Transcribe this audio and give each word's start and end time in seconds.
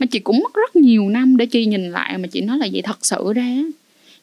mà 0.00 0.06
chị 0.06 0.18
cũng 0.18 0.40
mất 0.42 0.54
rất 0.54 0.76
nhiều 0.76 1.08
năm 1.08 1.36
để 1.36 1.46
chị 1.46 1.66
nhìn 1.66 1.90
lại 1.90 2.18
mà 2.18 2.26
chị 2.26 2.40
nói 2.40 2.58
là 2.58 2.68
vậy 2.72 2.82
thật 2.82 2.98
sự 3.02 3.32
ra 3.34 3.62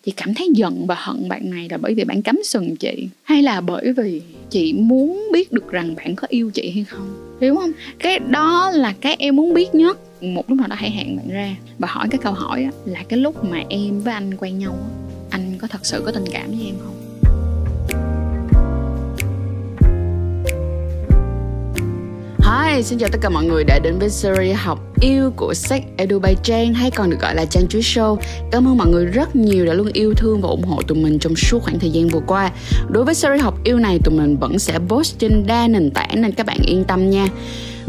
chị 0.07 0.13
cảm 0.17 0.33
thấy 0.33 0.50
giận 0.53 0.85
và 0.88 0.96
hận 1.00 1.29
bạn 1.29 1.50
này 1.50 1.67
là 1.69 1.77
bởi 1.77 1.93
vì 1.93 2.03
bạn 2.03 2.21
cắm 2.21 2.39
sừng 2.43 2.75
chị, 2.75 3.07
hay 3.23 3.43
là 3.43 3.61
bởi 3.61 3.93
vì 3.93 4.21
chị 4.50 4.74
muốn 4.74 5.27
biết 5.33 5.51
được 5.51 5.71
rằng 5.71 5.95
bạn 5.95 6.16
có 6.16 6.27
yêu 6.29 6.51
chị 6.53 6.71
hay 6.75 6.83
không? 6.83 7.37
Hiểu 7.42 7.55
không? 7.55 7.71
Cái 8.00 8.20
đó 8.20 8.71
là 8.71 8.93
cái 9.02 9.16
em 9.20 9.36
muốn 9.36 9.54
biết 9.54 9.75
nhất. 9.75 10.23
Một 10.23 10.50
lúc 10.50 10.57
nào 10.57 10.68
đó 10.68 10.75
hãy 10.79 10.91
hẹn 10.91 11.18
bạn 11.18 11.29
ra 11.29 11.55
và 11.80 11.88
hỏi 11.91 12.07
cái 12.12 12.20
câu 12.23 12.34
hỏi 12.34 12.68
là 12.86 13.04
cái 13.09 13.20
lúc 13.20 13.44
mà 13.44 13.64
em 13.70 14.02
với 14.02 14.14
anh 14.14 14.32
quen 14.38 14.59
nhau 14.59 14.78
anh 15.30 15.57
có 15.57 15.68
thật 15.68 15.86
sự 15.86 16.02
có 16.05 16.12
tình 16.12 16.25
cảm 16.32 16.48
với 16.52 16.66
em 16.66 16.75
không? 16.84 16.96
Hi, 22.63 22.83
xin 22.83 22.99
chào 22.99 23.09
tất 23.09 23.19
cả 23.21 23.29
mọi 23.29 23.45
người 23.45 23.63
đã 23.63 23.79
đến 23.79 23.99
với 23.99 24.09
series 24.09 24.57
học 24.57 24.79
yêu 25.01 25.31
của 25.35 25.53
sách 25.53 25.83
Edu 25.97 26.19
by 26.19 26.35
Trang 26.43 26.73
hay 26.73 26.91
còn 26.91 27.09
được 27.09 27.17
gọi 27.21 27.35
là 27.35 27.45
Trang 27.45 27.67
Chuối 27.67 27.81
Show. 27.81 28.17
Cảm 28.52 28.67
ơn 28.67 28.77
mọi 28.77 28.88
người 28.88 29.05
rất 29.05 29.35
nhiều 29.35 29.65
đã 29.65 29.73
luôn 29.73 29.89
yêu 29.93 30.13
thương 30.13 30.41
và 30.41 30.49
ủng 30.49 30.63
hộ 30.63 30.81
tụi 30.81 30.98
mình 30.98 31.20
trong 31.20 31.35
suốt 31.35 31.63
khoảng 31.63 31.79
thời 31.79 31.89
gian 31.89 32.07
vừa 32.07 32.20
qua. 32.27 32.51
Đối 32.89 33.03
với 33.05 33.15
series 33.15 33.41
học 33.41 33.63
yêu 33.63 33.79
này 33.79 33.99
tụi 34.03 34.17
mình 34.17 34.38
vẫn 34.38 34.59
sẽ 34.59 34.79
post 34.88 35.20
trên 35.20 35.48
đa 35.48 35.67
nền 35.67 35.91
tảng 35.91 36.21
nên 36.21 36.31
các 36.31 36.45
bạn 36.45 36.57
yên 36.62 36.84
tâm 36.84 37.09
nha. 37.09 37.27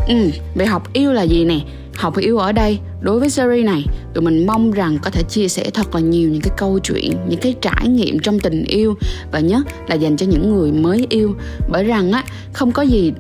Ừ, 0.09 0.15
về 0.55 0.67
học 0.67 0.93
yêu 0.93 1.13
là 1.13 1.23
gì 1.23 1.45
nè? 1.45 1.61
Học 1.95 2.17
yêu 2.17 2.39
ở 2.39 2.53
đây, 2.53 2.79
đối 3.01 3.21
với 3.21 3.31
series 3.31 3.67
này, 3.67 3.85
tụi 4.15 4.25
mình 4.25 4.47
mong 4.47 4.71
rằng 4.71 4.99
có 5.03 5.11
thể 5.11 5.23
chia 5.23 5.49
sẻ 5.49 5.71
thật 5.75 5.95
là 5.95 6.01
nhiều 6.01 6.29
những 6.29 6.41
cái 6.41 6.53
câu 6.57 6.79
chuyện, 6.79 7.13
những 7.29 7.41
cái 7.41 7.55
trải 7.61 7.89
nghiệm 7.89 8.19
trong 8.19 8.41
tình 8.41 8.65
yêu 8.65 8.95
và 9.33 9.41
nhất 9.41 9.67
là 9.87 9.95
dành 9.95 10.17
cho 10.17 10.27
những 10.27 10.55
người 10.55 10.73
mới 10.73 11.07
yêu. 11.11 11.35
Bởi 11.69 11.85
rằng 11.85 12.13
á, 12.13 12.25
không 12.53 12.73
có 12.73 12.83
gì 12.83 13.13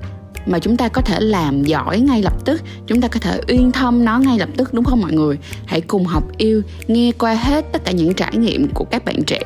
mà 0.48 0.58
chúng 0.58 0.76
ta 0.76 0.88
có 0.88 1.02
thể 1.02 1.20
làm 1.20 1.64
giỏi 1.64 2.00
ngay 2.00 2.22
lập 2.22 2.44
tức, 2.44 2.62
chúng 2.86 3.00
ta 3.00 3.08
có 3.08 3.20
thể 3.20 3.40
uyên 3.48 3.72
thâm 3.72 4.04
nó 4.04 4.18
ngay 4.18 4.38
lập 4.38 4.48
tức, 4.56 4.74
đúng 4.74 4.84
không 4.84 5.00
mọi 5.00 5.12
người? 5.12 5.38
Hãy 5.66 5.80
cùng 5.80 6.04
học 6.04 6.24
yêu, 6.36 6.62
nghe 6.88 7.12
qua 7.18 7.34
hết 7.34 7.72
tất 7.72 7.84
cả 7.84 7.92
những 7.92 8.14
trải 8.14 8.36
nghiệm 8.36 8.68
của 8.74 8.84
các 8.84 9.04
bạn 9.04 9.22
trẻ. 9.26 9.40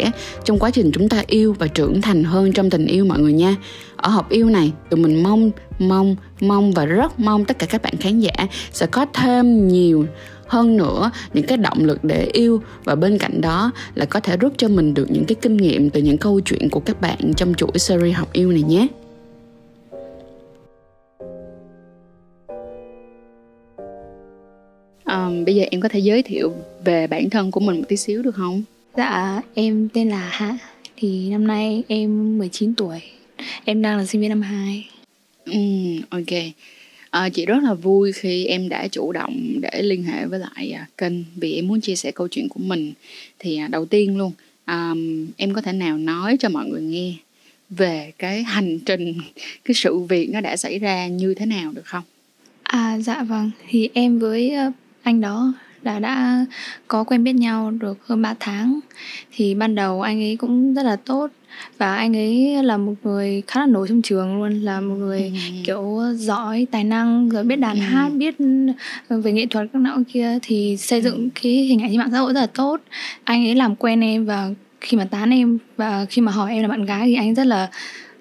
Trong 0.45 0.59
quá 0.59 0.71
trình 0.71 0.91
chúng 0.95 1.09
ta 1.09 1.23
yêu 1.27 1.57
và 1.59 1.67
trưởng 1.67 2.01
thành 2.01 2.25
hơn 2.25 2.53
trong 2.53 2.71
tình 2.71 2.87
yêu 2.87 3.05
mọi 3.05 3.19
người 3.19 3.33
nha. 3.33 3.57
Ở 3.97 4.11
học 4.11 4.29
yêu 4.29 4.47
này, 4.47 4.73
tụi 4.91 5.01
mình 5.01 5.23
mong 5.23 5.51
mong 5.79 6.17
mong 6.41 6.73
và 6.73 6.85
rất 6.85 7.21
mong 7.21 7.45
tất 7.45 7.59
cả 7.59 7.67
các 7.67 7.83
bạn 7.83 7.97
khán 7.97 8.21
giả 8.21 8.33
sẽ 8.73 8.87
có 8.87 9.07
thêm 9.15 9.69
nhiều 9.69 10.07
hơn 10.47 10.77
nữa 10.77 11.11
những 11.35 11.47
cái 11.47 11.59
động 11.59 11.85
lực 11.85 12.05
để 12.05 12.29
yêu. 12.33 12.63
Và 12.85 12.95
bên 12.95 13.19
cạnh 13.19 13.41
đó 13.41 13.71
là 13.95 14.05
có 14.05 14.21
thể 14.21 14.37
rút 14.37 14.53
cho 14.57 14.69
mình 14.69 14.95
được 14.95 15.11
những 15.11 15.25
cái 15.25 15.35
kinh 15.43 15.57
nghiệm 15.57 15.91
từ 15.91 16.01
những 16.01 16.19
câu 16.19 16.41
chuyện 16.41 16.71
của 16.71 16.81
các 16.81 17.01
bạn 17.01 17.33
trong 17.37 17.55
chuỗi 17.55 17.79
series 17.79 18.17
học 18.17 18.33
yêu 18.33 18.53
này 18.53 18.63
nhé. 18.63 18.87
Bây 25.45 25.55
giờ 25.55 25.65
em 25.71 25.81
có 25.81 25.89
thể 25.89 25.99
giới 25.99 26.23
thiệu 26.23 26.53
về 26.85 27.07
bản 27.07 27.31
thân 27.31 27.51
của 27.51 27.61
mình 27.61 27.77
một 27.77 27.85
tí 27.89 27.97
xíu 27.97 28.23
được 28.23 28.35
không? 28.35 28.63
Dạ, 28.97 29.43
em 29.55 29.89
tên 29.89 30.09
là 30.09 30.29
Hạ. 30.33 30.59
Thì 30.97 31.29
năm 31.31 31.47
nay 31.47 31.83
em 31.89 32.39
19 32.39 32.75
tuổi. 32.75 33.01
Em 33.65 33.83
đang 33.83 33.99
là 33.99 34.07
sinh 34.07 34.21
viên 34.21 34.29
năm 34.29 34.43
2. 34.43 34.89
Ừ, 35.45 35.59
ok. 36.11 36.43
À, 37.11 37.29
chị 37.29 37.47
rất 37.47 37.63
là 37.63 37.75
vui 37.75 38.13
khi 38.13 38.47
em 38.47 38.69
đã 38.69 38.89
chủ 38.89 39.13
động 39.13 39.61
để 39.61 39.83
liên 39.83 40.03
hệ 40.03 40.27
với 40.27 40.39
lại 40.39 40.71
à, 40.71 40.87
kênh 40.99 41.13
vì 41.37 41.55
em 41.55 41.69
muốn 41.69 41.81
chia 41.81 41.97
sẻ 41.97 42.11
câu 42.11 42.29
chuyện 42.29 42.49
của 42.49 42.61
mình. 42.61 42.93
Thì 43.39 43.59
à, 43.59 43.69
đầu 43.69 43.87
tiên 43.87 44.19
luôn, 44.19 44.33
à, 44.65 44.95
em 45.37 45.55
có 45.55 45.61
thể 45.61 45.73
nào 45.73 45.99
nói 45.99 46.37
cho 46.41 46.49
mọi 46.49 46.67
người 46.69 46.83
nghe 46.83 47.15
về 47.71 48.13
cái 48.19 48.43
hành 48.43 48.79
trình, 48.79 49.15
cái 49.65 49.75
sự 49.75 49.99
việc 49.99 50.31
nó 50.31 50.41
đã 50.41 50.57
xảy 50.57 50.79
ra 50.79 51.07
như 51.07 51.35
thế 51.35 51.47
nào 51.47 51.73
được 51.73 51.85
không? 51.85 52.05
À 52.63 52.99
dạ 53.01 53.23
vâng, 53.23 53.51
thì 53.69 53.89
em 53.95 54.19
với 54.19 54.53
anh 55.03 55.21
đó 55.21 55.53
đã 55.83 55.99
đã 55.99 56.47
có 56.89 57.05
quen 57.05 57.25
biết 57.25 57.33
nhau 57.33 57.71
được 57.71 58.07
hơn 58.07 58.23
3 58.23 58.35
tháng 58.41 58.81
thì 59.33 59.55
ban 59.55 59.75
đầu 59.75 60.03
anh 60.03 60.21
ấy 60.21 60.37
cũng 60.37 60.75
rất 60.75 60.83
là 60.83 60.97
tốt 60.97 61.31
và 61.79 61.95
anh 61.95 62.17
ấy 62.17 62.63
là 62.63 62.77
một 62.77 62.95
người 63.03 63.43
khá 63.47 63.61
là 63.61 63.67
nổi 63.67 63.89
trong 63.89 64.03
trường 64.03 64.39
luôn 64.39 64.61
là 64.61 64.81
một 64.81 64.95
người 64.95 65.23
ừ. 65.23 65.57
kiểu 65.65 66.01
giỏi 66.15 66.67
tài 66.71 66.85
năng 66.85 67.29
rồi 67.29 67.45
biết 67.45 67.57
đàn 67.57 67.77
ừ. 67.77 67.81
hát 67.81 68.09
biết 68.09 68.35
về 69.09 69.33
nghệ 69.33 69.47
thuật 69.47 69.69
các 69.73 69.79
nọ 69.79 69.99
kia 70.13 70.39
thì 70.43 70.77
xây 70.77 71.03
dựng 71.03 71.17
ừ. 71.17 71.29
cái 71.43 71.53
hình 71.53 71.83
ảnh 71.83 71.91
trên 71.91 71.99
mạng 71.99 72.11
xã 72.13 72.19
hội 72.19 72.33
rất 72.33 72.41
là 72.41 72.47
tốt 72.47 72.81
anh 73.25 73.47
ấy 73.47 73.55
làm 73.55 73.77
quen 73.77 74.01
em 74.01 74.25
và 74.25 74.51
khi 74.81 74.97
mà 74.97 75.05
tán 75.05 75.31
em 75.31 75.59
và 75.77 76.07
khi 76.11 76.23
mà 76.23 76.33
hỏi 76.33 76.53
em 76.53 76.63
là 76.63 76.69
bạn 76.69 76.85
gái 76.85 77.07
thì 77.07 77.15
anh 77.15 77.35
rất 77.35 77.47
là 77.47 77.71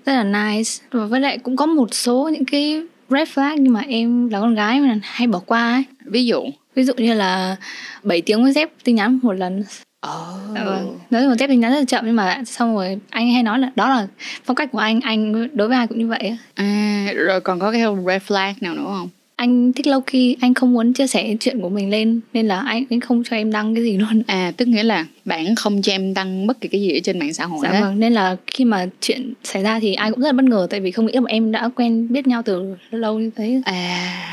rất 0.05 0.13
là 0.13 0.23
nice 0.23 0.71
và 0.91 1.05
với 1.05 1.19
lại 1.19 1.37
cũng 1.37 1.55
có 1.55 1.65
một 1.65 1.93
số 1.93 2.29
những 2.33 2.45
cái 2.45 2.81
red 3.09 3.29
flag 3.29 3.55
nhưng 3.59 3.73
mà 3.73 3.81
em 3.87 4.29
là 4.29 4.39
con 4.39 4.55
gái 4.55 4.79
mà 4.79 4.99
hay 5.03 5.27
bỏ 5.27 5.39
qua 5.39 5.73
ấy 5.73 5.83
ví 6.05 6.25
dụ 6.25 6.43
ví 6.75 6.83
dụ 6.83 6.93
như 6.97 7.13
là 7.13 7.55
7 8.03 8.21
tiếng 8.21 8.43
mới 8.43 8.51
dép 8.51 8.69
tin 8.83 8.95
nhắn 8.95 9.19
một 9.23 9.33
lần 9.33 9.63
Oh. 10.07 10.65
Vâng. 10.65 10.99
Nói 11.11 11.27
một 11.27 11.35
dép 11.39 11.47
tin 11.47 11.59
nhắn 11.59 11.71
rất 11.71 11.79
là 11.79 11.85
chậm 11.85 12.05
nhưng 12.05 12.15
mà 12.15 12.43
xong 12.45 12.75
rồi 12.75 12.99
anh 13.09 13.33
hay 13.33 13.43
nói 13.43 13.59
là 13.59 13.71
đó 13.75 13.89
là 13.89 14.07
phong 14.45 14.55
cách 14.55 14.71
của 14.71 14.79
anh, 14.79 14.99
anh 15.01 15.47
đối 15.53 15.67
với 15.67 15.77
ai 15.77 15.87
cũng 15.87 15.97
như 15.97 16.07
vậy. 16.07 16.37
À, 16.53 17.07
rồi 17.15 17.41
còn 17.41 17.59
có 17.59 17.71
cái 17.71 17.81
red 18.07 18.21
flag 18.27 18.53
nào 18.61 18.73
nữa 18.75 18.83
không? 18.85 19.09
Anh 19.35 19.73
thích 19.73 19.87
lâu 19.87 20.01
khi 20.01 20.37
anh 20.41 20.53
không 20.53 20.73
muốn 20.73 20.93
chia 20.93 21.07
sẻ 21.07 21.35
chuyện 21.39 21.61
của 21.61 21.69
mình 21.69 21.89
lên 21.89 22.19
nên 22.33 22.47
là 22.47 22.59
anh 22.59 22.83
anh 22.89 22.99
không 22.99 23.23
cho 23.23 23.35
em 23.35 23.51
đăng 23.51 23.75
cái 23.75 23.83
gì 23.83 23.97
luôn. 23.97 24.23
À, 24.27 24.51
tức 24.57 24.67
nghĩa 24.67 24.83
là 24.83 25.05
bạn 25.25 25.55
không 25.55 25.81
cho 25.81 25.91
em 25.91 26.13
đăng 26.13 26.47
bất 26.47 26.61
kỳ 26.61 26.67
cái 26.67 26.81
gì 26.81 26.97
ở 26.97 26.99
trên 27.03 27.19
mạng 27.19 27.33
xã 27.33 27.45
hội 27.45 27.59
Dạ 27.63 27.81
vâng, 27.81 27.99
nên 27.99 28.13
là 28.13 28.35
khi 28.47 28.65
mà 28.65 28.87
chuyện 29.01 29.33
xảy 29.43 29.63
ra 29.63 29.79
thì 29.79 29.93
ai 29.93 30.11
cũng 30.11 30.21
rất 30.21 30.27
là 30.27 30.33
bất 30.33 30.45
ngờ 30.45 30.67
tại 30.69 30.79
vì 30.79 30.91
không 30.91 31.05
nghĩ 31.05 31.13
là 31.13 31.21
em 31.27 31.51
đã 31.51 31.69
quen 31.75 32.07
biết 32.09 32.27
nhau 32.27 32.41
từ 32.45 32.75
lâu 32.91 33.19
như 33.19 33.29
thế. 33.35 33.61
À 33.65 34.27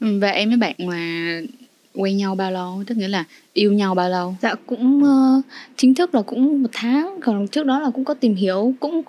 và 0.00 0.28
em 0.28 0.48
với 0.48 0.58
bạn 0.58 0.74
là 0.78 1.40
quen 1.96 2.16
nhau 2.16 2.34
bao 2.34 2.52
lâu? 2.52 2.82
Tức 2.86 2.98
nghĩa 2.98 3.08
là 3.08 3.24
yêu 3.52 3.72
nhau 3.72 3.94
bao 3.94 4.10
lâu? 4.10 4.36
Dạ 4.42 4.54
cũng 4.66 5.02
uh, 5.02 5.44
chính 5.76 5.94
thức 5.94 6.14
là 6.14 6.22
cũng 6.22 6.62
một 6.62 6.68
tháng, 6.72 7.18
còn 7.22 7.48
trước 7.48 7.66
đó 7.66 7.80
là 7.80 7.90
cũng 7.90 8.04
có 8.04 8.14
tìm 8.14 8.34
hiểu, 8.34 8.74
cũng 8.80 9.02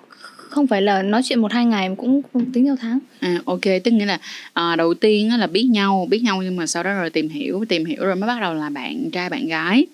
không 0.48 0.66
phải 0.66 0.82
là 0.82 1.02
nói 1.02 1.22
chuyện 1.24 1.40
một 1.40 1.52
hai 1.52 1.64
ngày 1.64 1.88
mà 1.88 1.94
cũng 1.94 2.22
tính 2.52 2.64
theo 2.64 2.76
tháng. 2.76 2.98
À 3.20 3.40
ok, 3.44 3.60
tức 3.84 3.90
nghĩa 3.90 4.06
là 4.06 4.18
à, 4.52 4.76
đầu 4.76 4.94
tiên 4.94 5.38
là 5.38 5.46
biết 5.46 5.64
nhau, 5.64 6.06
biết 6.10 6.22
nhau 6.22 6.42
nhưng 6.42 6.56
mà 6.56 6.66
sau 6.66 6.82
đó 6.82 6.92
rồi 6.94 7.10
tìm 7.10 7.28
hiểu, 7.28 7.64
tìm 7.68 7.84
hiểu 7.84 8.04
rồi 8.04 8.16
mới 8.16 8.26
bắt 8.28 8.40
đầu 8.40 8.54
là 8.54 8.68
bạn 8.68 9.10
trai 9.10 9.30
bạn 9.30 9.46
gái 9.46 9.86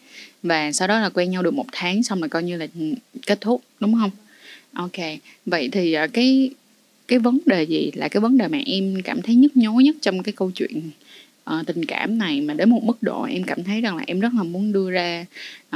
và 0.43 0.72
sau 0.72 0.88
đó 0.88 1.00
là 1.00 1.09
quen 1.09 1.31
nhau 1.31 1.43
được 1.43 1.54
một 1.54 1.66
tháng 1.72 2.03
xong 2.03 2.21
rồi 2.21 2.28
coi 2.28 2.43
như 2.43 2.56
là 2.56 2.66
kết 3.27 3.41
thúc 3.41 3.62
đúng 3.81 3.94
không? 3.94 4.10
Ok, 4.72 5.21
vậy 5.47 5.69
thì 5.72 5.93
à, 5.93 6.06
cái 6.06 6.50
cái 7.09 7.19
vấn 7.19 7.38
đề 7.47 7.62
gì 7.62 7.91
là 7.94 8.09
cái 8.09 8.21
vấn 8.21 8.38
đề 8.38 8.49
mà 8.49 8.59
em 8.66 9.03
cảm 9.04 9.22
thấy 9.22 9.34
nhức 9.34 9.56
nhối 9.56 9.84
nhất 9.84 9.97
trong 10.00 10.22
cái 10.22 10.33
câu 10.33 10.50
chuyện 10.54 10.81
uh, 11.50 11.66
tình 11.66 11.84
cảm 11.84 12.19
này 12.19 12.41
mà 12.41 12.55
đến 12.55 12.71
một 12.71 12.84
mức 12.84 13.03
độ 13.03 13.22
em 13.22 13.43
cảm 13.44 13.65
thấy 13.65 13.81
rằng 13.81 13.97
là 13.97 14.05
em 14.06 14.21
rất 14.21 14.32
là 14.37 14.43
muốn 14.43 14.72
đưa 14.72 14.91
ra 14.91 15.27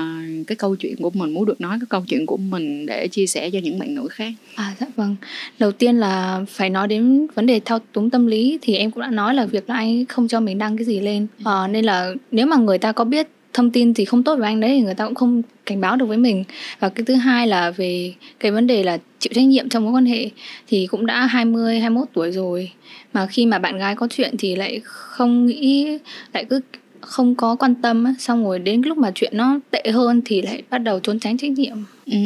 uh, 0.00 0.46
cái 0.46 0.56
câu 0.56 0.76
chuyện 0.76 0.96
của 0.96 1.10
mình 1.10 1.34
muốn 1.34 1.44
được 1.44 1.60
nói 1.60 1.78
cái 1.80 1.86
câu 1.88 2.04
chuyện 2.08 2.26
của 2.26 2.36
mình 2.36 2.86
để 2.86 3.08
chia 3.08 3.26
sẻ 3.26 3.50
cho 3.50 3.58
những 3.62 3.78
bạn 3.78 3.94
nữ 3.94 4.08
khác. 4.10 4.32
À 4.54 4.74
dạ 4.80 4.86
vâng. 4.96 5.16
Đầu 5.58 5.72
tiên 5.72 5.96
là 5.96 6.44
phải 6.48 6.70
nói 6.70 6.88
đến 6.88 7.26
vấn 7.34 7.46
đề 7.46 7.60
thao 7.64 7.78
túng 7.92 8.10
tâm 8.10 8.26
lý 8.26 8.58
thì 8.62 8.76
em 8.76 8.90
cũng 8.90 9.02
đã 9.02 9.10
nói 9.10 9.34
là 9.34 9.46
việc 9.46 9.68
là 9.68 9.74
anh 9.74 10.06
không 10.06 10.28
cho 10.28 10.40
mình 10.40 10.58
đăng 10.58 10.76
cái 10.76 10.84
gì 10.84 11.00
lên. 11.00 11.26
Uh, 11.40 11.70
nên 11.70 11.84
là 11.84 12.14
nếu 12.30 12.46
mà 12.46 12.56
người 12.56 12.78
ta 12.78 12.92
có 12.92 13.04
biết 13.04 13.28
thông 13.58 13.70
tin 13.70 13.94
thì 13.94 14.04
không 14.04 14.22
tốt 14.22 14.36
với 14.36 14.46
anh 14.46 14.60
đấy 14.60 14.70
thì 14.70 14.80
người 14.80 14.94
ta 14.94 15.04
cũng 15.04 15.14
không 15.14 15.42
cảnh 15.66 15.80
báo 15.80 15.96
được 15.96 16.06
với 16.06 16.16
mình. 16.16 16.44
Và 16.78 16.88
cái 16.88 17.04
thứ 17.04 17.14
hai 17.14 17.46
là 17.46 17.70
về 17.70 18.14
cái 18.40 18.52
vấn 18.52 18.66
đề 18.66 18.82
là 18.82 18.98
chịu 19.18 19.32
trách 19.34 19.44
nhiệm 19.44 19.68
trong 19.68 19.84
mối 19.84 19.92
quan 19.92 20.06
hệ 20.06 20.30
thì 20.68 20.86
cũng 20.86 21.06
đã 21.06 21.26
20 21.26 21.80
21 21.80 22.08
tuổi 22.12 22.32
rồi. 22.32 22.72
Mà 23.12 23.26
khi 23.26 23.46
mà 23.46 23.58
bạn 23.58 23.78
gái 23.78 23.94
có 23.94 24.08
chuyện 24.10 24.34
thì 24.38 24.56
lại 24.56 24.80
không 24.84 25.46
nghĩ 25.46 25.98
lại 26.32 26.44
cứ 26.44 26.60
không 27.00 27.34
có 27.34 27.56
quan 27.56 27.74
tâm 27.74 28.04
xong 28.18 28.44
rồi 28.44 28.58
đến 28.58 28.82
lúc 28.82 28.98
mà 28.98 29.10
chuyện 29.14 29.32
nó 29.36 29.60
tệ 29.70 29.82
hơn 29.92 30.22
thì 30.24 30.42
lại 30.42 30.62
bắt 30.70 30.78
đầu 30.78 31.00
trốn 31.00 31.20
tránh 31.20 31.38
trách 31.38 31.50
nhiệm. 31.50 31.76
Ừ. 32.06 32.18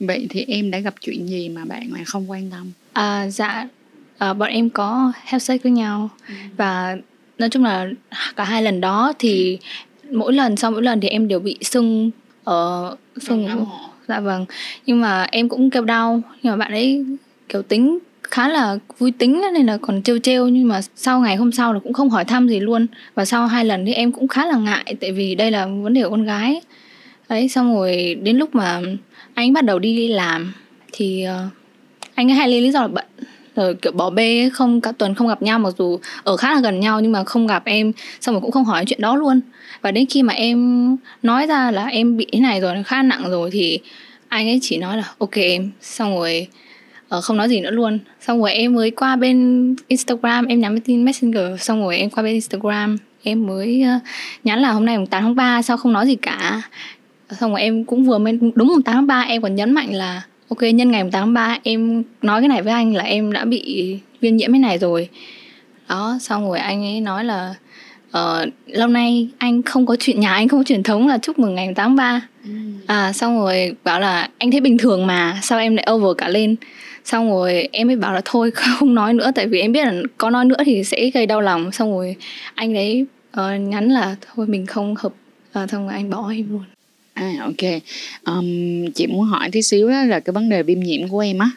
vậy 0.00 0.26
thì 0.30 0.44
em 0.48 0.70
đã 0.70 0.78
gặp 0.78 0.94
chuyện 1.00 1.26
gì 1.26 1.48
mà 1.48 1.64
bạn 1.64 1.88
lại 1.92 2.02
không 2.06 2.30
quan 2.30 2.50
tâm? 2.50 2.70
À 2.92 3.30
dạ 3.30 3.68
à, 4.18 4.32
bọn 4.32 4.48
em 4.48 4.70
có 4.70 5.12
have 5.24 5.38
sex 5.38 5.62
với 5.62 5.72
nhau. 5.72 6.10
Ừ. 6.28 6.34
và 6.56 6.96
nói 7.38 7.48
chung 7.48 7.64
là 7.64 7.90
cả 8.36 8.44
hai 8.44 8.62
lần 8.62 8.80
đó 8.80 9.12
thì 9.18 9.58
mỗi 10.12 10.32
lần 10.32 10.56
sau 10.56 10.70
mỗi 10.70 10.82
lần 10.82 11.00
thì 11.00 11.08
em 11.08 11.28
đều 11.28 11.40
bị 11.40 11.56
sưng 11.60 12.10
ở 12.44 12.96
sưng 13.20 13.66
dạ 14.08 14.20
vâng. 14.20 14.46
Nhưng 14.86 15.00
mà 15.00 15.26
em 15.30 15.48
cũng 15.48 15.70
kêu 15.70 15.84
đau 15.84 16.22
nhưng 16.42 16.52
mà 16.52 16.56
bạn 16.56 16.72
ấy 16.72 17.04
kiểu 17.48 17.62
tính 17.62 17.98
khá 18.22 18.48
là 18.48 18.78
vui 18.98 19.10
tính 19.10 19.42
nên 19.54 19.66
là 19.66 19.76
còn 19.76 20.02
trêu 20.02 20.18
trêu. 20.18 20.48
Nhưng 20.48 20.68
mà 20.68 20.80
sau 20.96 21.20
ngày 21.20 21.36
hôm 21.36 21.52
sau 21.52 21.72
là 21.72 21.80
cũng 21.80 21.92
không 21.92 22.10
hỏi 22.10 22.24
thăm 22.24 22.48
gì 22.48 22.60
luôn. 22.60 22.86
Và 23.14 23.24
sau 23.24 23.46
hai 23.46 23.64
lần 23.64 23.86
thì 23.86 23.92
em 23.92 24.12
cũng 24.12 24.28
khá 24.28 24.46
là 24.46 24.56
ngại 24.56 24.94
tại 25.00 25.12
vì 25.12 25.34
đây 25.34 25.50
là 25.50 25.66
vấn 25.66 25.94
đề 25.94 26.02
của 26.02 26.10
con 26.10 26.24
gái. 26.24 26.60
Đấy 27.28 27.48
xong 27.48 27.74
rồi 27.74 28.14
đến 28.22 28.36
lúc 28.36 28.54
mà 28.54 28.80
anh 29.34 29.52
bắt 29.52 29.64
đầu 29.64 29.78
đi 29.78 30.08
làm 30.08 30.52
thì 30.92 31.26
uh, 31.46 31.52
anh 32.14 32.30
ấy 32.30 32.36
hay 32.36 32.48
lấy 32.48 32.60
lý 32.60 32.70
do 32.70 32.80
là 32.80 32.88
bận 32.88 33.04
rồi 33.56 33.74
kiểu 33.74 33.92
bỏ 33.92 34.10
bê 34.10 34.50
không 34.52 34.80
cả 34.80 34.92
tuần 34.92 35.14
không 35.14 35.28
gặp 35.28 35.42
nhau 35.42 35.58
mặc 35.58 35.74
dù 35.78 35.98
ở 36.24 36.36
khá 36.36 36.54
là 36.54 36.60
gần 36.60 36.80
nhau 36.80 37.00
nhưng 37.00 37.12
mà 37.12 37.24
không 37.24 37.46
gặp 37.46 37.62
em 37.64 37.92
xong 38.20 38.34
rồi 38.34 38.40
cũng 38.40 38.50
không 38.50 38.64
hỏi 38.64 38.84
chuyện 38.86 39.00
đó 39.00 39.16
luôn. 39.16 39.40
Và 39.82 39.90
đến 39.90 40.06
khi 40.10 40.22
mà 40.22 40.34
em 40.34 40.96
nói 41.22 41.46
ra 41.46 41.70
là 41.70 41.86
em 41.86 42.16
bị 42.16 42.26
thế 42.32 42.40
này 42.40 42.60
rồi 42.60 42.82
khá 42.86 43.02
nặng 43.02 43.30
rồi 43.30 43.50
thì 43.50 43.78
anh 44.28 44.48
ấy 44.48 44.58
chỉ 44.62 44.78
nói 44.78 44.96
là 44.96 45.04
ok 45.18 45.34
em. 45.34 45.70
Xong 45.80 46.16
rồi 46.16 46.48
uh, 47.16 47.24
không 47.24 47.36
nói 47.36 47.48
gì 47.48 47.60
nữa 47.60 47.70
luôn. 47.70 47.98
Xong 48.20 48.40
rồi 48.40 48.52
em 48.52 48.74
mới 48.74 48.90
qua 48.90 49.16
bên 49.16 49.76
instagram 49.88 50.46
em 50.46 50.60
nhắn 50.60 50.80
tin 50.80 51.04
messenger. 51.04 51.60
Xong 51.60 51.82
rồi 51.82 51.96
em 51.96 52.10
qua 52.10 52.22
bên 52.22 52.32
instagram 52.32 52.96
em 53.22 53.46
mới 53.46 53.84
uh, 53.96 54.02
nhắn 54.44 54.58
là 54.58 54.70
hôm 54.70 54.84
nay 54.84 54.98
mùng 54.98 55.06
8 55.06 55.22
tháng 55.22 55.34
3 55.34 55.62
sao 55.62 55.76
không 55.76 55.92
nói 55.92 56.06
gì 56.06 56.16
cả? 56.16 56.62
Xong 57.40 57.50
rồi 57.50 57.60
em 57.60 57.84
cũng 57.84 58.04
vừa 58.04 58.18
mới 58.18 58.38
đúng 58.54 58.68
mùng 58.68 58.82
8 58.82 58.94
tháng 58.94 59.06
3 59.06 59.20
em 59.20 59.42
còn 59.42 59.54
nhấn 59.54 59.72
mạnh 59.72 59.94
là 59.94 60.22
ok 60.50 60.62
nhân 60.62 60.90
ngày 60.90 61.04
mùng 61.04 61.12
8 61.12 61.22
tháng 61.22 61.34
3 61.34 61.58
em 61.62 62.02
nói 62.22 62.40
cái 62.40 62.48
này 62.48 62.62
với 62.62 62.72
anh 62.72 62.94
là 62.94 63.04
em 63.04 63.32
đã 63.32 63.44
bị 63.44 63.96
viêm 64.20 64.36
nhiễm 64.36 64.52
cái 64.52 64.60
này 64.60 64.78
rồi. 64.78 65.08
Đó 65.88 66.18
xong 66.20 66.48
rồi 66.48 66.58
anh 66.58 66.84
ấy 66.84 67.00
nói 67.00 67.24
là 67.24 67.54
uh, 68.08 68.48
lâu 68.66 68.88
nay 68.88 69.28
anh 69.38 69.62
không 69.62 69.86
có 69.86 69.96
chuyện 70.00 70.20
nhà 70.20 70.32
anh 70.32 70.48
không 70.48 70.60
có 70.60 70.64
truyền 70.64 70.82
thống 70.82 71.08
là 71.08 71.18
chúc 71.18 71.38
mừng 71.38 71.54
ngày 71.54 71.66
8 71.66 71.74
tháng 71.74 71.96
3 71.96 72.20
ừ. 72.44 72.50
à 72.86 73.12
xong 73.12 73.40
rồi 73.40 73.74
bảo 73.84 74.00
là 74.00 74.28
anh 74.38 74.50
thấy 74.50 74.60
bình 74.60 74.78
thường 74.78 75.06
mà 75.06 75.38
sao 75.42 75.58
em 75.58 75.76
lại 75.76 75.86
over 75.92 76.16
cả 76.18 76.28
lên? 76.28 76.56
Xong 77.04 77.30
rồi 77.30 77.68
em 77.72 77.86
mới 77.86 77.96
bảo 77.96 78.12
là 78.12 78.20
thôi 78.24 78.50
không 78.54 78.94
nói 78.94 79.14
nữa 79.14 79.30
tại 79.34 79.46
vì 79.46 79.60
em 79.60 79.72
biết 79.72 79.84
là 79.84 79.92
có 80.18 80.30
nói 80.30 80.44
nữa 80.44 80.58
thì 80.64 80.84
sẽ 80.84 81.10
gây 81.14 81.26
đau 81.26 81.40
lòng. 81.40 81.72
Xong 81.72 81.92
rồi 81.92 82.16
anh 82.54 82.76
ấy 82.76 83.06
uh, 83.30 83.60
nhắn 83.60 83.88
là 83.88 84.16
thôi 84.34 84.46
mình 84.46 84.66
không 84.66 84.94
hợp 84.98 85.12
uh, 85.62 85.70
xong 85.70 85.86
rồi 85.86 85.94
anh 85.94 86.10
bỏ 86.10 86.30
em 86.30 86.46
luôn 86.50 86.64
à 87.12 87.34
ok 87.40 87.82
um, 88.24 88.90
chị 88.94 89.06
muốn 89.06 89.24
hỏi 89.24 89.48
tí 89.52 89.62
xíu 89.62 89.88
đó 89.88 90.04
là 90.04 90.20
cái 90.20 90.32
vấn 90.32 90.48
đề 90.48 90.62
viêm 90.62 90.80
nhiễm 90.80 91.08
của 91.08 91.18
em 91.18 91.38
á 91.38 91.50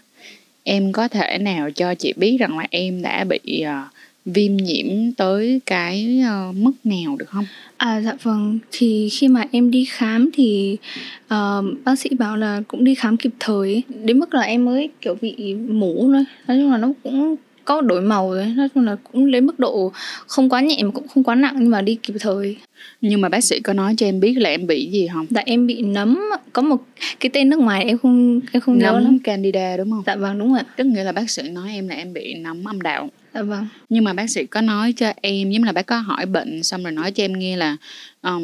em 0.64 0.92
có 0.92 1.08
thể 1.08 1.38
nào 1.38 1.72
cho 1.72 1.96
chị 1.96 2.14
biết 2.16 2.38
rằng 2.40 2.58
là 2.58 2.68
em 2.70 3.02
đã 3.02 3.24
bị 3.24 3.64
uh, 3.64 3.94
viêm 4.26 4.58
nhiễm 4.58 5.12
tới 5.18 5.62
cái 5.66 6.22
uh, 6.50 6.56
mức 6.56 6.72
nào 6.84 7.16
được 7.16 7.30
không? 7.30 7.46
À 7.78 8.02
dạ 8.02 8.14
vâng, 8.24 8.60
thì 8.72 9.10
khi 9.10 9.28
mà 9.28 9.46
em 9.52 9.72
đi 9.72 9.86
khám 9.86 10.30
thì 10.34 10.78
uh, 11.26 11.66
bác 11.84 12.00
sĩ 12.00 12.10
bảo 12.20 12.38
là 12.38 12.62
cũng 12.68 12.84
đi 12.84 12.96
khám 12.96 13.18
kịp 13.18 13.32
thời. 13.40 13.84
Đến 14.04 14.20
mức 14.20 14.34
là 14.34 14.42
em 14.42 14.66
mới 14.66 14.90
kiểu 15.02 15.16
bị 15.22 15.54
mủ 15.54 16.10
thôi. 16.14 16.26
Nói 16.48 16.58
chung 16.58 16.72
là 16.72 16.78
nó 16.78 16.94
cũng 17.04 17.36
có 17.66 17.82
đổi 17.82 18.02
màu 18.02 18.32
rồi. 18.34 18.46
Nói 18.46 18.68
chung 18.76 18.86
là 18.86 18.96
cũng 19.12 19.26
lấy 19.26 19.42
mức 19.42 19.60
độ 19.60 19.92
không 20.28 20.50
quá 20.50 20.62
nhẹ 20.62 20.84
mà 20.84 20.92
cũng 20.92 21.08
không 21.08 21.24
quá 21.24 21.36
nặng 21.36 21.56
nhưng 21.60 21.70
mà 21.70 21.82
đi 21.82 21.98
kịp 22.04 22.14
thời. 22.20 22.58
Nhưng 23.02 23.22
mà 23.22 23.30
bác 23.30 23.44
sĩ 23.44 23.60
có 23.60 23.74
nói 23.74 23.94
cho 23.98 24.06
em 24.06 24.20
biết 24.20 24.34
là 24.38 24.50
em 24.50 24.68
bị 24.68 24.90
gì 24.92 25.08
không? 25.14 25.26
Dạ 25.30 25.42
em 25.46 25.68
bị 25.68 25.82
nấm. 25.82 26.20
Có 26.54 26.62
một 26.62 26.78
cái 27.20 27.30
tên 27.34 27.50
nước 27.50 27.60
ngoài 27.60 27.84
em 27.84 27.98
không 27.98 28.40
em 28.52 28.62
không 28.62 28.80
nấm 28.80 28.94
nhớ 28.94 29.00
lắm. 29.00 29.20
candida 29.20 29.78
đúng 29.78 29.92
không? 29.92 30.04
Dạ 30.06 30.16
vâng 30.16 30.40
đúng 30.40 30.54
rồi 30.54 30.62
tức 30.78 30.84
nghĩa 30.84 31.04
là 31.04 31.12
bác 31.12 31.30
sĩ 31.30 31.42
nói 31.50 31.70
em 31.72 31.88
là 31.88 31.96
em 31.96 32.14
bị 32.14 32.34
nấm 32.34 32.64
âm 32.64 32.82
đạo. 32.82 33.10
Dạ 33.34 33.42
vâng. 33.42 33.68
Nhưng 33.90 34.04
mà 34.04 34.14
bác 34.14 34.30
sĩ 34.30 34.46
có 34.46 34.62
nói 34.62 34.94
cho 34.98 35.14
em 35.22 35.52
giống 35.52 35.64
là 35.64 35.72
bác 35.72 35.86
có 35.86 35.98
hỏi 35.98 36.26
bệnh 36.26 36.64
xong 36.64 36.84
rồi 36.84 36.92
nói 36.92 37.12
cho 37.12 37.24
em 37.24 37.34
nghe 37.40 37.58
là 37.58 37.78
um, 38.22 38.44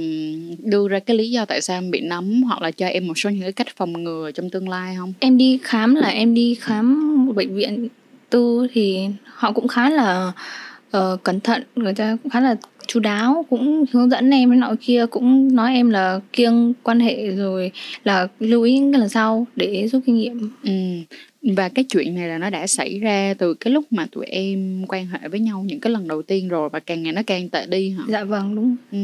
đưa 0.63 0.88
ra 0.88 1.00
cái 1.00 1.18
lý 1.18 1.31
do 1.31 1.45
tại 1.45 1.62
sao 1.62 1.77
em 1.77 1.92
bị 1.92 2.01
nấm 2.01 2.44
hoặc 2.44 2.62
là 2.62 2.72
cho 2.72 2.88
em 2.88 3.07
một 3.07 3.18
số 3.18 3.30
những 3.30 3.42
cái 3.42 3.51
cách 3.51 3.68
phòng 3.75 4.04
ngừa 4.04 4.31
trong 4.31 4.50
tương 4.50 4.69
lai 4.69 4.95
không? 4.98 5.13
Em 5.19 5.38
đi 5.38 5.60
khám 5.63 5.95
là 5.95 6.07
em 6.07 6.33
đi 6.33 6.56
khám 6.56 7.25
một 7.25 7.33
bệnh 7.36 7.56
viện 7.56 7.88
tư 8.29 8.67
thì 8.73 9.07
họ 9.25 9.51
cũng 9.51 9.67
khá 9.67 9.89
là 9.89 10.31
uh, 10.97 11.23
cẩn 11.23 11.39
thận 11.39 11.63
người 11.75 11.93
ta 11.93 12.17
cũng 12.23 12.29
khá 12.29 12.39
là 12.39 12.55
chú 12.89 12.99
đáo 12.99 13.45
cũng 13.49 13.85
hướng 13.91 14.09
dẫn 14.09 14.29
em 14.29 14.49
cái 14.49 14.57
nọ 14.57 14.75
kia 14.81 15.05
cũng 15.05 15.55
nói 15.55 15.73
em 15.73 15.89
là 15.89 16.19
kiêng 16.33 16.73
quan 16.83 16.99
hệ 16.99 17.27
rồi 17.35 17.71
là 18.03 18.27
lưu 18.39 18.63
ý 18.63 18.79
cái 18.91 18.99
lần 18.99 19.09
sau 19.09 19.47
để 19.55 19.87
rút 19.87 20.03
kinh 20.05 20.15
nghiệm 20.15 20.51
ừ. 20.63 20.71
và 21.55 21.69
cái 21.69 21.85
chuyện 21.89 22.15
này 22.15 22.27
là 22.27 22.37
nó 22.37 22.49
đã 22.49 22.67
xảy 22.67 22.99
ra 22.99 23.33
từ 23.37 23.53
cái 23.53 23.73
lúc 23.73 23.85
mà 23.91 24.07
tụi 24.11 24.25
em 24.25 24.85
quan 24.87 25.07
hệ 25.07 25.27
với 25.29 25.39
nhau 25.39 25.63
những 25.65 25.79
cái 25.79 25.93
lần 25.93 26.07
đầu 26.07 26.21
tiên 26.21 26.47
rồi 26.47 26.69
và 26.69 26.79
càng 26.79 27.03
ngày 27.03 27.13
nó 27.13 27.21
càng 27.27 27.49
tệ 27.49 27.65
đi 27.65 27.89
hả 27.89 28.03
dạ 28.07 28.23
vâng 28.23 28.55
đúng 28.55 28.75
ừ. 28.91 28.97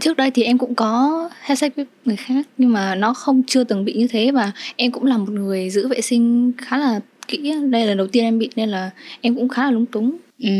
trước 0.00 0.16
đây 0.16 0.30
thì 0.30 0.42
em 0.42 0.58
cũng 0.58 0.74
có 0.74 1.30
hết 1.40 1.54
sex 1.54 1.72
với 1.76 1.86
người 2.04 2.16
khác 2.16 2.46
nhưng 2.58 2.72
mà 2.72 2.94
nó 2.94 3.14
không 3.14 3.42
chưa 3.46 3.64
từng 3.64 3.84
bị 3.84 3.92
như 3.92 4.08
thế 4.08 4.30
và 4.30 4.52
em 4.76 4.92
cũng 4.92 5.04
là 5.04 5.18
một 5.18 5.30
người 5.30 5.70
giữ 5.70 5.88
vệ 5.88 6.00
sinh 6.00 6.52
khá 6.58 6.78
là 6.78 7.00
kỹ 7.28 7.52
đây 7.70 7.86
là 7.86 7.94
đầu 7.94 8.06
tiên 8.06 8.24
em 8.24 8.38
bị 8.38 8.50
nên 8.56 8.68
là 8.68 8.90
em 9.20 9.34
cũng 9.34 9.48
khá 9.48 9.64
là 9.64 9.70
lúng 9.70 9.86
túng 9.86 10.16
ừ 10.42 10.50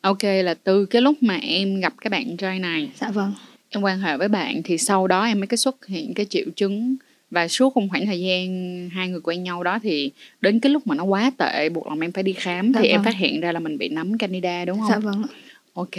ok 0.00 0.22
là 0.22 0.54
từ 0.54 0.86
cái 0.86 1.02
lúc 1.02 1.22
mà 1.22 1.36
em 1.36 1.80
gặp 1.80 1.94
cái 2.00 2.08
bạn 2.10 2.36
trai 2.36 2.58
này 2.58 2.90
dạ 3.00 3.10
vâng 3.10 3.32
em 3.70 3.82
quan 3.82 4.00
hệ 4.00 4.16
với 4.16 4.28
bạn 4.28 4.62
thì 4.62 4.78
sau 4.78 5.06
đó 5.06 5.24
em 5.24 5.40
mới 5.40 5.46
cái 5.46 5.58
xuất 5.58 5.86
hiện 5.86 6.14
cái 6.14 6.26
triệu 6.26 6.46
chứng 6.56 6.96
và 7.30 7.48
suốt 7.48 7.76
một 7.76 7.86
khoảng 7.90 8.06
thời 8.06 8.20
gian 8.20 8.48
hai 8.92 9.08
người 9.08 9.20
quen 9.20 9.42
nhau 9.42 9.62
đó 9.64 9.78
thì 9.82 10.10
đến 10.40 10.60
cái 10.60 10.72
lúc 10.72 10.86
mà 10.86 10.94
nó 10.94 11.04
quá 11.04 11.30
tệ 11.38 11.68
buộc 11.68 11.86
lòng 11.86 12.00
em 12.00 12.12
phải 12.12 12.22
đi 12.22 12.32
khám 12.32 12.72
dạ 12.72 12.80
thì 12.80 12.88
vâng. 12.88 12.92
em 12.92 13.04
phát 13.04 13.14
hiện 13.16 13.40
ra 13.40 13.52
là 13.52 13.60
mình 13.60 13.78
bị 13.78 13.88
nấm 13.88 14.18
candida 14.18 14.64
đúng 14.64 14.80
không? 14.80 14.90
Dạ 14.90 14.98
vâng. 14.98 15.22
Ok, 15.74 15.96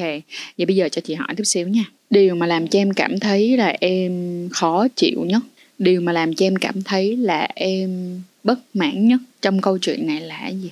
vậy 0.58 0.66
bây 0.66 0.76
giờ 0.76 0.90
cho 0.90 1.02
chị 1.02 1.14
hỏi 1.14 1.36
chút 1.38 1.44
xíu 1.44 1.68
nha. 1.68 1.84
Điều 2.10 2.36
mà 2.36 2.46
làm 2.46 2.68
cho 2.68 2.80
em 2.80 2.94
cảm 2.94 3.20
thấy 3.20 3.58
là 3.58 3.76
em 3.80 4.48
khó 4.52 4.88
chịu 4.96 5.26
nhất, 5.26 5.42
điều 5.80 6.02
mà 6.02 6.12
làm 6.12 6.34
cho 6.34 6.46
em 6.46 6.56
cảm 6.56 6.82
thấy 6.82 7.18
là 7.18 7.48
em 7.56 8.22
bất 8.44 8.60
mãn 8.74 9.08
nhất 9.08 9.20
trong 9.42 9.62
câu 9.62 9.78
chuyện 9.78 10.08
này 10.08 10.22
là 10.22 10.48
gì 10.48 10.72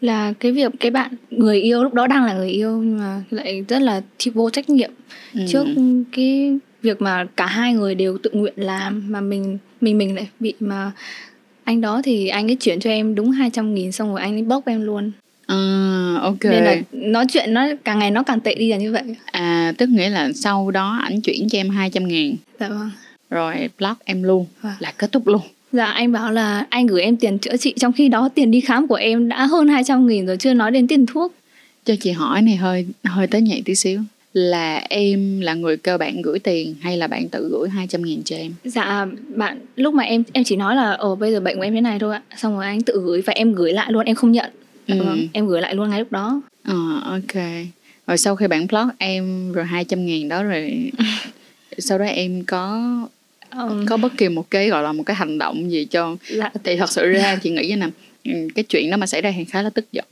là 0.00 0.32
cái 0.40 0.52
việc 0.52 0.72
cái 0.80 0.90
bạn 0.90 1.14
người 1.30 1.60
yêu 1.60 1.82
lúc 1.82 1.94
đó 1.94 2.06
đang 2.06 2.24
là 2.24 2.34
người 2.34 2.50
yêu 2.50 2.76
nhưng 2.76 2.98
mà 2.98 3.22
lại 3.30 3.64
rất 3.68 3.82
là 3.82 4.02
thi 4.18 4.30
vô 4.30 4.50
trách 4.50 4.70
nhiệm 4.70 4.90
ừ. 5.34 5.40
trước 5.48 5.66
cái 6.12 6.58
việc 6.82 7.02
mà 7.02 7.26
cả 7.36 7.46
hai 7.46 7.74
người 7.74 7.94
đều 7.94 8.18
tự 8.18 8.30
nguyện 8.32 8.54
làm 8.56 9.12
mà 9.12 9.20
mình 9.20 9.58
mình 9.80 9.98
mình 9.98 10.14
lại 10.14 10.28
bị 10.40 10.54
mà 10.60 10.92
anh 11.64 11.80
đó 11.80 12.00
thì 12.04 12.28
anh 12.28 12.50
ấy 12.50 12.56
chuyển 12.56 12.80
cho 12.80 12.90
em 12.90 13.14
đúng 13.14 13.30
200 13.30 13.74
nghìn 13.74 13.92
xong 13.92 14.10
rồi 14.10 14.20
anh 14.20 14.34
ấy 14.34 14.42
bốc 14.42 14.66
em 14.66 14.82
luôn 14.82 15.12
À, 15.46 16.18
ok. 16.22 16.44
Nên 16.44 16.64
là 16.64 16.76
nói 16.92 17.24
chuyện 17.28 17.54
nó 17.54 17.66
càng 17.84 17.98
ngày 17.98 18.10
nó 18.10 18.22
càng 18.22 18.40
tệ 18.40 18.54
đi 18.54 18.70
là 18.70 18.76
như 18.76 18.92
vậy. 18.92 19.02
À, 19.24 19.72
tức 19.78 19.88
nghĩa 19.88 20.08
là 20.10 20.32
sau 20.34 20.70
đó 20.70 20.98
ảnh 21.02 21.20
chuyển 21.20 21.48
cho 21.48 21.58
em 21.58 21.70
200 21.70 22.08
ngàn. 22.08 22.34
Dạ 22.60 22.68
vâng. 22.68 22.90
Rồi 23.30 23.70
block 23.78 24.04
em 24.04 24.22
luôn, 24.22 24.46
vâng. 24.62 24.72
là 24.78 24.92
kết 24.98 25.12
thúc 25.12 25.26
luôn. 25.26 25.40
Dạ 25.72 25.84
anh 25.84 26.12
bảo 26.12 26.32
là 26.32 26.66
anh 26.70 26.86
gửi 26.86 27.02
em 27.02 27.16
tiền 27.16 27.38
chữa 27.38 27.56
trị 27.56 27.74
trong 27.80 27.92
khi 27.92 28.08
đó 28.08 28.28
tiền 28.34 28.50
đi 28.50 28.60
khám 28.60 28.86
của 28.86 28.94
em 28.94 29.28
đã 29.28 29.46
hơn 29.46 29.68
200 29.68 30.06
nghìn 30.06 30.26
rồi 30.26 30.36
chưa 30.36 30.54
nói 30.54 30.70
đến 30.70 30.86
tiền 30.86 31.06
thuốc. 31.06 31.34
Cho 31.84 31.94
chị 32.00 32.10
hỏi 32.10 32.42
này 32.42 32.56
hơi 32.56 32.86
hơi 33.04 33.26
tới 33.26 33.40
nhạy 33.40 33.62
tí 33.64 33.74
xíu 33.74 34.00
là 34.32 34.76
em 34.88 35.40
là 35.40 35.54
người 35.54 35.76
cơ 35.76 35.98
bạn 35.98 36.22
gửi 36.22 36.38
tiền 36.38 36.74
hay 36.80 36.96
là 36.96 37.06
bạn 37.06 37.28
tự 37.28 37.48
gửi 37.52 37.68
200 37.68 38.02
nghìn 38.02 38.22
cho 38.24 38.36
em? 38.36 38.52
Dạ 38.64 39.06
bạn 39.34 39.60
lúc 39.76 39.94
mà 39.94 40.04
em 40.04 40.22
em 40.32 40.44
chỉ 40.44 40.56
nói 40.56 40.76
là 40.76 40.92
ồ 40.92 41.16
bây 41.16 41.32
giờ 41.32 41.40
bệnh 41.40 41.56
của 41.56 41.62
em 41.62 41.74
thế 41.74 41.80
này 41.80 41.98
thôi 41.98 42.14
ạ 42.14 42.22
xong 42.36 42.54
rồi 42.54 42.64
anh 42.64 42.82
tự 42.82 43.02
gửi 43.04 43.20
và 43.20 43.32
em 43.32 43.52
gửi 43.52 43.72
lại 43.72 43.92
luôn 43.92 44.04
em 44.04 44.16
không 44.16 44.32
nhận 44.32 44.50
ừ. 44.86 44.94
vâng, 44.98 45.28
em 45.32 45.46
gửi 45.46 45.60
lại 45.60 45.74
luôn 45.74 45.90
ngay 45.90 45.98
lúc 45.98 46.12
đó 46.12 46.42
ờ 46.64 46.74
à, 47.04 47.10
ok 47.10 47.42
rồi 48.06 48.18
sau 48.18 48.36
khi 48.36 48.46
bạn 48.46 48.66
block 48.66 48.98
em 48.98 49.52
rồi 49.52 49.64
200 49.64 50.06
nghìn 50.06 50.28
đó 50.28 50.42
rồi 50.42 50.90
sau 51.78 51.98
đó 51.98 52.04
em 52.04 52.44
có 52.44 52.90
um, 53.56 53.86
có 53.86 53.96
bất 53.96 54.12
kỳ 54.16 54.28
một 54.28 54.50
cái 54.50 54.68
gọi 54.68 54.82
là 54.82 54.92
một 54.92 55.02
cái 55.06 55.16
hành 55.16 55.38
động 55.38 55.70
gì 55.70 55.84
cho 55.84 56.16
dạ. 56.28 56.50
thì 56.64 56.76
thật 56.76 56.90
sự 56.90 57.12
ra 57.12 57.36
chị 57.42 57.50
nghĩ 57.50 57.74
nè 57.76 57.86
ừ, 58.24 58.48
cái 58.54 58.64
chuyện 58.64 58.90
đó 58.90 58.96
mà 58.96 59.06
xảy 59.06 59.22
ra 59.22 59.32
thì 59.36 59.44
khá 59.44 59.62
là 59.62 59.70
tức 59.70 59.92
giận 59.92 60.04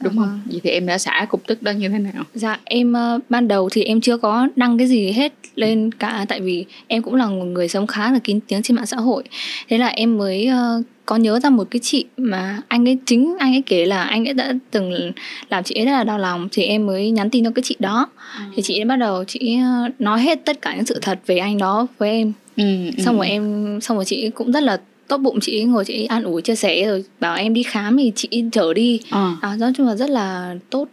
đúng 0.00 0.12
uh-huh. 0.12 0.18
không 0.18 0.40
vậy 0.46 0.60
thì 0.64 0.70
em 0.70 0.86
đã 0.86 0.98
xả 0.98 1.26
cục 1.28 1.46
tức 1.46 1.62
đó 1.62 1.70
như 1.70 1.88
thế 1.88 1.98
nào 1.98 2.24
dạ 2.34 2.60
em 2.64 2.94
uh, 3.16 3.22
ban 3.28 3.48
đầu 3.48 3.68
thì 3.72 3.82
em 3.82 4.00
chưa 4.00 4.16
có 4.16 4.48
đăng 4.56 4.78
cái 4.78 4.86
gì 4.86 5.10
hết 5.10 5.32
lên 5.54 5.90
cả 5.92 6.26
tại 6.28 6.40
vì 6.40 6.64
em 6.86 7.02
cũng 7.02 7.14
là 7.14 7.26
một 7.26 7.44
người 7.44 7.68
sống 7.68 7.86
khá 7.86 8.12
là 8.12 8.18
kín 8.18 8.40
tiếng 8.40 8.62
trên 8.62 8.76
mạng 8.76 8.86
xã 8.86 8.96
hội 8.96 9.24
thế 9.68 9.78
là 9.78 9.86
em 9.86 10.18
mới 10.18 10.48
uh, 10.48 10.84
có 11.06 11.16
nhớ 11.16 11.40
ra 11.40 11.50
một 11.50 11.68
cái 11.70 11.80
chị 11.82 12.04
mà 12.16 12.60
anh 12.68 12.88
ấy 12.88 12.98
chính 13.06 13.36
anh 13.38 13.54
ấy 13.54 13.62
kể 13.66 13.86
là 13.86 14.02
anh 14.02 14.28
ấy 14.28 14.34
đã 14.34 14.54
từng 14.70 15.12
làm 15.50 15.64
chị 15.64 15.74
ấy 15.74 15.84
rất 15.84 15.92
là 15.92 16.04
đau 16.04 16.18
lòng 16.18 16.48
thì 16.52 16.62
em 16.62 16.86
mới 16.86 17.10
nhắn 17.10 17.30
tin 17.30 17.44
cho 17.44 17.50
cái 17.54 17.62
chị 17.62 17.76
đó 17.78 18.08
ừ. 18.38 18.44
thì 18.56 18.62
chị 18.62 18.78
ấy 18.78 18.84
bắt 18.84 18.96
đầu 18.96 19.24
chị 19.24 19.58
nói 19.98 20.20
hết 20.20 20.44
tất 20.44 20.62
cả 20.62 20.74
những 20.74 20.86
sự 20.86 20.98
thật 21.02 21.20
về 21.26 21.38
anh 21.38 21.58
đó 21.58 21.86
với 21.98 22.10
em 22.10 22.32
ừ, 22.58 22.64
ừ. 22.96 23.02
xong 23.04 23.16
rồi 23.16 23.28
em 23.28 23.78
xong 23.80 23.96
rồi 23.96 24.04
chị 24.04 24.30
cũng 24.30 24.52
rất 24.52 24.62
là 24.62 24.80
tốt 25.08 25.18
bụng 25.18 25.40
chị 25.40 25.64
ngồi 25.64 25.84
chị 25.84 26.06
an 26.06 26.22
ủi 26.22 26.42
chia 26.42 26.54
sẻ 26.54 26.86
rồi 26.86 27.04
bảo 27.20 27.36
em 27.36 27.54
đi 27.54 27.62
khám 27.62 27.96
thì 27.96 28.12
chị 28.16 28.44
chở 28.52 28.74
đi 28.74 29.00
à. 29.10 29.36
à 29.40 29.56
nói 29.58 29.72
chung 29.76 29.86
là 29.86 29.94
rất 29.94 30.10
là 30.10 30.54
tốt 30.70 30.88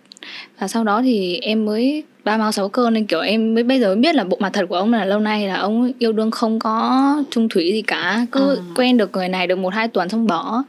và 0.60 0.68
sau 0.68 0.84
đó 0.84 1.02
thì 1.02 1.38
em 1.42 1.66
mới 1.66 2.04
ba 2.24 2.38
mau 2.38 2.52
sáu 2.52 2.70
cơn 2.70 2.94
nên 2.94 3.06
kiểu 3.06 3.22
em 3.22 3.54
mới 3.54 3.64
bây 3.64 3.80
giờ 3.80 3.88
mới 3.88 3.96
biết 3.96 4.16
là 4.16 4.24
bộ 4.24 4.38
mặt 4.40 4.50
thật 4.54 4.66
của 4.70 4.76
ông 4.76 4.94
là 4.94 5.06
lâu 5.06 5.20
nay 5.20 5.48
là 5.48 5.56
ông 5.56 5.92
yêu 6.00 6.14
đương 6.14 6.32
không 6.32 6.60
có 6.60 7.24
trung 7.32 7.50
thủy 7.50 7.72
gì 7.74 7.82
cả 7.82 8.26
cứ 8.32 8.56
à. 8.56 8.62
quen 8.76 8.98
được 8.98 9.12
người 9.12 9.30
này 9.30 9.48
được 9.48 9.56
một 9.56 9.74
hai 9.74 9.88
tuần 9.88 10.10
xong 10.10 10.28
bỏ 10.28 10.64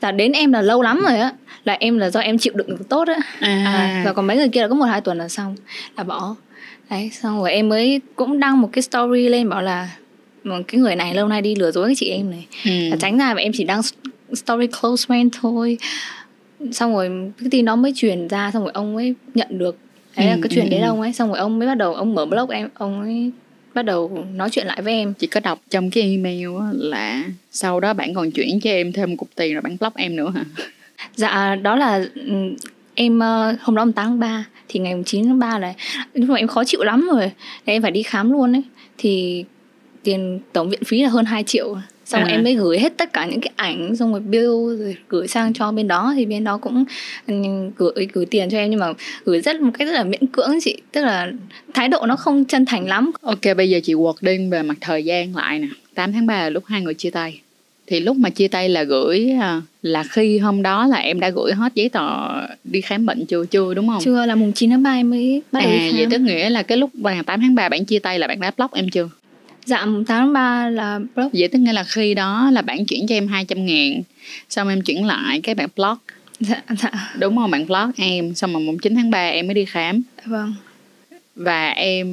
là 0.00 0.12
đến 0.12 0.32
em 0.32 0.52
là 0.52 0.62
lâu 0.62 0.82
lắm 0.82 1.00
rồi 1.08 1.18
á 1.18 1.32
là 1.64 1.76
em 1.80 1.98
là 1.98 2.10
do 2.10 2.20
em 2.20 2.38
chịu 2.38 2.52
đựng 2.56 2.68
được 2.68 2.88
tốt 2.88 3.08
á 3.08 3.16
à. 3.40 3.64
à, 3.66 4.02
và 4.04 4.12
còn 4.12 4.26
mấy 4.26 4.36
người 4.36 4.48
kia 4.48 4.60
là 4.60 4.68
có 4.68 4.74
một 4.74 4.84
hai 4.84 5.00
tuần 5.00 5.18
là 5.18 5.28
xong 5.28 5.56
là 5.96 6.04
bỏ 6.04 6.36
đấy 6.90 7.10
xong 7.12 7.38
rồi 7.38 7.52
em 7.52 7.68
mới 7.68 8.00
cũng 8.16 8.40
đăng 8.40 8.60
một 8.60 8.68
cái 8.72 8.82
story 8.82 9.28
lên 9.28 9.48
bảo 9.48 9.62
là 9.62 9.88
cái 10.68 10.80
người 10.80 10.96
này 10.96 11.14
lâu 11.14 11.28
nay 11.28 11.42
đi 11.42 11.54
lừa 11.54 11.70
dối 11.70 11.88
cái 11.88 11.94
chị 11.94 12.08
em 12.08 12.30
này. 12.30 12.46
Ừ. 12.64 12.96
tránh 13.00 13.18
ra 13.18 13.34
mà 13.34 13.40
em 13.40 13.52
chỉ 13.54 13.64
đăng 13.64 13.80
story 14.32 14.66
close 14.66 15.06
friend 15.08 15.28
thôi. 15.40 15.78
Xong 16.72 16.94
rồi 16.94 17.10
cái 17.38 17.48
tin 17.50 17.64
đó 17.64 17.76
mới 17.76 17.92
truyền 17.96 18.28
ra 18.28 18.50
xong 18.50 18.62
rồi 18.62 18.72
ông 18.74 18.94
mới 18.94 19.14
nhận 19.34 19.58
được. 19.58 19.78
Đấy 20.16 20.26
là 20.26 20.32
ừ, 20.32 20.40
cái 20.42 20.50
chuyện 20.54 20.64
ừ, 20.64 20.70
đến 20.70 20.80
ừ. 20.80 20.86
ông 20.86 21.00
ấy 21.00 21.12
xong 21.12 21.28
rồi 21.28 21.38
ông 21.38 21.58
mới 21.58 21.68
bắt 21.68 21.74
đầu 21.74 21.94
ông 21.94 22.14
mở 22.14 22.26
blog 22.26 22.50
em 22.50 22.68
ông 22.74 23.00
ấy 23.00 23.30
bắt 23.74 23.82
đầu 23.82 24.24
nói 24.34 24.50
chuyện 24.50 24.66
lại 24.66 24.82
với 24.82 24.92
em. 24.92 25.14
Chị 25.14 25.26
có 25.26 25.40
đọc 25.40 25.60
trong 25.70 25.90
cái 25.90 26.04
email 26.04 26.48
là 26.72 27.24
sau 27.50 27.80
đó 27.80 27.92
bạn 27.92 28.14
còn 28.14 28.30
chuyển 28.30 28.60
cho 28.60 28.70
em 28.70 28.92
thêm 28.92 29.10
một 29.10 29.16
cục 29.18 29.28
tiền 29.34 29.52
rồi 29.52 29.62
bạn 29.62 29.76
block 29.80 29.96
em 29.96 30.16
nữa 30.16 30.32
hả? 30.34 30.44
Dạ 31.16 31.54
đó 31.54 31.76
là 31.76 32.04
em 32.94 33.18
ờ, 33.18 33.56
hôm 33.60 33.76
đó 33.76 33.84
8 33.84 33.92
tháng 33.94 34.18
3 34.18 34.44
thì 34.68 34.80
ngày 34.80 34.94
9 35.06 35.24
tháng 35.26 35.38
3 35.38 35.58
này 35.58 35.74
nhưng 36.14 36.28
mà 36.28 36.36
em 36.36 36.48
khó 36.48 36.64
chịu 36.64 36.82
lắm 36.82 37.08
rồi 37.12 37.30
em 37.64 37.82
phải 37.82 37.90
đi 37.90 38.02
khám 38.02 38.32
luôn 38.32 38.52
ấy. 38.52 38.62
Thì 38.98 39.44
tiền 40.02 40.38
tổng 40.52 40.70
viện 40.70 40.84
phí 40.86 41.02
là 41.02 41.08
hơn 41.08 41.24
2 41.24 41.42
triệu 41.44 41.76
xong 42.04 42.22
À. 42.22 42.26
em 42.30 42.42
mới 42.42 42.54
gửi 42.54 42.78
hết 42.78 42.92
tất 42.96 43.12
cả 43.12 43.26
những 43.26 43.40
cái 43.40 43.52
ảnh 43.56 43.96
xong 43.96 44.10
rồi 44.12 44.20
bill 44.20 44.46
rồi 44.78 44.96
gửi 45.08 45.28
sang 45.28 45.52
cho 45.54 45.72
bên 45.72 45.88
đó 45.88 46.12
thì 46.16 46.26
bên 46.26 46.44
đó 46.44 46.58
cũng 46.58 46.84
ừ, 47.26 47.34
gửi 47.76 48.08
gửi 48.12 48.26
tiền 48.26 48.50
cho 48.50 48.58
em 48.58 48.70
nhưng 48.70 48.80
mà 48.80 48.86
gửi 49.24 49.40
rất 49.40 49.60
một 49.60 49.70
cách 49.78 49.88
rất 49.88 49.94
là 49.94 50.04
miễn 50.04 50.26
cưỡng 50.26 50.58
chị 50.62 50.76
tức 50.92 51.02
là 51.04 51.32
thái 51.74 51.88
độ 51.88 52.06
nó 52.06 52.16
không 52.16 52.44
chân 52.44 52.64
thành 52.64 52.86
lắm 52.88 53.10
Ok 53.22 53.40
bây 53.56 53.70
giờ 53.70 53.80
chị 53.84 53.94
quật 53.94 54.16
đi 54.20 54.48
về 54.50 54.62
mặt 54.62 54.76
thời 54.80 55.04
gian 55.04 55.36
lại 55.36 55.58
nè 55.58 55.68
8 55.94 56.12
tháng 56.12 56.26
3 56.26 56.34
là 56.42 56.50
lúc 56.50 56.64
hai 56.66 56.80
người 56.80 56.94
chia 56.94 57.10
tay 57.10 57.40
Thì 57.86 58.00
lúc 58.00 58.16
mà 58.16 58.30
chia 58.30 58.48
tay 58.48 58.68
là 58.68 58.82
gửi 58.82 59.30
à, 59.40 59.62
Là 59.82 60.04
khi 60.10 60.38
hôm 60.38 60.62
đó 60.62 60.86
là 60.86 60.96
em 60.96 61.20
đã 61.20 61.28
gửi 61.30 61.52
hết 61.52 61.74
giấy 61.74 61.88
tờ 61.88 62.08
đi 62.64 62.80
khám 62.80 63.06
bệnh 63.06 63.26
chưa 63.26 63.44
chưa 63.44 63.74
đúng 63.74 63.88
không? 63.88 64.00
chưa 64.04 64.26
là 64.26 64.34
mùng 64.34 64.52
9 64.52 64.70
tháng 64.70 64.82
3 64.82 64.92
em 64.94 65.10
mới 65.10 65.42
bắt 65.52 65.60
đầu 65.60 65.70
À 65.72 65.76
đi 65.76 65.92
vậy 65.92 66.02
khám. 66.02 66.10
tức 66.10 66.18
nghĩa 66.20 66.50
là 66.50 66.62
cái 66.62 66.78
lúc 66.78 66.90
mà 66.94 67.22
8 67.26 67.40
tháng 67.40 67.54
3 67.54 67.68
bạn 67.68 67.84
chia 67.84 67.98
tay 67.98 68.18
là 68.18 68.26
bạn 68.26 68.40
đã 68.40 68.50
block 68.56 68.72
em 68.74 68.88
chưa? 68.90 69.08
Dạ 69.66 69.84
mùng 69.86 70.04
8 70.04 70.18
tháng 70.18 70.32
3 70.32 70.68
là 70.70 71.00
block 71.14 71.32
Vậy 71.32 71.48
tức 71.48 71.58
nghĩa 71.58 71.72
là 71.72 71.84
khi 71.84 72.14
đó 72.14 72.50
là 72.52 72.62
bạn 72.62 72.84
chuyển 72.84 73.06
cho 73.06 73.14
em 73.14 73.28
200 73.28 73.66
ngàn 73.66 74.02
Xong 74.50 74.68
em 74.68 74.80
chuyển 74.82 75.04
lại 75.06 75.40
cái 75.40 75.54
bạn 75.54 75.68
block 75.76 76.02
dạ 76.40 76.62
dạ. 76.82 76.90
Đúng 77.18 77.36
không? 77.36 77.50
Bạn 77.50 77.66
block 77.66 77.96
em 77.96 78.34
Xong 78.34 78.52
rồi 78.52 78.62
mùng 78.62 78.78
9 78.78 78.94
tháng 78.94 79.10
3 79.10 79.28
em 79.28 79.46
mới 79.46 79.54
đi 79.54 79.64
khám. 79.64 80.02
Vâng. 80.24 80.54
Và 81.36 81.68
em 81.70 82.06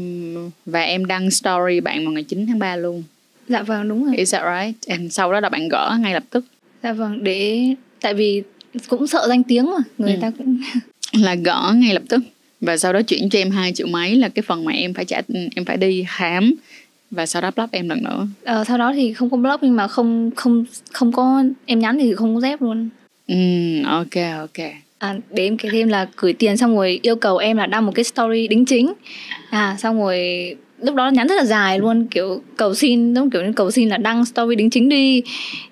và 0.66 0.82
em 0.82 1.06
đăng 1.06 1.32
story 1.32 1.80
bạn 1.80 2.06
vào 2.06 2.14
ngày 2.14 2.24
9 2.24 2.48
tháng 2.48 2.60
3 2.60 2.76
luôn. 2.76 3.04
Dạ 3.48 3.62
vâng 3.62 3.90
đúng 3.90 4.06
rồi. 4.06 4.16
Is 4.18 4.34
that 4.34 4.42
right? 4.44 4.88
And 4.98 5.14
sau 5.14 5.32
đó 5.34 5.40
là 5.40 5.50
bạn 5.50 5.68
gỡ 5.70 5.98
ngay 6.00 6.14
lập 6.14 6.24
tức. 6.30 6.46
Dạ 6.84 6.94
vâng 6.94 7.24
để 7.24 7.60
tại 8.02 8.14
vì 8.14 8.44
cũng 8.88 9.08
sợ 9.08 9.26
danh 9.30 9.44
tiếng 9.44 9.66
mà 9.66 9.78
người 9.98 10.14
Ừ. 10.14 10.20
ta 10.22 10.32
cũng 10.38 10.62
là 11.14 11.36
gỡ 11.36 11.74
ngay 11.76 11.94
lập 11.94 12.04
tức. 12.10 12.22
Và 12.62 12.78
sau 12.78 12.94
đó 12.94 13.02
chuyển 13.02 13.30
cho 13.30 13.40
em 13.40 13.52
hai 13.52 13.72
triệu 13.76 13.88
mấy 13.88 14.16
là 14.16 14.30
cái 14.30 14.44
phần 14.44 14.66
mà 14.66 14.72
em 14.74 14.94
phải 14.94 15.06
trả 15.06 15.22
em 15.56 15.66
phải 15.66 15.78
đi 15.78 16.06
khám 16.08 16.54
và 17.12 17.26
sau 17.26 17.42
đó 17.42 17.52
block 17.56 17.72
em 17.72 17.90
lần 17.90 18.04
nữa. 18.04 18.28
Ờ, 18.44 18.64
sau 18.64 18.78
đó 18.78 18.94
thì 18.94 19.14
không 19.14 19.30
có 19.30 19.38
block 19.38 19.64
nhưng 19.64 19.76
mà 19.76 19.88
không 19.88 20.32
không 20.36 20.66
không 20.92 21.12
có 21.12 21.44
em 21.66 21.80
nhắn 21.80 21.98
thì 22.00 22.16
không 22.16 22.36
có 22.36 22.42
dép 22.42 22.62
luôn. 22.62 22.90
Ừm, 23.28 23.84
ok 23.84 24.38
ok. 24.38 24.66
À, 25.00 25.16
để 25.30 25.44
em 25.44 25.58
kể 25.58 25.70
thêm 25.72 25.88
là 25.88 26.08
gửi 26.18 26.34
tiền 26.34 26.58
xong 26.58 26.76
rồi 26.76 27.00
yêu 27.02 27.16
cầu 27.16 27.38
em 27.38 27.58
là 27.58 27.66
đăng 27.66 27.86
một 27.86 27.92
cái 27.96 28.04
story 28.04 28.48
đính 28.48 28.66
chính. 28.66 28.94
À 29.50 29.76
xong 29.80 30.00
rồi 30.00 30.20
lúc 30.82 30.96
đó 30.96 31.10
nhắn 31.10 31.28
rất 31.28 31.36
là 31.36 31.46
dài 31.46 31.80
luôn 31.80 32.08
kiểu 32.08 32.42
cầu 32.58 32.76
xin 32.76 33.14
giống 33.14 33.30
kiểu 33.30 33.42
như 33.42 33.54
cầu 33.54 33.72
xin 33.72 33.90
là 33.90 33.98
đăng 33.98 34.26
story 34.26 34.56
đính 34.56 34.70
chính 34.70 34.90
đi. 34.90 35.22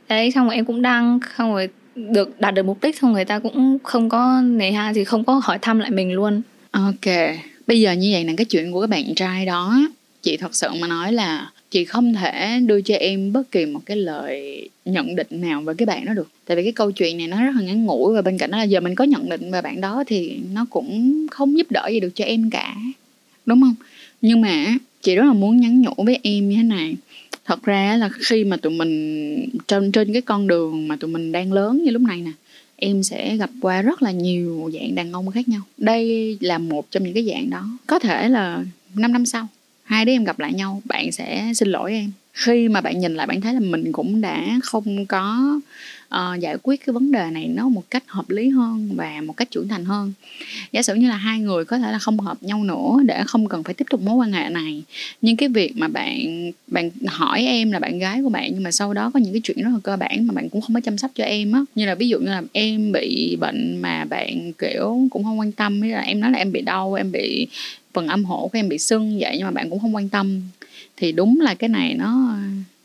Đấy 0.09 0.31
xong 0.31 0.45
rồi 0.45 0.55
em 0.55 0.65
cũng 0.65 0.81
đăng 0.81 1.19
xong 1.37 1.51
rồi 1.51 1.69
được 1.95 2.39
đạt 2.39 2.53
được 2.53 2.63
mục 2.63 2.77
đích 2.81 2.99
xong 2.99 3.13
người 3.13 3.25
ta 3.25 3.39
cũng 3.39 3.77
không 3.83 4.09
có 4.09 4.41
nề 4.41 4.71
ha 4.71 4.93
thì 4.95 5.03
không 5.03 5.23
có 5.23 5.41
hỏi 5.43 5.59
thăm 5.61 5.79
lại 5.79 5.91
mình 5.91 6.13
luôn. 6.13 6.41
Ok 6.71 7.13
bây 7.67 7.81
giờ 7.81 7.91
như 7.91 8.09
vậy 8.13 8.23
là 8.23 8.33
cái 8.37 8.45
chuyện 8.45 8.71
của 8.71 8.81
các 8.81 8.89
bạn 8.89 9.15
trai 9.15 9.45
đó 9.45 9.79
chị 10.21 10.37
thật 10.37 10.55
sự 10.55 10.67
mà 10.79 10.87
nói 10.87 11.13
là 11.13 11.51
chị 11.71 11.85
không 11.85 12.13
thể 12.13 12.59
đưa 12.65 12.81
cho 12.81 12.95
em 12.95 13.33
bất 13.33 13.51
kỳ 13.51 13.65
một 13.65 13.79
cái 13.85 13.97
lời 13.97 14.69
nhận 14.85 15.15
định 15.15 15.27
nào 15.29 15.61
về 15.61 15.73
cái 15.77 15.85
bạn 15.85 16.05
đó 16.05 16.13
được. 16.13 16.29
Tại 16.45 16.57
vì 16.57 16.63
cái 16.63 16.71
câu 16.71 16.91
chuyện 16.91 17.17
này 17.17 17.27
nó 17.27 17.43
rất 17.43 17.51
là 17.55 17.61
ngắn 17.61 17.85
ngủi 17.85 18.15
và 18.15 18.21
bên 18.21 18.37
cạnh 18.37 18.51
đó 18.51 18.57
là 18.57 18.63
giờ 18.63 18.79
mình 18.79 18.95
có 18.95 19.03
nhận 19.03 19.29
định 19.29 19.51
về 19.51 19.61
bạn 19.61 19.81
đó 19.81 20.03
thì 20.07 20.37
nó 20.53 20.65
cũng 20.69 21.25
không 21.31 21.57
giúp 21.57 21.71
đỡ 21.71 21.87
gì 21.91 21.99
được 21.99 22.15
cho 22.15 22.25
em 22.25 22.49
cả, 22.49 22.75
đúng 23.45 23.61
không? 23.61 23.75
Nhưng 24.21 24.41
mà 24.41 24.77
chị 25.01 25.15
rất 25.15 25.25
là 25.25 25.33
muốn 25.33 25.57
nhắn 25.57 25.81
nhủ 25.81 25.93
với 25.97 26.19
em 26.23 26.49
như 26.49 26.55
thế 26.55 26.63
này. 26.63 26.95
Thật 27.45 27.63
ra 27.63 27.97
là 27.97 28.09
khi 28.19 28.43
mà 28.43 28.57
tụi 28.57 28.73
mình 28.73 29.49
trên 29.67 29.91
trên 29.91 30.13
cái 30.13 30.21
con 30.21 30.47
đường 30.47 30.87
mà 30.87 30.95
tụi 30.95 31.11
mình 31.11 31.31
đang 31.31 31.53
lớn 31.53 31.83
như 31.83 31.91
lúc 31.91 32.01
này 32.01 32.21
nè, 32.21 32.31
em 32.75 33.03
sẽ 33.03 33.37
gặp 33.37 33.49
qua 33.61 33.81
rất 33.81 34.01
là 34.01 34.11
nhiều 34.11 34.71
dạng 34.73 34.95
đàn 34.95 35.11
ông 35.11 35.31
khác 35.31 35.47
nhau. 35.47 35.61
Đây 35.77 36.37
là 36.41 36.57
một 36.57 36.91
trong 36.91 37.03
những 37.03 37.13
cái 37.13 37.25
dạng 37.25 37.49
đó. 37.49 37.69
Có 37.87 37.99
thể 37.99 38.29
là 38.29 38.63
5 38.95 39.13
năm 39.13 39.25
sau 39.25 39.47
hai 39.87 40.05
đứa 40.05 40.11
em 40.11 40.23
gặp 40.23 40.39
lại 40.39 40.53
nhau 40.53 40.81
bạn 40.85 41.11
sẽ 41.11 41.51
xin 41.55 41.67
lỗi 41.67 41.93
em. 41.93 42.11
Khi 42.33 42.69
mà 42.69 42.81
bạn 42.81 42.99
nhìn 42.99 43.15
lại 43.15 43.27
bạn 43.27 43.41
thấy 43.41 43.53
là 43.53 43.59
mình 43.59 43.91
cũng 43.91 44.21
đã 44.21 44.59
không 44.63 45.05
có 45.05 45.59
uh, 46.15 46.39
giải 46.39 46.57
quyết 46.63 46.85
cái 46.85 46.93
vấn 46.93 47.11
đề 47.11 47.29
này 47.31 47.47
nó 47.47 47.69
một 47.69 47.83
cách 47.91 48.03
hợp 48.07 48.29
lý 48.29 48.49
hơn 48.49 48.89
và 48.95 49.21
một 49.25 49.37
cách 49.37 49.51
trưởng 49.51 49.67
thành 49.67 49.85
hơn. 49.85 50.13
Giả 50.71 50.81
sử 50.81 50.95
như 50.95 51.09
là 51.09 51.15
hai 51.15 51.39
người 51.39 51.65
có 51.65 51.77
thể 51.77 51.91
là 51.91 51.99
không 51.99 52.19
hợp 52.19 52.43
nhau 52.43 52.63
nữa 52.63 53.03
để 53.05 53.23
không 53.27 53.47
cần 53.47 53.63
phải 53.63 53.73
tiếp 53.73 53.85
tục 53.89 54.01
mối 54.01 54.15
quan 54.15 54.31
hệ 54.31 54.49
này 54.49 54.83
nhưng 55.21 55.37
cái 55.37 55.49
việc 55.49 55.77
mà 55.77 55.87
bạn 55.87 56.51
bạn 56.67 56.89
hỏi 57.05 57.41
em 57.41 57.71
là 57.71 57.79
bạn 57.79 57.99
gái 57.99 58.21
của 58.21 58.29
bạn 58.29 58.51
nhưng 58.53 58.63
mà 58.63 58.71
sau 58.71 58.93
đó 58.93 59.11
có 59.13 59.19
những 59.19 59.33
cái 59.33 59.41
chuyện 59.43 59.61
rất 59.61 59.69
là 59.73 59.79
cơ 59.83 59.97
bản 59.97 60.27
mà 60.27 60.33
bạn 60.33 60.49
cũng 60.49 60.61
không 60.61 60.73
có 60.73 60.79
chăm 60.79 60.97
sóc 60.97 61.11
cho 61.15 61.23
em 61.23 61.51
á. 61.51 61.61
Như 61.75 61.85
là 61.85 61.95
ví 61.95 62.09
dụ 62.09 62.19
như 62.19 62.29
là 62.29 62.41
em 62.51 62.91
bị 62.91 63.35
bệnh 63.35 63.81
mà 63.81 64.05
bạn 64.05 64.53
kiểu 64.53 65.07
cũng 65.09 65.23
không 65.23 65.39
quan 65.39 65.51
tâm 65.51 65.81
hay 65.81 65.91
là 65.91 66.01
em 66.01 66.19
nói 66.19 66.31
là 66.31 66.37
em 66.37 66.51
bị 66.51 66.61
đau 66.61 66.93
em 66.93 67.11
bị 67.11 67.47
phần 67.97 68.07
âm 68.07 68.25
hộ 68.25 68.47
của 68.47 68.59
em 68.59 68.69
bị 68.69 68.77
sưng 68.77 69.19
vậy 69.19 69.35
nhưng 69.37 69.45
mà 69.45 69.51
bạn 69.51 69.69
cũng 69.69 69.79
không 69.79 69.95
quan 69.95 70.09
tâm. 70.09 70.41
Thì 70.97 71.11
đúng 71.11 71.39
là 71.41 71.53
cái 71.53 71.69
này 71.69 71.93
nó 71.93 72.37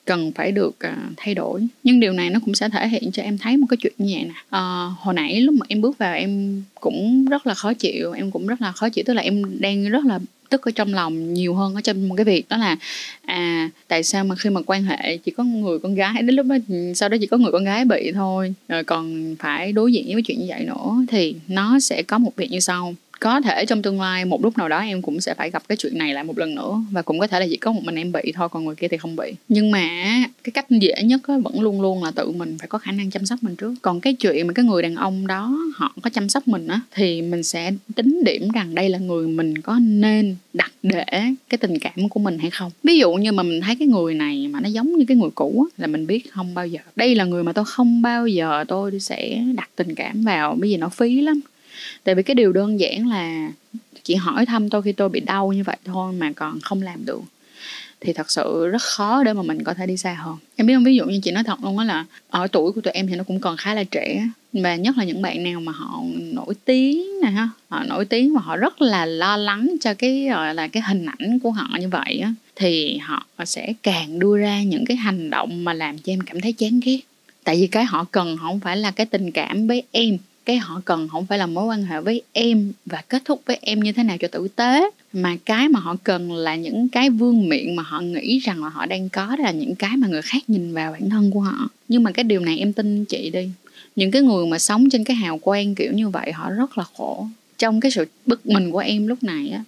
cần 0.04 0.33
phải 0.33 0.52
được 0.52 0.78
à, 0.78 0.97
thay 1.16 1.35
đổi. 1.35 1.66
Nhưng 1.85 2.00
điều 2.00 2.12
này 2.12 2.31
nó 2.31 2.40
cũng 2.45 2.54
sẽ 2.54 2.69
thể 2.69 2.88
hiện 2.88 3.12
cho 3.12 3.23
em 3.23 3.38
thấy 3.38 3.57
một 3.57 3.66
cái 3.71 3.76
chuyện 3.76 3.92
như 3.99 4.14
vậy 4.14 4.25
nè. 4.25 4.35
Ờ, 4.50 4.92
hồi 4.99 5.14
nãy 5.14 5.40
lúc 5.40 5.54
mà 5.54 5.66
em 5.69 5.81
bước 5.81 5.99
vào 5.99 6.14
em 6.14 6.62
cũng 6.81 7.25
rất 7.25 7.47
là 7.47 7.54
khó 7.54 7.75
chịu 7.75 8.12
em 8.12 8.31
cũng 8.31 8.47
rất 8.47 8.62
là 8.62 8.73
khó 8.73 8.88
chịu. 8.88 9.04
Tức 9.07 9.14
là 9.14 9.23
em 9.23 9.61
đang 9.61 9.88
rất 9.88 10.04
là 10.04 10.19
tức 10.49 10.62
ở 10.62 10.71
trong 10.71 10.95
lòng 10.95 11.35
nhiều 11.35 11.54
hơn 11.54 11.75
ở 11.75 11.81
trong 11.81 12.09
một 12.09 12.14
cái 12.14 12.25
việc 12.25 12.49
đó 12.49 12.57
là 12.57 12.76
à 13.23 13.71
tại 13.88 14.02
sao 14.02 14.25
mà 14.25 14.35
khi 14.35 14.50
mà 14.50 14.61
quan 14.66 14.85
hệ 14.85 15.16
chỉ 15.16 15.33
có 15.33 15.45
người 15.45 15.78
con 15.78 15.95
gái 15.95 16.23
đến 16.23 16.37
lúc 16.37 16.47
đó 16.47 16.57
sau 16.95 17.09
đó 17.09 17.16
chỉ 17.21 17.26
có 17.26 17.37
người 17.37 17.52
con 17.52 17.64
gái 17.64 17.85
bị 17.85 18.12
thôi 18.14 18.54
rồi 18.69 18.85
còn 18.85 19.37
phải 19.38 19.73
đối 19.73 19.92
diện 19.92 20.07
với 20.12 20.23
chuyện 20.23 20.38
như 20.38 20.47
vậy 20.49 20.64
nữa 20.64 21.04
thì 21.09 21.35
nó 21.49 21.81
sẽ 21.81 22.02
có 22.02 22.19
một 22.19 22.37
việc 22.37 22.50
như 22.50 22.61
sau 22.61 22.95
có 23.23 23.41
thể 23.41 23.67
trong 23.67 23.83
tương 23.83 24.00
lai 24.00 24.25
một 24.25 24.45
lúc 24.45 24.59
nào 24.59 24.69
đó 24.69 24.79
em 24.79 25.02
cũng 25.02 25.21
sẽ 25.21 25.35
phải 25.35 25.50
gặp 25.50 25.62
cái 25.69 25.76
chuyện 25.76 25.99
này 25.99 26.14
lại 26.14 26.25
một 26.25 26.38
lần 26.38 26.55
nữa 26.55 26.81
và 26.91 27.02
cũng 27.02 27.19
có 27.19 27.26
thể 27.26 27.41
là 27.41 27.47
chỉ 27.50 27.57
có 27.57 27.73
một 27.73 27.81
mình 27.85 27.95
em 27.95 28.12
bị 28.12 28.33
thôi 28.35 28.49
còn 28.49 28.64
người 28.64 28.75
kia 28.75 28.88
thì 28.88 28.97
không 28.97 29.17
bị. 29.17 29.33
Nhưng 29.49 29.71
mà 29.71 29.88
cái 30.45 30.50
cách 30.55 30.71
dễ 30.71 30.95
nhất 31.02 31.21
á, 31.29 31.35
vẫn 31.45 31.61
luôn 31.61 31.81
luôn 31.81 32.05
là 32.05 32.11
tự 32.11 32.31
mình 32.31 32.57
phải 32.59 32.69
có 32.69 32.79
khả 32.79 32.93
năng 32.93 33.11
chăm 33.11 33.26
sóc 33.26 33.38
mình 33.43 33.57
trước. 33.57 33.75
Còn 33.83 34.00
cái 34.00 34.14
chuyện 34.14 34.47
mà 34.47 34.52
cái 34.52 34.64
người 34.64 34.83
đàn 34.83 34.97
ông 34.97 35.26
đó 35.26 35.59
họ 35.75 35.95
có 36.02 36.11
chăm 36.11 36.29
sóc 36.29 36.49
mình 36.49 36.67
á 36.67 36.81
thì 36.95 37.23
mình 37.23 37.43
sẽ 37.43 37.73
tính 37.95 38.25
điểm 38.25 38.49
rằng 38.50 38.75
đây 38.75 38.88
là 38.88 38.99
người 38.99 39.26
mình 39.26 39.61
có 39.62 39.79
nên 39.83 40.37
đặt 40.52 40.73
để 40.83 41.05
cái 41.49 41.59
tình 41.61 41.79
cảm 41.79 42.09
của 42.09 42.21
mình 42.21 42.38
hay 42.38 42.50
không. 42.50 42.71
Ví 42.85 42.99
dụ 42.99 43.12
như 43.12 43.33
mà 43.33 43.43
mình 43.43 43.61
thấy 43.61 43.76
cái 43.76 43.88
người 43.88 44.14
này 44.14 44.49
mà 44.49 44.61
nó 44.61 44.69
giống 44.69 44.97
như 44.97 45.05
cái 45.09 45.17
người 45.17 45.31
cũ 45.35 45.67
á, 45.71 45.75
là 45.83 45.87
mình 45.87 46.07
biết 46.07 46.33
không 46.33 46.55
bao 46.55 46.67
giờ. 46.67 46.81
Đây 46.97 47.14
là 47.14 47.25
người 47.25 47.45
mà 47.45 47.52
tôi 47.52 47.64
không 47.64 48.02
bao 48.02 48.26
giờ 48.26 48.64
tôi 48.69 49.00
sẽ 49.00 49.43
đặt 49.55 49.71
tình 49.76 49.95
cảm 49.95 50.25
vào 50.25 50.57
bởi 50.61 50.71
vì 50.71 50.76
nó 50.76 50.88
phí 50.88 51.21
lắm 51.21 51.41
tại 52.05 52.14
vì 52.14 52.23
cái 52.23 52.35
điều 52.35 52.52
đơn 52.52 52.81
giản 52.81 53.09
là 53.09 53.50
chỉ 54.02 54.14
hỏi 54.14 54.47
thăm 54.47 54.71
tôi 54.71 54.83
khi 54.83 54.93
tôi 54.93 55.09
bị 55.09 55.21
đau 55.21 55.52
như 55.52 55.62
vậy 55.62 55.76
thôi 55.85 56.12
mà 56.12 56.33
còn 56.37 56.61
không 56.61 56.83
làm 56.83 57.05
được. 57.05 57.23
Thì 58.00 58.12
thật 58.12 58.31
sự 58.31 58.67
rất 58.67 58.83
khó 58.83 59.25
để 59.25 59.33
mà 59.33 59.43
mình 59.43 59.64
có 59.64 59.75
thể 59.75 59.87
đi 59.87 59.97
xa 59.97 60.14
hơn. 60.14 60.37
Em 60.57 60.67
biết 60.67 60.75
không? 60.75 60.85
Ví 60.85 60.97
dụ 60.97 61.05
như 61.05 61.21
chị 61.23 61.31
nói 61.31 61.45
thật 61.45 61.64
luôn 61.64 61.79
á 61.79 61.85
là 61.85 62.05
ở 62.31 62.47
tuổi 62.47 62.73
của 62.73 62.81
tụi 62.81 62.93
em 62.93 63.07
thì 63.07 63.17
nó 63.17 63.25
cũng 63.25 63.41
còn 63.41 63.57
khá 63.57 63.75
là 63.75 63.85
trẻ. 63.85 64.29
Và 64.52 64.76
nhất 64.76 64.99
là 64.99 65.05
những 65.05 65.23
bạn 65.23 65.43
nào 65.43 65.61
mà 65.61 65.73
họ 65.73 66.02
nổi 66.33 66.55
tiếng 66.64 67.21
nè 67.23 67.31
ha, 67.31 67.49
họ 67.69 67.85
nổi 67.85 68.05
tiếng 68.05 68.35
và 68.35 68.41
họ 68.41 68.57
rất 68.57 68.83
là 68.83 69.07
lo 69.07 69.37
lắng 69.37 69.75
cho 69.81 69.95
cái, 69.95 70.26
gọi 70.31 70.55
là, 70.55 70.69
cái 70.69 70.83
hình 70.87 71.07
ảnh 71.19 71.38
của 71.38 71.50
họ 71.50 71.69
như 71.81 71.88
vậy 71.88 72.19
á, 72.23 72.35
thì 72.57 72.99
họ 72.99 73.26
sẽ 73.45 73.73
càng 73.83 74.19
đưa 74.19 74.38
ra 74.38 74.62
những 74.62 74.85
cái 74.85 74.97
hành 74.97 75.31
động 75.31 75.64
mà 75.64 75.73
làm 75.73 75.99
cho 75.99 76.12
em 76.12 76.21
cảm 76.21 76.41
thấy 76.41 76.52
chán 76.52 76.81
ghét. 76.85 77.00
Tại 77.45 77.57
vì 77.61 77.67
cái 77.67 77.85
họ 77.85 78.05
cần 78.11 78.37
không 78.41 78.61
phải 78.61 78.76
là 78.76 78.91
cái 78.91 79.07
tình 79.07 79.31
cảm 79.31 79.67
với 79.67 79.83
em 79.91 80.19
cái 80.44 80.56
họ 80.56 80.80
cần 80.84 81.08
không 81.08 81.26
phải 81.26 81.38
là 81.38 81.46
mối 81.46 81.66
quan 81.66 81.82
hệ 81.82 82.00
với 82.00 82.22
em 82.32 82.72
và 82.87 83.02
kết 83.08 83.22
thúc 83.25 83.42
với 83.46 83.58
em 83.62 83.80
như 83.80 83.92
thế 83.92 84.02
nào 84.02 84.16
cho 84.20 84.28
tử 84.28 84.49
tế 84.49 84.90
mà 85.12 85.37
cái 85.44 85.68
mà 85.68 85.80
họ 85.80 85.96
cần 86.04 86.32
là 86.32 86.56
những 86.56 86.88
cái 86.88 87.11
vương 87.11 87.49
miệng 87.49 87.76
mà 87.76 87.82
họ 87.82 88.00
nghĩ 88.00 88.38
rằng 88.38 88.64
là 88.64 88.70
họ 88.70 88.87
đang 88.87 89.08
có 89.08 89.26
đó 89.26 89.37
là 89.38 89.50
những 89.50 89.75
cái 89.75 89.96
mà 89.96 90.08
người 90.08 90.22
khác 90.22 90.42
nhìn 90.49 90.75
vào 90.75 90.92
bản 90.92 91.11
thân 91.11 91.30
của 91.30 91.40
họ. 91.40 91.68
Nhưng 91.88 92.02
mà 92.02 92.11
cái 92.12 92.25
điều 92.25 92.40
này 92.40 92.58
em 92.58 92.72
tin 92.72 93.04
chị 93.04 93.30
đi. 93.30 93.49
Những 93.96 94.11
cái 94.11 94.22
người 94.22 94.46
mà 94.46 94.58
sống 94.58 94.90
trên 94.90 95.04
cái 95.04 95.16
hào 95.16 95.38
quang 95.38 95.75
kiểu 95.75 95.92
như 95.92 96.08
vậy 96.08 96.32
họ 96.32 96.50
rất 96.50 96.78
là 96.78 96.84
khổ. 96.96 97.26
Trong 97.58 97.80
cái 97.80 97.90
sự 97.90 98.04
bức 98.26 98.46
mình 98.46 98.70
của 98.70 98.78
em 98.78 99.06
lúc 99.06 99.22
này 99.22 99.49
á 99.49 99.64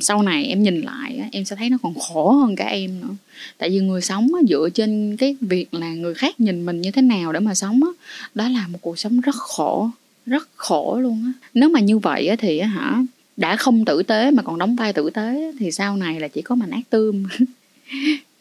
sau 0.00 0.22
này 0.22 0.44
em 0.44 0.62
nhìn 0.62 0.80
lại 0.80 1.16
á, 1.16 1.28
em 1.32 1.44
sẽ 1.44 1.56
thấy 1.56 1.70
nó 1.70 1.78
còn 1.82 1.94
khổ 1.94 2.30
hơn 2.32 2.56
cả 2.56 2.64
em 2.64 3.00
nữa. 3.00 3.14
Tại 3.58 3.70
vì 3.70 3.78
người 3.78 4.00
sống 4.00 4.28
á, 4.34 4.40
dựa 4.48 4.68
trên 4.74 5.16
cái 5.16 5.36
việc 5.40 5.74
là 5.74 5.94
người 5.94 6.14
khác 6.14 6.40
nhìn 6.40 6.66
mình 6.66 6.80
như 6.80 6.90
thế 6.90 7.02
nào 7.02 7.32
để 7.32 7.40
mà 7.40 7.54
sống 7.54 7.80
á 7.82 7.90
đó 8.34 8.48
là 8.48 8.68
một 8.68 8.78
cuộc 8.82 8.98
sống 8.98 9.20
rất 9.20 9.34
khổ 9.34 9.90
rất 10.26 10.48
khổ 10.56 10.98
luôn 11.00 11.22
á. 11.24 11.32
Nếu 11.54 11.68
mà 11.68 11.80
như 11.80 11.98
vậy 11.98 12.26
á 12.26 12.36
thì 12.38 12.58
á 12.58 12.68
hả, 12.68 13.02
đã 13.36 13.56
không 13.56 13.84
tử 13.84 14.02
tế 14.02 14.30
mà 14.30 14.42
còn 14.42 14.58
đóng 14.58 14.76
vai 14.76 14.92
tử 14.92 15.10
tế 15.10 15.52
thì 15.58 15.72
sau 15.72 15.96
này 15.96 16.20
là 16.20 16.28
chỉ 16.28 16.42
có 16.42 16.54
mà 16.54 16.66
nát 16.66 16.82
tươm 16.90 17.24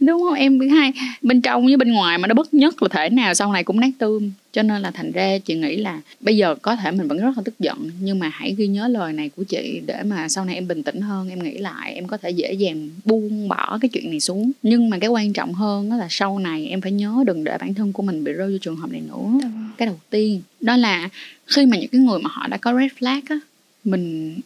đúng 0.06 0.22
không? 0.22 0.34
Em 0.34 0.70
hai 0.70 0.94
bên 1.22 1.42
trong 1.42 1.66
với 1.66 1.78
bên 1.78 1.92
ngoài 1.92 2.18
mà 2.18 2.28
nó 2.28 2.34
bất 2.34 2.54
nhất 2.54 2.84
là 2.84 2.90
thể 2.92 3.10
nào 3.10 3.34
sau 3.34 3.54
này 3.54 3.64
cũng 3.64 3.80
nát 3.80 3.90
tươm. 3.98 4.32
Cho 4.54 4.64
nên 4.64 4.82
là 4.82 4.92
thành 4.92 5.12
ra 5.12 5.38
chị 5.38 5.56
nghĩ 5.56 5.76
là 5.76 6.02
bây 6.20 6.38
giờ 6.38 6.56
có 6.62 6.76
thể 6.76 6.92
mình 6.92 7.08
vẫn 7.08 7.18
rất 7.18 7.38
là 7.38 7.44
tức 7.46 7.60
giận. 7.60 7.92
Nhưng 8.02 8.20
mà 8.20 8.30
hãy 8.34 8.56
ghi 8.58 8.68
nhớ 8.68 8.88
lời 8.88 9.14
này 9.14 9.30
của 9.36 9.44
chị 9.44 9.82
để 9.86 10.04
mà 10.04 10.30
sau 10.30 10.46
này 10.46 10.56
em 10.56 10.68
bình 10.68 10.84
tĩnh 10.84 11.02
hơn 11.02 11.30
em 11.30 11.44
nghĩ 11.44 11.58
lại 11.58 11.94
em 11.94 12.08
có 12.08 12.18
thể 12.18 12.30
dễ 12.30 12.54
dàng 12.54 12.90
buông 13.06 13.48
bỏ 13.48 13.78
cái 13.82 13.90
chuyện 13.90 14.10
này 14.10 14.20
xuống. 14.20 14.52
Nhưng 14.64 14.90
mà 14.90 14.98
cái 14.98 15.10
quan 15.10 15.34
trọng 15.34 15.54
hơn 15.54 15.90
đó 15.90 15.96
là 15.96 16.08
sau 16.10 16.40
này 16.40 16.68
em 16.68 16.82
phải 16.82 16.92
nhớ 16.92 17.24
đừng 17.28 17.44
để 17.44 17.58
bản 17.58 17.74
thân 17.74 17.94
của 17.94 18.04
mình 18.04 18.24
bị 18.24 18.32
rơi 18.32 18.52
vô 18.52 18.58
trường 18.62 18.76
hợp 18.76 18.92
này 18.92 19.02
nữa. 19.08 19.48
Cái 19.78 19.86
đầu 19.86 20.00
tiên 20.10 20.42
đó 20.62 20.78
là 20.78 21.10
khi 21.48 21.66
mà 21.66 21.78
những 21.78 21.90
cái 21.90 22.02
người 22.02 22.20
mà 22.20 22.30
họ 22.34 22.48
đã 22.48 22.58
có 22.58 22.74
red 22.80 22.92
flag 23.00 23.22
á 23.30 23.40
mình 23.84 24.40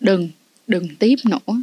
đừng 0.00 0.28
đừng 0.66 0.88
tiếp 0.98 1.16
nữa. 1.24 1.62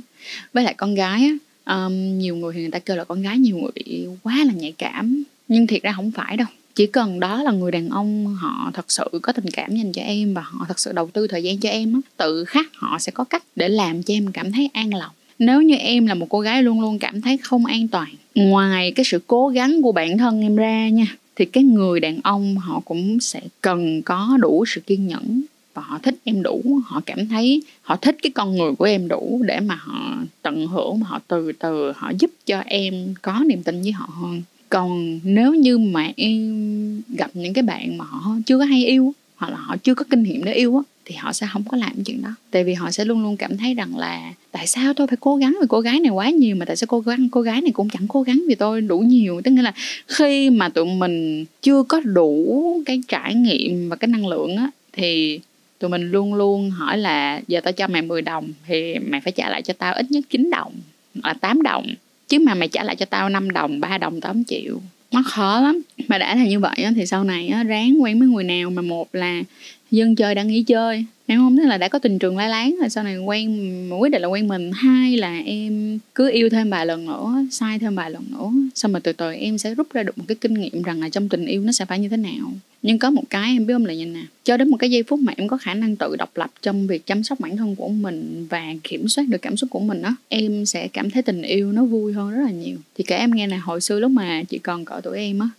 Với 0.53 0.63
lại 0.63 0.73
con 0.73 0.95
gái 0.95 1.23
á 1.23 1.33
um, 1.65 2.17
nhiều 2.17 2.35
người 2.35 2.53
thì 2.53 2.61
người 2.61 2.71
ta 2.71 2.79
kêu 2.79 2.97
là 2.97 3.03
con 3.03 3.21
gái 3.21 3.37
nhiều 3.37 3.57
người 3.57 3.71
bị 3.75 4.07
quá 4.23 4.43
là 4.47 4.53
nhạy 4.53 4.73
cảm. 4.77 5.23
Nhưng 5.47 5.67
thiệt 5.67 5.83
ra 5.83 5.93
không 5.95 6.11
phải 6.11 6.37
đâu. 6.37 6.47
Chỉ 6.75 6.87
cần 6.87 7.19
đó 7.19 7.43
là 7.43 7.51
người 7.51 7.71
đàn 7.71 7.89
ông 7.89 8.35
họ 8.35 8.71
thật 8.73 8.91
sự 8.91 9.03
có 9.21 9.33
tình 9.33 9.49
cảm 9.53 9.75
dành 9.75 9.91
cho 9.91 10.01
em 10.01 10.33
và 10.33 10.41
họ 10.41 10.65
thật 10.67 10.79
sự 10.79 10.91
đầu 10.91 11.09
tư 11.13 11.27
thời 11.27 11.43
gian 11.43 11.57
cho 11.57 11.69
em 11.69 11.93
á 11.93 11.99
tự 12.17 12.45
khắc 12.45 12.65
họ 12.73 12.99
sẽ 12.99 13.11
có 13.11 13.23
cách 13.23 13.43
để 13.55 13.69
làm 13.69 14.03
cho 14.03 14.13
em 14.13 14.31
cảm 14.31 14.51
thấy 14.51 14.69
an 14.73 14.93
lòng. 14.93 15.11
Nếu 15.39 15.61
như 15.61 15.75
em 15.75 16.05
là 16.07 16.13
một 16.13 16.25
cô 16.29 16.39
gái 16.39 16.63
luôn 16.63 16.81
luôn 16.81 16.99
cảm 16.99 17.21
thấy 17.21 17.37
không 17.37 17.65
an 17.65 17.87
toàn 17.87 18.09
ngoài 18.35 18.91
cái 18.91 19.05
sự 19.05 19.19
cố 19.27 19.47
gắng 19.47 19.81
của 19.81 19.91
bản 19.91 20.17
thân 20.17 20.41
em 20.41 20.55
ra 20.55 20.89
nha 20.89 21.15
thì 21.35 21.45
cái 21.45 21.63
người 21.63 21.99
đàn 21.99 22.19
ông 22.23 22.57
họ 22.57 22.81
cũng 22.85 23.19
sẽ 23.19 23.41
cần 23.61 24.01
có 24.01 24.37
đủ 24.41 24.65
sự 24.67 24.81
kiên 24.81 25.07
nhẫn 25.07 25.42
và 25.73 25.81
họ 25.81 25.99
thích 26.03 26.15
em 26.23 26.43
đủ, 26.43 26.79
họ 26.85 27.01
cảm 27.05 27.27
thấy 27.27 27.61
họ 27.81 27.95
thích 27.95 28.17
cái 28.23 28.31
con 28.31 28.55
người 28.55 28.71
của 28.75 28.85
em 28.85 29.07
đủ 29.07 29.41
để 29.45 29.59
mà 29.59 29.75
họ 29.75 30.15
tận 30.41 30.67
hưởng 30.67 30.99
mà 30.99 31.07
họ 31.07 31.19
từ 31.27 31.51
từ 31.51 31.91
họ 31.95 32.11
giúp 32.19 32.31
cho 32.45 32.59
em 32.59 33.13
có 33.21 33.43
niềm 33.45 33.63
tin 33.63 33.81
với 33.81 33.91
họ 33.91 34.09
hơn. 34.21 34.41
Còn 34.69 35.19
nếu 35.23 35.53
như 35.53 35.77
mà 35.77 36.11
em 36.17 37.01
gặp 37.09 37.31
những 37.33 37.53
cái 37.53 37.63
bạn 37.63 37.97
mà 37.97 38.05
họ 38.05 38.35
chưa 38.45 38.57
có 38.57 38.65
hay 38.65 38.85
yêu 38.85 39.13
hoặc 39.35 39.49
là 39.49 39.57
họ 39.57 39.77
chưa 39.77 39.95
có 39.95 40.05
kinh 40.09 40.23
nghiệm 40.23 40.43
để 40.43 40.53
yêu 40.53 40.77
á, 40.77 40.83
thì 41.05 41.15
họ 41.15 41.33
sẽ 41.33 41.47
không 41.53 41.63
có 41.69 41.77
làm 41.77 42.03
chuyện 42.03 42.21
đó. 42.21 42.29
Tại 42.51 42.63
vì 42.63 42.73
họ 42.73 42.91
sẽ 42.91 43.05
luôn 43.05 43.23
luôn 43.23 43.37
cảm 43.37 43.57
thấy 43.57 43.73
rằng 43.73 43.97
là 43.97 44.33
tại 44.51 44.67
sao 44.67 44.93
tôi 44.93 45.07
phải 45.07 45.17
cố 45.19 45.35
gắng 45.35 45.57
vì 45.61 45.67
cô 45.69 45.79
gái 45.79 45.99
này 45.99 46.09
quá 46.09 46.29
nhiều 46.29 46.55
mà 46.55 46.65
tại 46.65 46.75
sao 46.75 46.87
cố 46.87 46.99
gắng 46.99 47.27
cô 47.31 47.41
gái 47.41 47.61
này 47.61 47.71
cũng 47.71 47.89
chẳng 47.89 48.07
cố 48.07 48.21
gắng 48.21 48.43
vì 48.47 48.55
tôi 48.55 48.81
đủ 48.81 48.99
nhiều. 48.99 49.41
Tức 49.43 49.51
nghĩa 49.51 49.61
là 49.61 49.73
khi 50.07 50.49
mà 50.49 50.69
tụi 50.69 50.85
mình 50.85 51.45
chưa 51.61 51.83
có 51.83 51.99
đủ 51.99 52.81
cái 52.85 53.01
trải 53.07 53.35
nghiệm 53.35 53.89
và 53.89 53.95
cái 53.95 54.07
năng 54.07 54.27
lượng 54.27 54.57
á, 54.57 54.69
thì 54.93 55.39
tụi 55.83 55.89
mình 55.89 56.11
luôn 56.11 56.33
luôn 56.33 56.69
hỏi 56.69 56.97
là, 56.97 57.41
giờ 57.47 57.61
tao 57.61 57.73
cho 57.73 57.87
mày 57.87 58.01
10 58.01 58.21
đồng 58.21 58.53
thì 58.67 58.99
mày 58.99 59.21
phải 59.21 59.31
trả 59.31 59.49
lại 59.49 59.61
cho 59.61 59.73
tao 59.73 59.93
ít 59.93 60.11
nhất 60.11 60.23
9 60.29 60.49
đồng 60.49 60.73
là 61.23 61.33
8 61.33 61.61
đồng. 61.61 61.87
Chứ 62.27 62.39
mà 62.39 62.53
mày 62.53 62.67
trả 62.67 62.83
lại 62.83 62.95
cho 62.95 63.05
tao 63.05 63.29
5 63.29 63.51
đồng 63.51 63.79
3 63.79 63.97
đồng 63.97 64.21
tao 64.21 64.33
không 64.33 64.43
chịu. 64.43 64.81
Nó 65.11 65.23
khó 65.25 65.61
lắm. 65.61 65.81
Mà 66.07 66.17
đã 66.17 66.35
là 66.35 66.45
như 66.45 66.59
vậy 66.59 66.75
thì 66.95 67.05
sau 67.05 67.23
này 67.23 67.53
ráng 67.67 68.01
quen 68.01 68.19
với 68.19 68.27
người 68.27 68.43
nào 68.43 68.69
mà 68.69 68.81
một 68.81 69.15
là 69.15 69.41
dân 69.91 70.15
chơi 70.15 70.35
đang 70.35 70.47
nghỉ 70.47 70.63
chơi 70.63 71.05
em 71.27 71.39
không 71.39 71.57
tức 71.57 71.63
là 71.65 71.77
đã 71.77 71.87
có 71.87 71.99
tình 71.99 72.19
trường 72.19 72.37
lai 72.37 72.49
láng 72.49 72.75
rồi 72.79 72.89
sau 72.89 73.03
này 73.03 73.17
quen 73.17 73.89
quyết 73.99 74.09
định 74.09 74.21
là 74.21 74.27
quen 74.27 74.47
mình 74.47 74.71
hai 74.73 75.17
là 75.17 75.39
em 75.45 75.99
cứ 76.15 76.31
yêu 76.31 76.49
thêm 76.49 76.69
vài 76.69 76.85
lần 76.85 77.05
nữa 77.05 77.35
sai 77.51 77.79
thêm 77.79 77.95
vài 77.95 78.11
lần 78.11 78.23
nữa 78.31 78.51
xong 78.75 78.91
rồi 78.91 79.01
từ 79.01 79.13
từ 79.13 79.33
em 79.33 79.57
sẽ 79.57 79.75
rút 79.75 79.93
ra 79.93 80.03
được 80.03 80.17
một 80.17 80.23
cái 80.27 80.35
kinh 80.41 80.53
nghiệm 80.53 80.83
rằng 80.83 81.01
là 81.01 81.09
trong 81.09 81.29
tình 81.29 81.45
yêu 81.45 81.61
nó 81.61 81.71
sẽ 81.71 81.85
phải 81.85 81.99
như 81.99 82.09
thế 82.09 82.17
nào. 82.17 82.51
Nhưng 82.81 82.99
có 82.99 83.09
một 83.09 83.23
cái 83.29 83.51
em 83.51 83.65
biết 83.65 83.73
không 83.73 83.85
là 83.85 83.93
như 83.93 84.05
nè, 84.05 84.21
cho 84.43 84.57
đến 84.57 84.69
một 84.69 84.77
cái 84.77 84.91
giây 84.91 85.03
phút 85.03 85.19
mà 85.19 85.33
em 85.37 85.47
có 85.47 85.57
khả 85.57 85.73
năng 85.73 85.95
tự 85.95 86.15
độc 86.15 86.37
lập 86.37 86.51
trong 86.61 86.87
việc 86.87 87.05
chăm 87.05 87.23
sóc 87.23 87.39
bản 87.39 87.57
thân 87.57 87.75
của 87.75 87.89
mình 87.89 88.47
và 88.49 88.73
kiểm 88.83 89.07
soát 89.07 89.23
được 89.29 89.41
cảm 89.41 89.57
xúc 89.57 89.69
của 89.69 89.79
mình 89.79 90.01
á 90.01 90.15
em 90.27 90.65
sẽ 90.65 90.87
cảm 90.87 91.11
thấy 91.11 91.21
tình 91.21 91.41
yêu 91.41 91.71
nó 91.71 91.85
vui 91.85 92.13
hơn 92.13 92.31
rất 92.31 92.43
là 92.45 92.51
nhiều. 92.51 92.77
Thì 92.95 93.03
kể 93.07 93.15
em 93.15 93.31
nghe 93.31 93.47
là 93.47 93.57
hồi 93.57 93.81
xưa 93.81 93.99
lúc 93.99 94.11
mà 94.11 94.43
chị 94.43 94.57
còn 94.57 94.85
cỡ 94.85 95.01
tuổi 95.03 95.17
em 95.17 95.39
á 95.39 95.49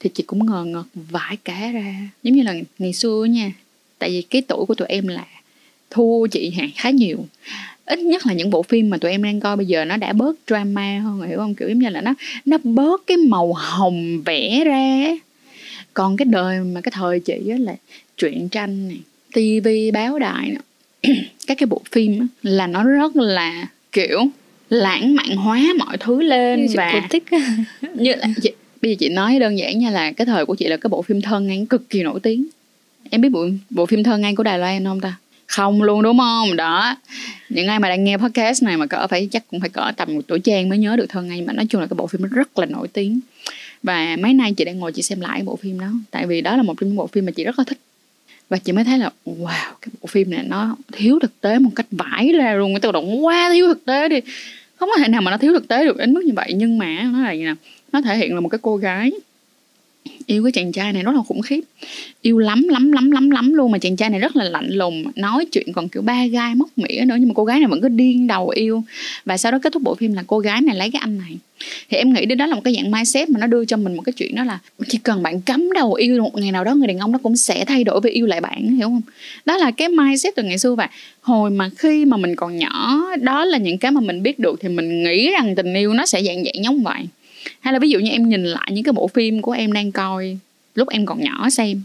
thì 0.00 0.10
chị 0.14 0.24
cũng 0.26 0.46
ngờ 0.46 0.64
ngợt 0.64 0.84
vãi 0.94 1.36
cả 1.44 1.70
ra. 1.72 2.08
Giống 2.22 2.34
như 2.34 2.42
là 2.42 2.54
ngày 2.78 2.92
xưa 2.92 3.24
nha 3.24 3.52
tại 3.98 4.10
vì 4.10 4.22
cái 4.22 4.42
tuổi 4.42 4.66
của 4.66 4.74
tụi 4.74 4.88
em 4.88 5.08
là 5.08 5.24
thua 5.90 6.26
chị 6.26 6.50
hàng 6.50 6.70
khá 6.76 6.90
nhiều. 6.90 7.26
Ít 7.86 7.98
nhất 7.98 8.26
là 8.26 8.32
những 8.32 8.50
bộ 8.50 8.62
phim 8.62 8.90
mà 8.90 8.98
tụi 8.98 9.10
em 9.10 9.22
đang 9.22 9.40
coi 9.40 9.56
bây 9.56 9.66
giờ 9.66 9.84
nó 9.84 9.96
đã 9.96 10.12
bớt 10.12 10.36
drama 10.46 10.98
hơn 10.98 11.22
hiểu 11.28 11.38
không? 11.38 11.54
Kiểu 11.54 11.68
giống 11.68 11.78
như 11.78 11.88
là 11.88 12.00
nó 12.00 12.14
nó 12.44 12.58
bớt 12.64 13.06
cái 13.06 13.16
màu 13.16 13.52
hồng 13.52 14.22
vẽ 14.22 14.64
ra 14.64 15.16
còn 15.94 16.16
cái 16.16 16.26
đời 16.26 16.60
mà 16.60 16.80
cái 16.80 16.92
thời 16.94 17.20
chị 17.20 17.38
á 17.50 17.56
là 17.60 17.76
truyện 18.16 18.48
tranh 18.48 18.88
này 18.88 18.98
tivi 19.32 19.90
báo 19.90 20.18
đài 20.18 20.48
này, 20.48 21.16
các 21.46 21.58
cái 21.58 21.66
bộ 21.66 21.82
phim 21.92 22.20
á, 22.20 22.26
là 22.42 22.66
nó 22.66 22.84
rất 22.84 23.16
là 23.16 23.68
kiểu 23.92 24.20
lãng 24.70 25.14
mạn 25.14 25.36
hóa 25.36 25.60
mọi 25.78 25.96
thứ 25.98 26.22
lên 26.22 26.66
Như 26.66 26.74
và 26.76 27.06
thích 27.10 27.24
như 27.94 28.14
là 28.14 28.28
chị, 28.42 28.50
bây 28.82 28.90
giờ 28.90 28.96
chị 28.98 29.08
nói 29.08 29.38
đơn 29.38 29.58
giản 29.58 29.78
nha 29.78 29.90
là 29.90 30.12
cái 30.12 30.26
thời 30.26 30.46
của 30.46 30.54
chị 30.54 30.66
là 30.66 30.76
cái 30.76 30.88
bộ 30.88 31.02
phim 31.02 31.20
thân 31.20 31.46
ngắn 31.46 31.66
cực 31.66 31.90
kỳ 31.90 32.02
nổi 32.02 32.20
tiếng 32.20 32.46
em 33.10 33.20
biết 33.20 33.28
bộ 33.28 33.48
bộ 33.70 33.86
phim 33.86 34.02
thơ 34.02 34.18
ngay 34.18 34.34
của 34.34 34.42
Đài 34.42 34.58
Loan 34.58 34.84
không 34.84 35.00
ta? 35.00 35.14
Không 35.46 35.82
luôn, 35.82 36.02
đúng 36.02 36.18
không? 36.18 36.56
Đó. 36.56 36.96
Những 37.48 37.66
ai 37.66 37.78
mà 37.78 37.88
đang 37.88 38.04
nghe 38.04 38.16
podcast 38.16 38.62
này 38.62 38.76
mà 38.76 38.86
cỡ 38.86 39.06
phải, 39.06 39.28
chắc 39.32 39.42
cũng 39.50 39.60
phải 39.60 39.68
cỡ 39.68 39.92
tầm 39.96 40.14
một 40.14 40.20
tuổi 40.26 40.40
trang 40.40 40.68
mới 40.68 40.78
nhớ 40.78 40.96
được 40.96 41.06
thơ 41.08 41.22
ngay 41.22 41.42
mà 41.42 41.52
nói 41.52 41.66
chung 41.68 41.80
là 41.80 41.86
cái 41.86 41.94
bộ 41.94 42.06
phim 42.06 42.22
rất 42.22 42.58
là 42.58 42.66
nổi 42.66 42.88
tiếng. 42.88 43.20
Và 43.82 44.16
mấy 44.20 44.34
nay 44.34 44.52
chị 44.52 44.64
đang 44.64 44.78
ngồi 44.78 44.92
chị 44.92 45.02
xem 45.02 45.20
lại 45.20 45.42
bộ 45.42 45.56
phim 45.56 45.80
đó, 45.80 45.86
tại 46.10 46.26
vì 46.26 46.40
đó 46.40 46.56
là 46.56 46.62
một 46.62 46.74
trong 46.80 46.88
những 46.88 46.96
bộ 46.96 47.06
phim 47.06 47.26
mà 47.26 47.32
chị 47.32 47.44
rất 47.44 47.58
là 47.58 47.64
thích. 47.64 47.78
Và 48.48 48.58
chị 48.58 48.72
mới 48.72 48.84
thấy 48.84 48.98
là, 48.98 49.10
wow, 49.26 49.72
cái 49.80 49.88
bộ 50.02 50.06
phim 50.08 50.30
này 50.30 50.44
nó 50.46 50.76
thiếu 50.92 51.18
thực 51.22 51.40
tế 51.40 51.58
một 51.58 51.70
cách 51.74 51.86
vãi 51.90 52.32
ra 52.32 52.54
luôn. 52.54 52.74
Cái 52.74 52.80
tự 52.80 52.92
động 52.92 53.24
quá, 53.24 53.50
thiếu 53.52 53.66
thực 53.66 53.84
tế 53.84 54.08
đi. 54.08 54.20
Không 54.76 54.88
có 54.94 55.02
thể 55.02 55.08
nào 55.08 55.22
mà 55.22 55.30
nó 55.30 55.36
thiếu 55.36 55.52
thực 55.52 55.68
tế 55.68 55.84
được 55.84 55.96
đến 55.96 56.14
mức 56.14 56.24
như 56.24 56.32
vậy, 56.36 56.52
nhưng 56.56 56.78
mà 56.78 57.02
nó 57.12 57.22
là 57.22 57.32
gì 57.32 57.44
nè 57.44 57.54
nó 57.92 58.00
thể 58.00 58.16
hiện 58.16 58.34
là 58.34 58.40
một 58.40 58.48
cái 58.48 58.58
cô 58.62 58.76
gái 58.76 59.12
yêu 60.26 60.44
cái 60.44 60.52
chàng 60.52 60.72
trai 60.72 60.92
này 60.92 61.02
rất 61.02 61.14
là 61.14 61.22
khủng 61.22 61.42
khiếp. 61.42 61.60
Yêu 62.22 62.38
lắm 62.38 62.62
lắm 62.68 62.92
lắm 62.92 63.10
lắm 63.10 63.30
lắm 63.30 63.54
luôn 63.54 63.72
mà 63.72 63.78
chàng 63.78 63.96
trai 63.96 64.10
này 64.10 64.20
rất 64.20 64.36
là 64.36 64.44
lạnh 64.44 64.68
lùng, 64.70 65.04
nói 65.16 65.46
chuyện 65.52 65.72
còn 65.72 65.88
kiểu 65.88 66.02
ba 66.02 66.26
gai 66.26 66.54
móc 66.54 66.68
mỉa 66.76 67.04
nữa 67.06 67.16
nhưng 67.18 67.28
mà 67.28 67.34
cô 67.34 67.44
gái 67.44 67.60
này 67.60 67.68
vẫn 67.68 67.80
cứ 67.80 67.88
điên 67.88 68.26
đầu 68.26 68.48
yêu. 68.48 68.82
Và 69.24 69.36
sau 69.36 69.52
đó 69.52 69.58
kết 69.62 69.72
thúc 69.72 69.82
bộ 69.82 69.94
phim 69.94 70.12
là 70.12 70.24
cô 70.26 70.38
gái 70.38 70.60
này 70.60 70.76
lấy 70.76 70.90
cái 70.90 71.00
anh 71.00 71.18
này. 71.18 71.36
Thì 71.90 71.96
em 71.96 72.12
nghĩ 72.12 72.26
đến 72.26 72.38
đó 72.38 72.46
là 72.46 72.54
một 72.54 72.60
cái 72.64 72.74
dạng 72.74 72.90
mindset 72.90 73.30
mà 73.30 73.40
nó 73.40 73.46
đưa 73.46 73.64
cho 73.64 73.76
mình 73.76 73.96
một 73.96 74.02
cái 74.02 74.12
chuyện 74.12 74.34
đó 74.34 74.44
là 74.44 74.58
chỉ 74.88 74.98
cần 74.98 75.22
bạn 75.22 75.40
cắm 75.40 75.72
đầu 75.74 75.94
yêu 75.94 76.22
một 76.22 76.36
ngày 76.38 76.52
nào 76.52 76.64
đó, 76.64 76.74
người 76.74 76.86
đàn 76.86 76.98
ông 76.98 77.12
nó 77.12 77.18
cũng 77.18 77.36
sẽ 77.36 77.64
thay 77.64 77.84
đổi 77.84 78.00
về 78.00 78.10
yêu 78.10 78.26
lại 78.26 78.40
bạn, 78.40 78.76
hiểu 78.76 78.88
không? 78.88 79.02
Đó 79.44 79.56
là 79.56 79.70
cái 79.70 79.88
mindset 79.88 80.34
từ 80.36 80.42
ngày 80.42 80.58
xưa 80.58 80.74
và 80.74 80.90
hồi 81.20 81.50
mà 81.50 81.70
khi 81.76 82.04
mà 82.04 82.16
mình 82.16 82.36
còn 82.36 82.58
nhỏ, 82.58 83.04
đó 83.20 83.44
là 83.44 83.58
những 83.58 83.78
cái 83.78 83.90
mà 83.90 84.00
mình 84.00 84.22
biết 84.22 84.38
được 84.38 84.60
thì 84.60 84.68
mình 84.68 85.02
nghĩ 85.02 85.30
rằng 85.30 85.54
tình 85.54 85.74
yêu 85.74 85.94
nó 85.94 86.06
sẽ 86.06 86.22
dạng 86.22 86.44
dạng 86.44 86.64
giống 86.64 86.82
vậy 86.82 87.02
hay 87.60 87.72
là 87.72 87.78
ví 87.78 87.90
dụ 87.90 87.98
như 87.98 88.10
em 88.10 88.28
nhìn 88.28 88.44
lại 88.44 88.68
những 88.70 88.84
cái 88.84 88.92
bộ 88.92 89.08
phim 89.08 89.42
của 89.42 89.52
em 89.52 89.72
đang 89.72 89.92
coi 89.92 90.38
lúc 90.74 90.88
em 90.88 91.06
còn 91.06 91.20
nhỏ 91.20 91.50
xem 91.50 91.82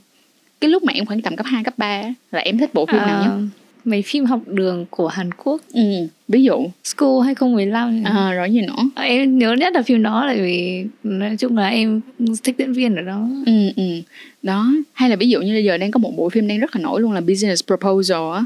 cái 0.61 0.69
lúc 0.69 0.83
mà 0.83 0.93
em 0.93 1.05
khoảng 1.05 1.21
tầm 1.21 1.35
cấp 1.35 1.45
2, 1.45 1.63
cấp 1.63 1.73
3 1.77 2.03
là 2.31 2.39
em 2.39 2.57
thích 2.57 2.73
bộ 2.73 2.85
phim 2.85 2.99
à, 2.99 3.05
nào 3.05 3.23
nhất? 3.23 3.49
Mấy 3.85 4.01
phim 4.01 4.25
học 4.25 4.39
đường 4.45 4.85
của 4.89 5.07
Hàn 5.07 5.29
Quốc 5.31 5.61
ừ, 5.73 5.81
Ví 6.27 6.43
dụ 6.43 6.69
School 6.83 7.25
2015 7.25 8.03
À 8.03 8.33
rồi 8.33 8.51
gì 8.51 8.61
nữa 8.61 8.89
à, 8.95 9.03
Em 9.03 9.37
nhớ 9.37 9.53
nhất 9.53 9.73
là 9.73 9.81
phim 9.81 10.03
đó 10.03 10.25
là 10.25 10.33
vì 10.33 10.85
Nói 11.03 11.35
chung 11.37 11.57
là 11.57 11.67
em 11.67 12.01
thích 12.43 12.55
diễn 12.57 12.73
viên 12.73 12.95
ở 12.95 13.01
đó 13.01 13.27
ừ, 13.45 13.53
ừ. 13.75 13.83
Đó 14.43 14.71
Hay 14.93 15.09
là 15.09 15.15
ví 15.15 15.29
dụ 15.29 15.41
như 15.41 15.53
bây 15.53 15.63
giờ 15.63 15.77
đang 15.77 15.91
có 15.91 15.97
một 15.97 16.13
bộ 16.17 16.29
phim 16.29 16.47
đang 16.47 16.59
rất 16.59 16.75
là 16.75 16.81
nổi 16.81 17.01
luôn 17.01 17.11
là 17.11 17.21
Business 17.21 17.63
Proposal 17.67 18.33
á 18.33 18.45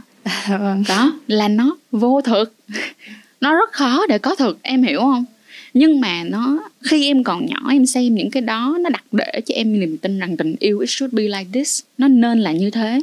vâng. 0.59 0.83
Đó 0.89 1.13
Là 1.27 1.47
nó 1.47 1.77
vô 1.91 2.21
thực 2.21 2.53
Nó 3.41 3.53
rất 3.53 3.71
khó 3.71 4.07
để 4.09 4.17
có 4.17 4.35
thực 4.35 4.59
Em 4.61 4.83
hiểu 4.83 4.99
không? 4.99 5.25
Nhưng 5.73 6.01
mà 6.01 6.23
nó, 6.23 6.69
khi 6.81 7.07
em 7.07 7.23
còn 7.23 7.45
nhỏ, 7.45 7.69
em 7.71 7.85
xem 7.85 8.15
những 8.15 8.31
cái 8.31 8.41
đó, 8.41 8.77
nó 8.81 8.89
đặt 8.89 9.03
để 9.11 9.41
cho 9.45 9.55
em 9.55 9.79
niềm 9.79 9.97
tin 9.97 10.19
rằng 10.19 10.37
tình 10.37 10.55
yêu 10.59 10.79
it 10.79 10.89
should 10.89 11.13
be 11.13 11.23
like 11.23 11.45
this. 11.53 11.81
Nó 11.97 12.07
nên 12.07 12.39
là 12.39 12.51
như 12.51 12.69
thế. 12.69 13.01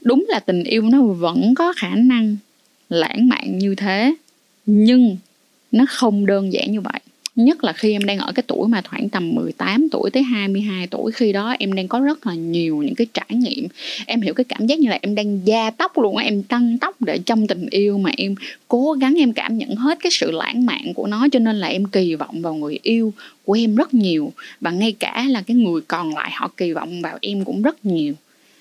Đúng 0.00 0.26
là 0.28 0.40
tình 0.40 0.64
yêu 0.64 0.82
nó 0.82 1.02
vẫn 1.02 1.54
có 1.54 1.72
khả 1.76 1.94
năng 1.94 2.36
lãng 2.88 3.28
mạn 3.28 3.58
như 3.58 3.74
thế, 3.74 4.14
nhưng 4.66 5.16
nó 5.72 5.84
không 5.88 6.26
đơn 6.26 6.52
giản 6.52 6.72
như 6.72 6.80
vậy 6.80 7.00
nhất 7.36 7.64
là 7.64 7.72
khi 7.72 7.92
em 7.92 8.04
đang 8.04 8.18
ở 8.18 8.32
cái 8.32 8.42
tuổi 8.46 8.68
mà 8.68 8.82
khoảng 8.88 9.08
tầm 9.08 9.34
18 9.34 9.88
tuổi 9.88 10.10
tới 10.10 10.22
22 10.22 10.86
tuổi, 10.86 11.12
khi 11.12 11.32
đó 11.32 11.54
em 11.58 11.72
đang 11.72 11.88
có 11.88 12.00
rất 12.00 12.26
là 12.26 12.34
nhiều 12.34 12.82
những 12.82 12.94
cái 12.94 13.06
trải 13.14 13.30
nghiệm. 13.30 13.68
Em 14.06 14.20
hiểu 14.20 14.34
cái 14.34 14.44
cảm 14.44 14.66
giác 14.66 14.78
như 14.78 14.88
là 14.88 14.98
em 15.02 15.14
đang 15.14 15.46
gia 15.46 15.70
tốc 15.70 15.98
luôn 15.98 16.16
em 16.16 16.42
tăng 16.42 16.78
tốc 16.78 17.02
để 17.02 17.18
trong 17.26 17.46
tình 17.46 17.66
yêu 17.70 17.98
mà 17.98 18.10
em 18.16 18.34
cố 18.68 18.92
gắng 18.92 19.14
em 19.18 19.32
cảm 19.32 19.58
nhận 19.58 19.74
hết 19.76 19.98
cái 20.02 20.10
sự 20.12 20.30
lãng 20.30 20.66
mạn 20.66 20.94
của 20.94 21.06
nó, 21.06 21.28
cho 21.32 21.38
nên 21.38 21.56
là 21.56 21.66
em 21.66 21.84
kỳ 21.84 22.14
vọng 22.14 22.42
vào 22.42 22.54
người 22.54 22.78
yêu 22.82 23.12
của 23.44 23.52
em 23.52 23.76
rất 23.76 23.94
nhiều. 23.94 24.32
Và 24.60 24.70
ngay 24.70 24.92
cả 24.92 25.26
là 25.28 25.42
cái 25.46 25.56
người 25.56 25.80
còn 25.88 26.14
lại 26.14 26.30
họ 26.34 26.50
kỳ 26.56 26.72
vọng 26.72 27.02
vào 27.02 27.18
em 27.20 27.44
cũng 27.44 27.62
rất 27.62 27.84
nhiều. 27.84 28.14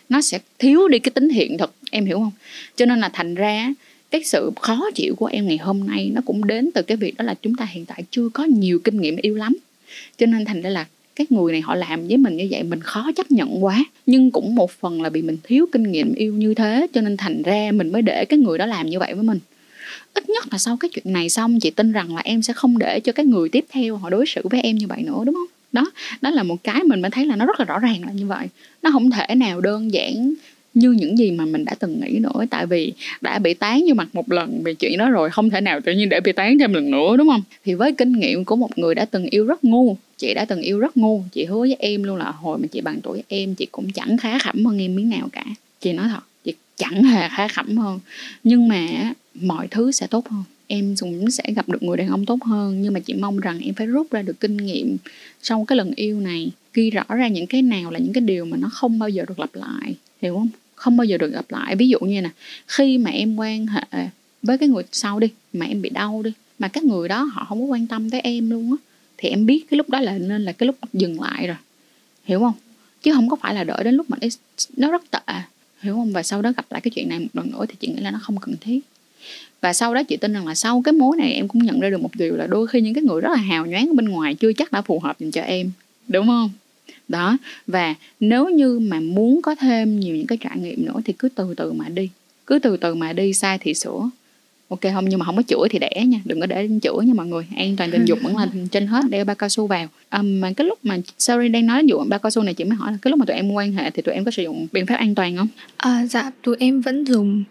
Nó 0.10 0.22
sẽ 0.22 0.40
thiếu 0.60 0.88
đi 0.88 1.00
cái 1.00 1.12
tính 1.12 1.30
hiện 1.30 1.58
thực 1.58 1.74
em 1.92 2.06
hiểu 2.06 2.18
không? 2.18 2.32
Cho 2.76 2.86
nên 2.86 3.00
là 3.00 3.10
thành 3.10 3.36
ra 3.36 3.74
cái 4.12 4.24
sự 4.24 4.52
khó 4.62 4.90
chịu 4.96 5.16
của 5.16 5.26
em 5.26 5.48
ngày 5.48 5.58
hôm 5.58 5.88
nay 5.88 6.12
nó 6.14 6.22
cũng 6.26 6.48
đến 6.48 6.70
từ 6.74 6.82
cái 6.82 6.98
việc 6.98 7.18
đó 7.18 7.26
là 7.26 7.34
chúng 7.42 7.56
ta 7.56 7.66
hiện 7.66 7.86
tại 7.86 8.04
chưa 8.12 8.30
có 8.30 8.44
nhiều 8.44 8.80
kinh 8.80 9.02
nghiệm 9.02 9.16
yêu 9.16 9.36
lắm. 9.36 9.58
Cho 10.18 10.26
nên 10.26 10.46
thành 10.46 10.62
ra 10.62 10.70
là 10.70 10.86
cái 11.16 11.28
người 11.30 11.52
này 11.52 11.62
họ 11.62 11.76
làm 11.76 12.08
với 12.08 12.18
mình 12.18 12.38
như 12.38 12.48
vậy 12.52 12.64
mình 12.64 12.82
khó 12.82 13.12
chấp 13.16 13.32
nhận 13.32 13.64
quá. 13.64 13.86
Nhưng 14.06 14.32
cũng 14.32 14.56
một 14.56 14.72
phần 14.72 15.02
là 15.02 15.10
vì 15.10 15.22
mình 15.22 15.38
thiếu 15.44 15.66
kinh 15.72 15.92
nghiệm 15.92 16.14
yêu 16.14 16.34
như 16.34 16.54
thế, 16.54 16.88
cho 16.94 17.02
nên 17.02 17.18
thành 17.18 17.42
ra 17.42 17.72
mình 17.74 17.92
mới 17.92 18.02
để 18.02 18.26
cái 18.26 18.40
người 18.40 18.58
đó 18.58 18.66
làm 18.66 18.90
như 18.90 19.00
vậy 19.00 19.14
với 19.14 19.24
mình. 19.24 19.40
Ít 20.14 20.30
nhất 20.30 20.46
là 20.52 20.58
sau 20.58 20.78
cái 20.78 20.90
chuyện 20.90 21.14
này 21.14 21.30
xong, 21.30 21.60
chị 21.60 21.70
tin 21.70 21.92
rằng 21.92 22.16
là 22.16 22.22
em 22.22 22.42
sẽ 22.42 22.54
không 22.54 22.78
để 22.78 23.00
cho 23.00 23.12
cái 23.12 23.26
người 23.26 23.50
tiếp 23.50 23.66
theo 23.70 23.98
họ 23.98 24.10
đối 24.10 24.26
xử 24.26 24.42
với 24.50 24.62
em 24.62 24.76
như 24.76 24.88
vậy 24.88 25.04
nữa, 25.04 25.24
đúng 25.26 25.36
không? 25.36 25.48
Đó 25.72 25.92
đó 26.22 26.30
là 26.30 26.44
một 26.44 26.64
cái 26.64 26.84
mình 26.84 27.02
mới 27.02 27.12
thấy 27.12 27.26
là 27.26 27.36
nó 27.36 27.46
rất 27.46 27.60
là 27.60 27.66
rõ 27.66 27.80
ràng 27.80 28.02
là 28.06 28.12
như 28.12 28.26
vậy. 28.26 28.48
Nó 28.82 28.92
không 28.92 29.12
thể 29.12 29.36
nào 29.36 29.62
đơn 29.62 29.94
giản 29.94 30.34
như 30.74 30.92
những 30.92 31.18
gì 31.18 31.32
mà 31.32 31.46
mình 31.46 31.66
đã 31.66 31.76
từng 31.80 32.00
nghĩ 32.00 32.20
nữa. 32.20 32.46
Tại 32.50 32.66
vì 32.66 32.94
đã 33.22 33.40
bị 33.40 33.54
tán 33.54 33.86
như 33.86 33.94
mặt 33.94 34.08
một 34.14 34.32
lần 34.32 34.64
về 34.64 34.74
chuyện 34.74 34.98
đó 34.98 35.10
rồi, 35.10 35.30
không 35.30 35.50
thể 35.50 35.62
nào 35.62 35.82
tự 35.82 35.94
nhiên 35.94 36.10
để 36.10 36.20
bị 36.20 36.32
tán 36.32 36.60
thêm 36.60 36.74
lần 36.74 36.92
nữa, 36.92 37.18
đúng 37.18 37.28
không? 37.28 37.42
Thì 37.66 37.74
với 37.74 37.92
kinh 37.92 38.12
nghiệm 38.12 38.46
của 38.46 38.56
một 38.56 38.78
người 38.78 38.96
đã 38.96 39.06
từng 39.06 39.26
yêu 39.26 39.46
rất 39.46 39.64
ngu, 39.64 39.98
chị 40.18 40.34
đã 40.34 40.46
từng 40.46 40.62
yêu 40.62 40.80
rất 40.80 40.98
ngu, 40.98 41.24
chị 41.32 41.46
hứa 41.46 41.60
với 41.60 41.76
em 41.80 42.04
luôn 42.04 42.18
là 42.18 42.32
hồi 42.32 42.58
mà 42.58 42.68
chị 42.72 42.82
bằng 42.82 43.00
tuổi 43.04 43.24
em, 43.28 43.56
chị 43.56 43.68
cũng 43.72 43.92
chẳng 43.92 44.18
khá 44.18 44.40
khẩm 44.40 44.66
hơn 44.66 44.82
em 44.82 44.96
miếng 44.96 45.10
nào 45.10 45.30
cả. 45.32 45.46
Chị 45.82 45.94
nói 45.94 46.08
thật, 46.10 46.24
chị 46.44 46.54
chẳng 46.76 47.04
hề 47.04 47.30
khá 47.30 47.48
khẩm 47.48 47.78
hơn. 47.78 48.00
Nhưng 48.44 48.68
mà 48.68 49.14
mọi 49.42 49.68
thứ 49.72 49.92
sẽ 49.92 50.08
tốt 50.08 50.30
hơn. 50.30 50.44
Em 50.68 50.96
cũng 51.00 51.32
sẽ 51.32 51.44
gặp 51.56 51.70
được 51.70 51.84
người 51.84 51.98
đàn 51.98 52.08
ông 52.08 52.26
tốt 52.26 52.44
hơn, 52.44 52.82
nhưng 52.82 52.94
mà 52.94 53.00
chị 53.00 53.14
mong 53.14 53.40
rằng 53.40 53.60
em 53.60 53.74
phải 53.74 53.88
rút 53.88 54.12
ra 54.12 54.22
được 54.22 54.40
kinh 54.40 54.58
nghiệm 54.58 54.98
sau 55.42 55.66
cái 55.66 55.78
lần 55.78 55.92
yêu 55.96 56.20
này, 56.20 56.52
ghi 56.74 56.90
rõ 56.90 57.04
ra 57.10 57.28
những 57.28 57.48
cái 57.48 57.62
nào 57.62 57.92
là 57.92 58.00
những 58.00 58.14
cái 58.14 58.22
điều 58.22 58.46
mà 58.46 58.58
nó 58.58 58.70
không 58.72 59.00
bao 59.00 59.10
giờ 59.10 59.26
được 59.28 59.40
lặp 59.40 59.56
lại 59.56 59.96
hiểu 60.22 60.36
không? 60.36 60.50
Không 60.76 60.98
bao 60.98 61.06
giờ 61.06 61.18
được 61.18 61.34
gặp 61.34 61.46
lại. 61.50 61.76
Ví 61.76 61.90
dụ 61.90 62.00
như 62.00 62.22
nè, 62.22 62.30
khi 62.68 62.98
mà 62.98 63.12
em 63.12 63.36
quan 63.36 63.68
hệ 63.68 64.08
với 64.42 64.58
cái 64.58 64.70
người 64.70 64.84
sau 64.92 65.20
đi, 65.20 65.28
mà 65.54 65.66
em 65.66 65.82
bị 65.82 65.90
đau 65.90 66.22
đi, 66.24 66.32
mà 66.60 66.68
các 66.68 66.84
người 66.84 67.08
đó 67.08 67.24
họ 67.24 67.46
không 67.50 67.60
có 67.62 67.66
quan 67.66 67.88
tâm 67.88 68.10
tới 68.10 68.22
em 68.22 68.50
luôn 68.50 68.72
á, 68.72 68.78
thì 69.18 69.30
em 69.30 69.46
biết 69.46 69.66
cái 69.70 69.78
lúc 69.78 69.90
đó 69.90 70.00
là 70.00 70.18
nên 70.18 70.46
là 70.46 70.52
cái 70.52 70.68
lúc 70.68 70.76
dừng 70.94 71.22
lại 71.22 71.48
rồi. 71.48 71.58
Hiểu 72.24 72.40
không? 72.40 72.54
Chứ 73.04 73.14
không 73.14 73.30
có 73.30 73.36
phải 73.36 73.54
là 73.54 73.64
đợi 73.64 73.84
đến 73.84 73.96
lúc 73.96 74.10
mà 74.10 74.18
nó 74.78 74.92
rất 74.92 75.12
tệ. 75.12 75.34
Hiểu 75.82 75.96
không? 75.96 76.14
Và 76.14 76.24
sau 76.24 76.42
đó 76.42 76.52
gặp 76.58 76.66
lại 76.70 76.82
cái 76.82 76.92
chuyện 76.92 77.10
này 77.10 77.20
một 77.20 77.28
lần 77.34 77.52
nữa 77.52 77.66
thì 77.70 77.76
chị 77.80 77.88
nghĩ 77.88 78.02
là 78.02 78.12
nó 78.12 78.20
không 78.22 78.38
cần 78.38 78.56
thiết. 78.62 78.80
Và 79.62 79.74
sau 79.74 79.94
đó 79.94 80.04
chị 80.04 80.18
tin 80.18 80.34
rằng 80.34 80.48
là 80.48 80.56
sau 80.56 80.82
cái 80.82 80.94
mối 80.94 81.18
này 81.18 81.34
em 81.34 81.48
cũng 81.48 81.64
nhận 81.64 81.80
ra 81.80 81.90
được 81.90 82.02
một 82.02 82.16
điều 82.16 82.36
là 82.36 82.48
đôi 82.48 82.68
khi 82.68 82.82
những 82.82 82.94
cái 82.94 83.04
người 83.04 83.22
rất 83.22 83.30
là 83.30 83.38
hào 83.38 83.66
nhoáng 83.66 83.96
bên 83.96 84.10
ngoài 84.10 84.36
chưa 84.36 84.54
chắc 84.54 84.72
đã 84.72 84.82
phù 84.82 85.00
hợp 85.00 85.20
dành 85.20 85.32
cho 85.32 85.42
em. 85.42 85.72
Đúng 86.08 86.28
không? 86.28 86.52
Đó 87.12 87.38
và 87.68 87.96
nếu 88.20 88.50
như 88.50 88.80
mà 88.80 89.00
muốn 89.00 89.42
có 89.42 89.56
thêm 89.56 90.00
nhiều 90.00 90.16
những 90.16 90.28
cái 90.28 90.38
trải 90.42 90.58
nghiệm 90.58 90.86
nữa 90.86 91.02
thì 91.06 91.14
cứ 91.14 91.30
từ 91.36 91.54
từ 91.58 91.72
mà 91.72 91.90
đi. 91.90 92.10
Cứ 92.48 92.60
từ 92.60 92.78
từ 92.78 92.96
mà 92.96 93.14
đi 93.14 93.34
sai 93.34 93.58
thì 93.58 93.74
sửa. 93.74 94.10
Ok 94.70 94.80
không? 94.94 95.10
Nhưng 95.10 95.20
mà 95.20 95.26
không 95.26 95.36
có 95.36 95.44
chửi 95.48 95.70
thì 95.70 95.80
đẻ 95.80 96.04
nha 96.08 96.20
đừng 96.26 96.40
có 96.40 96.46
để 96.46 96.70
chửi 96.82 97.06
nha 97.06 97.14
mọi 97.14 97.28
người. 97.28 97.46
An 97.56 97.76
toàn 97.76 97.92
tình 97.92 98.06
dục 98.06 98.20
vẫn 98.22 98.38
là 98.38 98.48
trên 98.72 98.88
hết 98.88 99.02
đeo 99.10 99.26
ba 99.26 99.34
cao 99.34 99.50
su 99.50 99.68
vào. 99.68 99.88
Um, 100.12 100.42
mà 100.42 100.54
cái 100.58 100.68
lúc 100.68 100.80
mà 100.84 100.98
sorry 101.18 101.48
đang 101.48 101.66
nói 101.66 101.86
dụ 101.86 102.04
ba 102.08 102.18
cao 102.18 102.30
su 102.30 102.44
này 102.44 102.54
chị 102.54 102.64
mới 102.64 102.76
hỏi 102.76 102.92
là 102.92 102.98
cái 103.02 103.12
lúc 103.12 103.20
mà 103.20 103.26
tụi 103.26 103.36
em 103.36 103.52
quan 103.52 103.74
hệ 103.74 103.90
thì 103.90 104.02
tụi 104.02 104.16
em 104.16 104.26
có 104.26 104.32
sử 104.32 104.44
dụng 104.44 104.68
biện 104.72 104.86
pháp 104.86 104.96
an 104.96 105.16
toàn 105.16 105.38
không? 105.38 105.48
À, 105.78 106.06
dạ 106.10 106.32
tụi 106.44 106.56
em 106.60 106.82
vẫn 106.82 107.04
dùng. 107.08 107.44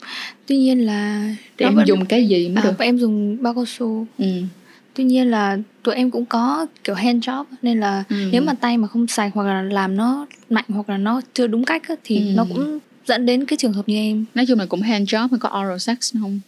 Tuy 0.47 0.57
nhiên 0.57 0.87
là 0.87 1.35
em 1.57 1.75
vẫn... 1.75 1.87
dùng 1.87 2.07
cái 2.07 2.27
gì 2.29 2.49
mới 2.49 2.65
à, 2.65 2.71
được? 2.71 2.79
em 2.79 2.99
dùng 2.99 3.43
ba 3.43 3.53
cao 3.53 3.65
su. 3.67 4.07
Ừ 4.19 4.27
tuy 4.95 5.05
nhiên 5.05 5.31
là 5.31 5.59
tụi 5.83 5.95
em 5.95 6.11
cũng 6.11 6.25
có 6.25 6.67
kiểu 6.85 6.95
hand 6.95 7.29
job 7.29 7.45
nên 7.63 7.81
là 7.81 8.05
ừ. 8.09 8.17
nếu 8.33 8.43
mà 8.43 8.55
tay 8.55 8.77
mà 8.77 8.89
không 8.89 9.07
sạch 9.07 9.31
hoặc 9.35 9.45
là 9.45 9.63
làm 9.63 9.97
nó 9.97 10.27
mạnh 10.51 10.65
hoặc 10.69 10.91
là 10.91 10.97
nó 10.97 11.21
chưa 11.35 11.47
đúng 11.47 11.65
cách 11.65 11.89
á, 11.89 11.95
thì 12.05 12.17
ừ. 12.17 12.33
nó 12.35 12.47
cũng 12.49 12.79
dẫn 13.07 13.27
đến 13.27 13.45
cái 13.45 13.57
trường 13.57 13.73
hợp 13.73 13.89
như 13.89 13.97
em. 13.97 14.25
Nói 14.35 14.47
chung 14.47 14.59
là 14.59 14.67
cũng 14.67 14.83
hand 14.83 15.15
job 15.15 15.29
hay 15.31 15.39
có 15.41 15.61
oral 15.61 15.79
sex 15.79 16.15
không? 16.21 16.41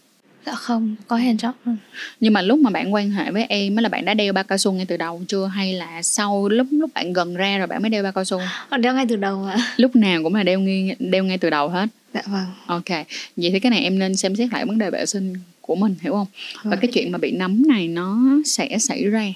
Dạ 0.47 0.55
không 0.55 0.97
có 1.07 1.17
hand 1.17 1.45
job 1.45 1.53
luôn. 1.65 1.77
Nhưng 2.21 2.33
mà 2.33 2.43
lúc 2.43 2.59
mà 2.59 2.71
bạn 2.71 2.95
quan 2.95 3.11
hệ 3.11 3.31
với 3.31 3.45
em 3.49 3.75
mới 3.75 3.83
là 3.83 3.89
bạn 3.89 4.05
đã 4.05 4.15
đeo 4.15 4.33
bao 4.33 4.45
cao 4.45 4.59
su 4.59 4.73
ngay 4.73 4.87
từ 4.87 4.97
đầu 4.97 5.23
chưa? 5.29 5.47
Hay 5.47 5.75
là 5.75 6.03
sau 6.03 6.49
lúc 6.49 6.67
lúc 6.71 6.91
bạn 6.95 7.13
gần 7.13 7.35
ra 7.35 7.59
rồi 7.59 7.67
bạn 7.67 7.83
mới 7.83 7.91
đeo 7.91 8.03
bao 8.03 8.13
cao 8.13 8.25
su? 8.25 8.41
Ờ, 8.69 8.79
đeo 8.79 8.95
ngay 8.95 9.07
từ 9.09 9.17
đầu 9.17 9.45
ạ. 9.45 9.57
Lúc 9.77 9.97
nào 9.97 10.23
cũng 10.23 10.35
là 10.35 10.43
đeo 10.43 10.61
ngay 10.61 10.97
đeo 10.99 11.25
ngay 11.25 11.39
từ 11.39 11.51
đầu 11.51 11.69
hết? 11.69 11.87
Dạ 12.15 12.23
vâng. 12.27 12.47
Ok. 12.67 12.89
Vậy 13.37 13.51
thì 13.51 13.61
cái 13.61 13.71
này 13.71 13.81
em 13.81 13.99
nên 13.99 14.17
xem 14.17 14.37
xét 14.37 14.53
lại 14.53 14.67
vấn 14.67 14.79
đề 14.79 14.91
vệ 14.91 15.07
sinh 15.07 15.35
của 15.63 15.75
mình 15.75 15.95
hiểu 16.01 16.13
không? 16.13 16.27
Và 16.55 16.71
vâng. 16.71 16.79
cái 16.83 16.91
chuyện 16.93 17.13
mà 17.13 17.19
bị 17.19 17.31
nấm 17.31 17.63
này 17.69 17.89
nó 17.89 18.19
sẽ 18.45 18.79
xảy 18.79 19.05
ra. 19.05 19.27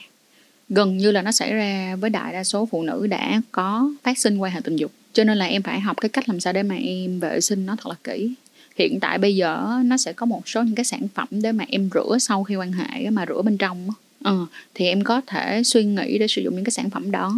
Gần 0.68 0.96
như 0.96 1.12
là 1.12 1.22
nó 1.22 1.32
xảy 1.32 1.52
ra 1.52 1.96
với 1.96 2.10
đại 2.10 2.32
đa 2.32 2.44
số 2.44 2.66
phụ 2.66 2.82
nữ 2.82 3.06
đã 3.06 3.42
có 3.52 3.90
phát 4.02 4.18
sinh 4.18 4.38
quan 4.38 4.52
hệ 4.52 4.60
tình 4.64 4.76
dục. 4.76 4.92
Cho 5.12 5.24
nên 5.24 5.38
là 5.38 5.46
em 5.46 5.62
phải 5.62 5.80
học 5.80 5.96
cái 6.00 6.08
cách 6.08 6.28
làm 6.28 6.40
sao 6.40 6.52
để 6.52 6.62
mà 6.62 6.74
em 6.74 7.20
vệ 7.20 7.40
sinh 7.40 7.66
nó 7.66 7.76
thật 7.76 7.86
là 7.86 7.94
kỹ. 8.04 8.34
Hiện 8.76 9.00
tại 9.00 9.18
bây 9.18 9.36
giờ 9.36 9.82
nó 9.84 9.96
sẽ 9.96 10.12
có 10.12 10.26
một 10.26 10.48
số 10.48 10.62
những 10.62 10.74
cái 10.74 10.84
sản 10.84 11.08
phẩm 11.14 11.28
để 11.30 11.52
mà 11.52 11.64
em 11.68 11.90
rửa 11.94 12.18
sau 12.20 12.44
khi 12.44 12.56
quan 12.56 12.72
hệ 12.72 13.10
mà 13.10 13.24
rửa 13.28 13.42
bên 13.42 13.56
trong 13.56 13.88
ờ, 14.22 14.46
thì 14.74 14.86
em 14.86 15.04
có 15.04 15.20
thể 15.26 15.62
suy 15.64 15.84
nghĩ 15.84 16.18
để 16.18 16.26
sử 16.28 16.42
dụng 16.42 16.54
những 16.54 16.64
cái 16.64 16.70
sản 16.70 16.90
phẩm 16.90 17.10
đó. 17.10 17.36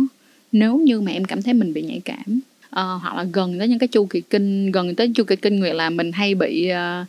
Nếu 0.53 0.77
như 0.77 1.01
mà 1.01 1.12
em 1.12 1.24
cảm 1.24 1.42
thấy 1.42 1.55
mình 1.55 1.72
bị 1.72 1.83
nhạy 1.83 2.01
cảm 2.05 2.40
uh, 2.68 3.03
hoặc 3.03 3.14
là 3.16 3.24
gần 3.33 3.59
tới 3.59 3.68
những 3.68 3.79
cái 3.79 3.88
chu 3.88 4.07
kỳ 4.07 4.20
kinh 4.20 4.72
gần 4.72 4.94
tới 4.94 5.11
chu 5.14 5.24
kỳ 5.24 5.37
kinh 5.37 5.61
nguyệt 5.61 5.74
là 5.74 5.90
mình 5.90 6.12
hay 6.12 6.35
bị 6.35 6.70
uh, 6.72 7.07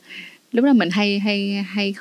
lúc 0.51 0.65
đó 0.65 0.73
mình 0.73 0.89
hay 0.89 1.19
hay 1.19 1.65
hay 1.67 1.93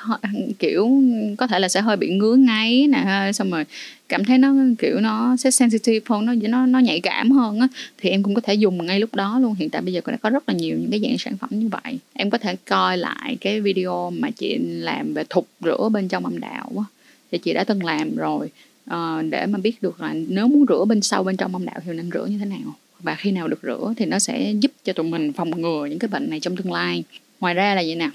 kiểu 0.59 1.01
có 1.37 1.47
thể 1.47 1.59
là 1.59 1.69
sẽ 1.69 1.81
hơi 1.81 1.97
bị 1.97 2.09
ngứa 2.09 2.35
ngáy 2.35 2.87
nè 2.87 3.31
xong 3.33 3.51
rồi 3.51 3.65
cảm 4.09 4.25
thấy 4.25 4.37
nó 4.37 4.53
kiểu 4.79 4.99
nó 4.99 5.37
sẽ 5.37 5.51
sensitive 5.51 6.05
hơn 6.09 6.25
nó 6.25 6.33
nó 6.41 6.65
nó 6.65 6.79
nhạy 6.79 6.99
cảm 6.99 7.31
hơn 7.31 7.59
á. 7.59 7.67
Thì 7.97 8.09
em 8.09 8.23
cũng 8.23 8.33
có 8.33 8.41
thể 8.41 8.53
dùng 8.53 8.85
ngay 8.85 8.99
lúc 8.99 9.15
đó 9.15 9.39
luôn. 9.39 9.55
Hiện 9.55 9.69
tại 9.69 9.81
bây 9.81 9.93
giờ 9.93 10.01
đã 10.05 10.17
có 10.17 10.29
rất 10.29 10.49
là 10.49 10.55
nhiều 10.55 10.77
những 10.77 10.91
cái 10.91 10.99
dạng 10.99 11.17
sản 11.17 11.37
phẩm 11.37 11.49
như 11.53 11.67
vậy. 11.67 11.99
Em 12.13 12.29
có 12.29 12.37
thể 12.37 12.55
coi 12.55 12.97
lại 12.97 13.37
cái 13.41 13.61
video 13.61 14.11
mà 14.11 14.31
chị 14.31 14.57
làm 14.61 15.13
về 15.13 15.23
thục 15.29 15.47
rửa 15.61 15.89
bên 15.89 16.07
trong 16.07 16.25
âm 16.25 16.39
đạo 16.39 16.71
á 16.77 16.83
thì 17.31 17.37
chị 17.37 17.53
đã 17.53 17.63
từng 17.63 17.83
làm 17.83 18.15
rồi. 18.15 18.49
Uh, 18.93 19.25
để 19.29 19.45
mà 19.45 19.59
biết 19.59 19.81
được 19.81 20.01
là 20.01 20.13
nếu 20.27 20.47
muốn 20.47 20.65
rửa 20.69 20.85
bên 20.85 21.01
sau 21.01 21.23
bên 21.23 21.37
trong 21.37 21.55
âm 21.55 21.65
đạo 21.65 21.79
thì 21.85 21.91
nên 21.93 22.11
rửa 22.13 22.25
như 22.25 22.37
thế 22.37 22.45
nào? 22.45 22.75
Và 22.99 23.15
khi 23.15 23.31
nào 23.31 23.47
được 23.47 23.59
rửa 23.63 23.93
thì 23.97 24.05
nó 24.05 24.19
sẽ 24.19 24.53
giúp 24.59 24.71
cho 24.83 24.93
tụi 24.93 25.05
mình 25.05 25.33
phòng 25.33 25.61
ngừa 25.61 25.85
những 25.85 25.99
cái 25.99 26.07
bệnh 26.07 26.29
này 26.29 26.39
trong 26.39 26.55
tương 26.55 26.73
lai. 26.73 27.03
Ngoài 27.39 27.53
ra 27.53 27.75
là 27.75 27.81
vậy 27.85 27.95
nè? 27.95 28.09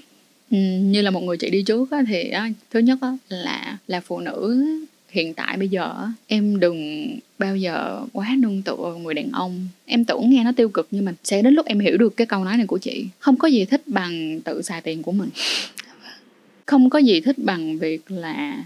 Ừ, 0.51 0.57
như 0.81 1.01
là 1.01 1.11
một 1.11 1.23
người 1.23 1.37
chị 1.37 1.49
đi 1.49 1.63
trước 1.63 1.91
á, 1.91 2.03
thì 2.07 2.29
á, 2.29 2.49
thứ 2.71 2.79
nhất 2.79 2.99
á, 3.01 3.17
là 3.29 3.77
là 3.87 3.99
phụ 3.99 4.19
nữ 4.19 4.65
hiện 5.09 5.33
tại 5.33 5.57
bây 5.57 5.69
giờ 5.69 6.07
em 6.27 6.59
đừng 6.59 7.09
bao 7.39 7.55
giờ 7.55 8.01
quá 8.13 8.35
nương 8.39 8.61
tựa 8.61 8.75
vào 8.75 8.97
người 8.97 9.13
đàn 9.13 9.31
ông. 9.31 9.67
Em 9.85 10.05
tưởng 10.05 10.29
nghe 10.29 10.43
nó 10.43 10.51
tiêu 10.55 10.69
cực 10.69 10.87
nhưng 10.91 11.05
mà 11.05 11.13
sẽ 11.23 11.41
đến 11.41 11.53
lúc 11.53 11.65
em 11.65 11.79
hiểu 11.79 11.97
được 11.97 12.17
cái 12.17 12.27
câu 12.27 12.43
nói 12.43 12.57
này 12.57 12.67
của 12.67 12.77
chị. 12.77 13.05
Không 13.19 13.37
có 13.37 13.47
gì 13.47 13.65
thích 13.65 13.81
bằng 13.85 14.41
tự 14.41 14.61
xài 14.61 14.81
tiền 14.81 15.03
của 15.03 15.11
mình. 15.11 15.29
Không 16.65 16.89
có 16.89 16.99
gì 16.99 17.21
thích 17.21 17.37
bằng 17.37 17.77
việc 17.77 18.11
là 18.11 18.63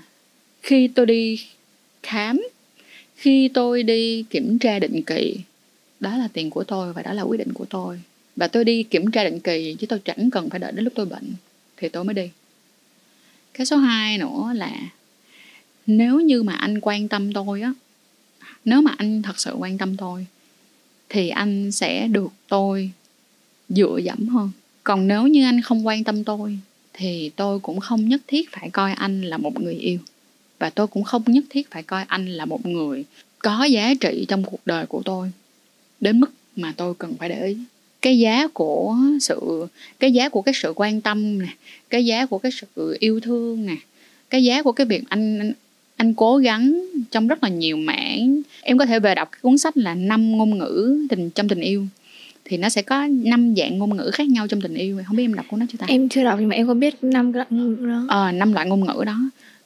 khi 0.61 0.87
tôi 0.87 1.05
đi 1.05 1.39
khám 2.03 2.41
khi 3.15 3.47
tôi 3.47 3.83
đi 3.83 4.23
kiểm 4.29 4.59
tra 4.59 4.79
định 4.79 5.03
kỳ 5.03 5.35
đó 5.99 6.17
là 6.17 6.27
tiền 6.33 6.49
của 6.49 6.63
tôi 6.63 6.93
và 6.93 7.01
đó 7.01 7.13
là 7.13 7.21
quyết 7.21 7.37
định 7.37 7.53
của 7.53 7.65
tôi. 7.65 7.99
Và 8.35 8.47
tôi 8.47 8.63
đi 8.63 8.83
kiểm 8.83 9.11
tra 9.11 9.23
định 9.23 9.39
kỳ 9.39 9.75
chứ 9.79 9.87
tôi 9.87 9.99
chẳng 10.05 10.29
cần 10.31 10.49
phải 10.49 10.59
đợi 10.59 10.71
đến 10.71 10.83
lúc 10.83 10.93
tôi 10.95 11.05
bệnh 11.05 11.33
thì 11.79 11.89
tôi 11.89 12.03
mới 12.03 12.13
đi. 12.13 12.29
Cái 13.53 13.65
số 13.65 13.77
2 13.77 14.17
nữa 14.17 14.51
là 14.55 14.71
nếu 15.87 16.19
như 16.19 16.43
mà 16.43 16.53
anh 16.53 16.79
quan 16.81 17.07
tâm 17.07 17.33
tôi 17.33 17.61
á, 17.61 17.73
nếu 18.65 18.81
mà 18.81 18.95
anh 18.97 19.21
thật 19.21 19.39
sự 19.39 19.53
quan 19.53 19.77
tâm 19.77 19.97
tôi, 19.97 20.25
thì 21.09 21.29
anh 21.29 21.71
sẽ 21.71 22.07
được 22.07 22.31
tôi 22.47 22.91
dựa 23.69 23.99
dẫm 24.03 24.27
hơn. 24.27 24.51
Còn 24.83 25.07
nếu 25.07 25.27
như 25.27 25.43
anh 25.43 25.61
không 25.61 25.87
quan 25.87 26.03
tâm 26.03 26.23
tôi, 26.23 26.59
thì 26.93 27.31
tôi 27.35 27.59
cũng 27.59 27.79
không 27.79 28.09
nhất 28.09 28.21
thiết 28.27 28.51
phải 28.51 28.69
coi 28.69 28.93
anh 28.93 29.21
là 29.21 29.37
một 29.37 29.61
người 29.61 29.75
yêu. 29.75 29.99
Và 30.59 30.69
tôi 30.69 30.87
cũng 30.87 31.03
không 31.03 31.23
nhất 31.27 31.45
thiết 31.49 31.71
phải 31.71 31.83
coi 31.83 32.03
anh 32.03 32.25
là 32.25 32.45
một 32.45 32.65
người 32.65 33.05
có 33.39 33.63
giá 33.63 33.93
trị 34.01 34.25
trong 34.27 34.43
cuộc 34.43 34.59
đời 34.65 34.85
của 34.85 35.01
tôi, 35.05 35.31
đến 35.99 36.19
mức 36.19 36.31
mà 36.55 36.73
tôi 36.77 36.93
cần 36.95 37.17
phải 37.17 37.29
để 37.29 37.47
ý 37.47 37.57
cái 38.01 38.19
giá 38.19 38.47
của 38.47 38.95
sự 39.21 39.67
cái 39.99 40.13
giá 40.13 40.29
của 40.29 40.41
cái 40.41 40.53
sự 40.53 40.73
quan 40.75 41.01
tâm 41.01 41.39
nè 41.39 41.47
cái 41.89 42.05
giá 42.05 42.25
của 42.25 42.37
cái 42.37 42.51
sự 42.51 42.97
yêu 42.99 43.19
thương 43.19 43.65
nè 43.65 43.75
cái 44.29 44.43
giá 44.43 44.63
của 44.63 44.71
cái 44.71 44.85
việc 44.85 45.03
anh 45.09 45.39
anh, 45.39 45.51
anh 45.95 46.13
cố 46.13 46.37
gắng 46.37 46.85
trong 47.11 47.27
rất 47.27 47.43
là 47.43 47.49
nhiều 47.49 47.77
mảng. 47.77 48.41
Em 48.61 48.77
có 48.77 48.85
thể 48.85 48.99
về 48.99 49.15
đọc 49.15 49.29
cái 49.31 49.39
cuốn 49.41 49.57
sách 49.57 49.77
là 49.77 49.95
năm 49.95 50.31
ngôn 50.31 50.57
ngữ 50.57 51.07
tình 51.09 51.29
trong 51.29 51.47
tình 51.47 51.59
yêu. 51.59 51.85
Thì 52.45 52.57
nó 52.57 52.69
sẽ 52.69 52.81
có 52.81 53.07
năm 53.07 53.55
dạng 53.57 53.77
ngôn 53.77 53.97
ngữ 53.97 54.11
khác 54.13 54.27
nhau 54.27 54.47
trong 54.47 54.61
tình 54.61 54.73
yêu. 54.73 55.01
Không 55.07 55.15
biết 55.15 55.23
em 55.23 55.33
đọc 55.33 55.45
cuốn 55.49 55.59
đó 55.59 55.65
chưa 55.71 55.77
ta? 55.77 55.85
Em 55.89 56.09
chưa 56.09 56.23
đọc 56.23 56.39
nhưng 56.39 56.49
mà 56.49 56.55
em 56.55 56.67
có 56.67 56.73
biết 56.73 57.03
năm 57.03 57.33
loại 57.33 57.47
ngôn 57.49 57.75
ngữ 57.75 57.87
đó. 57.87 58.05
Ờ 58.09 58.31
năm 58.31 58.53
loại 58.53 58.67
ngôn 58.67 58.85
ngữ 58.85 59.03
đó 59.05 59.19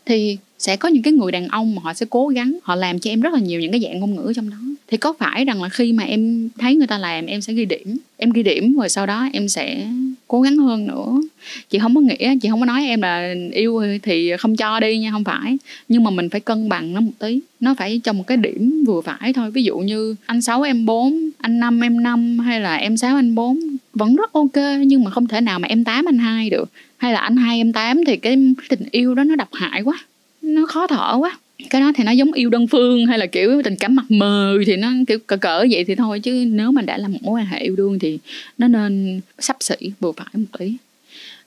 thì 0.06 0.38
sẽ 0.60 0.76
có 0.76 0.90
những 0.90 1.04
cái 1.04 1.14
người 1.14 1.32
đàn 1.32 1.48
ông 1.48 1.76
mà 1.76 1.82
họ 1.82 1.94
sẽ 1.94 2.06
cố 2.10 2.28
gắng, 2.28 2.58
họ 2.64 2.76
làm 2.76 3.00
cho 3.00 3.12
em 3.12 3.22
rất 3.22 3.34
là 3.34 3.40
nhiều 3.40 3.60
những 3.60 3.72
cái 3.72 3.82
dạng 3.82 4.00
ngôn 4.00 4.16
ngữ 4.16 4.34
trong 4.36 4.50
đó. 4.50 4.58
Thì 4.88 4.98
có 4.98 5.14
phải 5.20 5.46
rằng 5.46 5.64
là 5.64 5.70
khi 5.70 5.94
mà 5.94 6.04
em 6.04 6.50
thấy 6.58 6.76
người 6.76 6.88
ta 6.88 6.98
làm, 6.98 7.26
em 7.26 7.42
sẽ 7.42 7.54
ghi 7.54 7.66
điểm, 7.66 7.98
em 8.18 8.30
ghi 8.30 8.44
điểm 8.44 8.76
rồi 8.78 8.90
sau 8.90 9.06
đó 9.06 9.30
em 9.34 9.48
sẽ 9.48 9.88
cố 10.28 10.42
gắng 10.42 10.58
hơn 10.58 10.88
nữa? 10.88 11.22
Chị 11.70 11.80
không 11.80 11.96
có 11.96 12.02
nghĩa 12.02 12.36
chị 12.42 12.50
không 12.50 12.60
có 12.60 12.66
nói 12.66 12.86
em 12.88 13.02
là 13.02 13.34
yêu 13.52 13.82
thì 14.04 14.32
không 14.40 14.56
cho 14.56 14.80
đi 14.80 15.00
nha, 15.00 15.12
không 15.12 15.24
phải. 15.24 15.58
Nhưng 15.90 16.04
mà 16.04 16.12
mình 16.12 16.30
phải 16.30 16.40
cân 16.40 16.70
bằng 16.70 16.94
nó 16.94 17.02
một 17.02 17.12
tí, 17.20 17.40
nó 17.60 17.76
phải 17.76 18.02
trong 18.04 18.18
một 18.18 18.28
cái 18.28 18.38
điểm 18.38 18.84
vừa 18.88 19.02
phải 19.02 19.34
thôi. 19.34 19.52
Ví 19.52 19.64
dụ 19.64 19.78
như 19.78 20.16
anh 20.26 20.42
6 20.42 20.62
em 20.62 20.86
4 20.86 21.30
anh 21.38 21.60
5 21.60 21.84
em 21.84 22.04
5 22.04 22.40
hay 22.40 22.62
là 22.62 22.76
em 22.76 22.98
6 22.98 23.16
anh 23.16 23.36
4 23.36 23.60
vẫn 23.94 24.16
rất 24.16 24.34
ok, 24.34 24.58
nhưng 24.80 25.04
mà 25.04 25.12
không 25.12 25.28
thể 25.28 25.42
nào 25.42 25.60
mà 25.60 25.68
em 25.68 25.84
tám, 25.84 26.06
anh 26.06 26.18
hai 26.18 26.50
được. 26.50 26.72
Hay 26.98 27.14
là 27.14 27.20
anh 27.20 27.38
hai, 27.38 27.58
em 27.58 27.74
tám 27.74 28.02
thì 28.08 28.18
cái 28.18 28.38
tình 28.70 28.84
yêu 28.92 29.16
đó 29.16 29.24
nó 29.24 29.36
độc 29.36 29.50
hại 29.54 29.82
quá, 29.82 30.00
nó 30.42 30.66
khó 30.66 30.88
thở 30.88 31.18
quá. 31.20 31.38
Cái 31.70 31.82
đó 31.82 31.92
thì 31.96 32.04
nó 32.04 32.12
giống 32.12 32.34
yêu 32.34 32.50
đơn 32.50 32.68
phương 32.68 33.06
hay 33.06 33.20
là 33.20 33.26
kiểu 33.26 33.62
tình 33.64 33.76
cảm 33.76 33.96
mặt 33.96 34.06
mờ 34.10 34.58
thì 34.66 34.76
nó 34.76 34.90
kiểu 35.08 35.20
cỡ 35.28 35.38
cỡ 35.38 35.66
vậy 35.72 35.84
thì 35.84 35.96
thôi, 35.96 36.20
chứ 36.20 36.46
nếu 36.48 36.72
mà 36.72 36.82
đã 36.82 36.98
là 36.98 37.08
một 37.08 37.20
mối 37.22 37.40
quan 37.40 37.46
hệ 37.46 37.60
yêu 37.60 37.76
đương 37.76 38.00
thì 38.00 38.20
nó 38.58 38.68
nên 38.68 39.22
sắp 39.40 39.58
xỉ 39.60 39.76
vừa 40.00 40.12
phải 40.12 40.28
một 40.34 40.60
tí. 40.60 40.74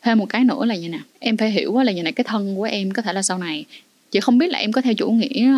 Thêm 0.02 0.18
một 0.18 0.26
cái 0.28 0.44
nữa 0.44 0.64
là 0.64 0.76
như 0.76 0.88
nè, 0.88 1.00
em 1.18 1.36
phải 1.36 1.50
hiểu 1.50 1.78
là 1.78 1.92
như 1.92 2.02
này 2.02 2.12
cái 2.12 2.24
thân 2.24 2.56
của 2.56 2.62
em 2.62 2.90
có 2.90 3.02
thể 3.02 3.12
là 3.12 3.22
sau 3.22 3.38
này, 3.38 3.64
chị 4.10 4.20
không 4.20 4.38
biết 4.38 4.50
là 4.50 4.58
em 4.58 4.72
có 4.72 4.80
theo 4.80 4.94
chủ 4.94 5.10
nghĩa 5.10 5.52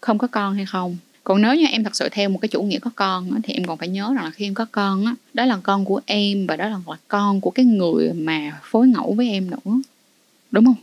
không 0.00 0.18
có 0.18 0.26
con 0.26 0.54
hay 0.54 0.66
không 0.66 0.96
còn 1.30 1.42
nếu 1.42 1.54
như 1.54 1.66
em 1.66 1.84
thật 1.84 1.96
sự 1.96 2.08
theo 2.12 2.28
một 2.28 2.38
cái 2.42 2.48
chủ 2.48 2.62
nghĩa 2.62 2.78
có 2.78 2.90
con 2.96 3.30
á, 3.30 3.38
thì 3.42 3.54
em 3.54 3.64
còn 3.64 3.78
phải 3.78 3.88
nhớ 3.88 4.12
rằng 4.14 4.24
là 4.24 4.30
khi 4.30 4.46
em 4.46 4.54
có 4.54 4.66
con 4.72 5.04
á 5.06 5.14
đó 5.34 5.44
là 5.44 5.58
con 5.62 5.84
của 5.84 6.00
em 6.06 6.46
và 6.46 6.56
đó 6.56 6.68
là 6.68 6.78
con 7.08 7.40
của 7.40 7.50
cái 7.50 7.64
người 7.64 8.12
mà 8.12 8.60
phối 8.62 8.88
ngẫu 8.88 9.12
với 9.12 9.28
em 9.30 9.50
nữa. 9.50 9.80
Đúng 10.50 10.64
không? 10.64 10.74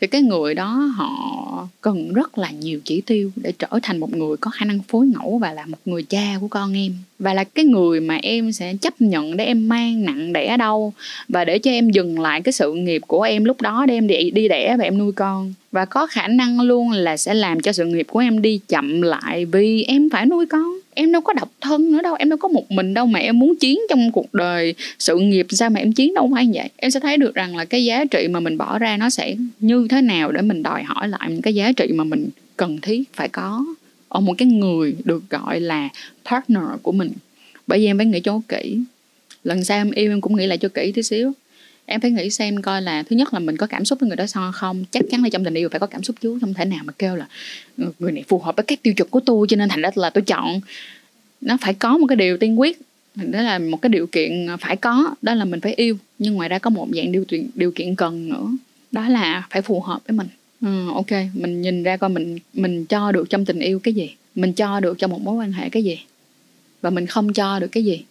Thì 0.00 0.06
cái 0.06 0.22
người 0.22 0.54
đó 0.54 0.72
họ 0.96 1.68
cần 1.80 2.12
rất 2.12 2.38
là 2.38 2.50
nhiều 2.50 2.80
chỉ 2.84 3.00
tiêu 3.00 3.30
để 3.36 3.52
trở 3.58 3.68
thành 3.82 3.98
một 3.98 4.16
người 4.16 4.36
có 4.36 4.50
khả 4.50 4.64
năng 4.64 4.78
phối 4.88 5.06
ngẫu 5.06 5.38
và 5.38 5.52
là 5.52 5.66
một 5.66 5.78
người 5.84 6.02
cha 6.02 6.38
của 6.40 6.48
con 6.48 6.76
em. 6.76 6.92
Và 7.18 7.34
là 7.34 7.44
cái 7.44 7.64
người 7.64 8.00
mà 8.00 8.16
em 8.16 8.52
sẽ 8.52 8.74
chấp 8.80 9.00
nhận 9.00 9.36
để 9.36 9.44
em 9.44 9.68
mang 9.68 10.04
nặng 10.04 10.32
đẻ 10.32 10.56
đau 10.56 10.92
và 11.28 11.44
để 11.44 11.58
cho 11.58 11.70
em 11.70 11.90
dừng 11.90 12.18
lại 12.18 12.40
cái 12.40 12.52
sự 12.52 12.74
nghiệp 12.74 13.02
của 13.06 13.22
em 13.22 13.44
lúc 13.44 13.60
đó 13.60 13.86
để 13.86 13.94
em 13.94 14.06
đi, 14.06 14.30
đi 14.30 14.48
đẻ 14.48 14.76
và 14.76 14.84
em 14.84 14.98
nuôi 14.98 15.12
con 15.12 15.54
và 15.76 15.84
có 15.84 16.06
khả 16.06 16.28
năng 16.28 16.60
luôn 16.60 16.90
là 16.90 17.16
sẽ 17.16 17.34
làm 17.34 17.60
cho 17.60 17.72
sự 17.72 17.84
nghiệp 17.84 18.06
của 18.10 18.18
em 18.18 18.42
đi 18.42 18.60
chậm 18.68 19.02
lại 19.02 19.44
vì 19.44 19.82
em 19.82 20.10
phải 20.10 20.26
nuôi 20.26 20.46
con. 20.46 20.78
Em 20.94 21.12
đâu 21.12 21.20
có 21.22 21.32
độc 21.32 21.50
thân 21.60 21.92
nữa 21.92 22.02
đâu, 22.02 22.14
em 22.14 22.28
đâu 22.28 22.36
có 22.36 22.48
một 22.48 22.70
mình 22.70 22.94
đâu 22.94 23.06
mà 23.06 23.18
em 23.20 23.38
muốn 23.38 23.56
chiến 23.56 23.78
trong 23.88 24.12
cuộc 24.12 24.34
đời. 24.34 24.74
Sự 24.98 25.18
nghiệp 25.18 25.46
sao 25.50 25.70
mà 25.70 25.80
em 25.80 25.92
chiến 25.92 26.14
đâu 26.14 26.30
phải 26.34 26.48
vậy. 26.54 26.68
Em 26.76 26.90
sẽ 26.90 27.00
thấy 27.00 27.16
được 27.16 27.34
rằng 27.34 27.56
là 27.56 27.64
cái 27.64 27.84
giá 27.84 28.04
trị 28.04 28.28
mà 28.28 28.40
mình 28.40 28.58
bỏ 28.58 28.78
ra 28.78 28.96
nó 28.96 29.10
sẽ 29.10 29.36
như 29.60 29.86
thế 29.90 30.00
nào 30.00 30.32
để 30.32 30.42
mình 30.42 30.62
đòi 30.62 30.82
hỏi 30.82 31.08
lại 31.08 31.28
những 31.28 31.42
cái 31.42 31.54
giá 31.54 31.72
trị 31.72 31.86
mà 31.94 32.04
mình 32.04 32.28
cần 32.56 32.78
thiết 32.80 33.02
phải 33.14 33.28
có 33.28 33.64
ở 34.08 34.20
một 34.20 34.34
cái 34.38 34.48
người 34.48 34.96
được 35.04 35.22
gọi 35.30 35.60
là 35.60 35.88
partner 36.30 36.64
của 36.82 36.92
mình. 36.92 37.10
Bởi 37.66 37.78
vì 37.78 37.86
em 37.86 37.98
phải 37.98 38.06
nghĩ 38.06 38.20
cho 38.20 38.40
kỹ. 38.48 38.78
Lần 39.44 39.64
sau 39.64 39.78
em 39.78 39.90
yêu 39.90 40.12
em 40.12 40.20
cũng 40.20 40.36
nghĩ 40.36 40.46
lại 40.46 40.58
cho 40.58 40.68
kỹ 40.68 40.92
tí 40.92 41.02
xíu 41.02 41.32
em 41.86 42.00
phải 42.00 42.10
nghĩ 42.10 42.30
xem 42.30 42.62
coi 42.62 42.82
là 42.82 43.02
thứ 43.02 43.16
nhất 43.16 43.34
là 43.34 43.40
mình 43.40 43.56
có 43.56 43.66
cảm 43.66 43.84
xúc 43.84 44.00
với 44.00 44.08
người 44.08 44.16
đó 44.16 44.26
sao 44.26 44.52
không. 44.52 44.84
Chắc 44.90 45.04
chắn 45.10 45.22
là 45.22 45.28
trong 45.28 45.44
tình 45.44 45.54
yêu 45.54 45.68
phải 45.68 45.80
có 45.80 45.86
cảm 45.86 46.02
xúc 46.02 46.16
chứ 46.20 46.38
không 46.40 46.54
thể 46.54 46.64
nào 46.64 46.80
mà 46.84 46.92
kêu 46.98 47.16
là 47.16 47.26
ừ, 47.78 47.92
người 47.98 48.12
này 48.12 48.24
phù 48.28 48.38
hợp 48.38 48.56
với 48.56 48.64
các 48.64 48.82
tiêu 48.82 48.94
chuẩn 48.94 49.08
của 49.08 49.20
tôi 49.20 49.46
cho 49.50 49.56
nên 49.56 49.68
thành 49.68 49.82
ra 49.82 49.90
là 49.94 50.10
tôi 50.10 50.22
chọn. 50.22 50.60
Nó 51.40 51.56
phải 51.60 51.74
có 51.74 51.98
một 51.98 52.06
cái 52.06 52.16
điều 52.16 52.36
tiên 52.36 52.60
quyết 52.60 52.80
đó 53.14 53.42
là 53.42 53.58
một 53.58 53.82
cái 53.82 53.90
điều 53.90 54.06
kiện 54.06 54.46
phải 54.60 54.76
có 54.76 55.14
đó 55.22 55.34
là 55.34 55.44
mình 55.44 55.60
phải 55.60 55.74
yêu. 55.74 55.96
Nhưng 56.18 56.34
ngoài 56.34 56.48
ra 56.48 56.58
có 56.58 56.70
một 56.70 56.88
dạng 56.96 57.12
điều 57.12 57.24
kiện 57.24 57.50
điều 57.54 57.70
kiện 57.70 57.94
cần 57.94 58.28
nữa 58.28 58.48
đó 58.92 59.08
là 59.08 59.46
phải 59.50 59.62
phù 59.62 59.80
hợp 59.80 60.00
với 60.08 60.16
mình. 60.16 60.26
Ừ, 60.60 60.88
ok 60.94 61.10
mình 61.34 61.62
nhìn 61.62 61.82
ra 61.82 61.96
coi 61.96 62.10
mình 62.10 62.38
mình 62.52 62.86
cho 62.86 63.12
được 63.12 63.30
trong 63.30 63.44
tình 63.44 63.58
yêu 63.58 63.78
cái 63.78 63.94
gì? 63.94 64.10
Mình 64.34 64.52
cho 64.52 64.80
được 64.80 64.98
trong 64.98 65.10
một 65.10 65.20
mối 65.20 65.34
quan 65.34 65.52
hệ 65.52 65.68
cái 65.68 65.84
gì? 65.84 65.98
Và 66.80 66.90
mình 66.90 67.06
không 67.06 67.32
cho 67.32 67.58
được 67.58 67.68
cái 67.72 67.84
gì? 67.84 68.04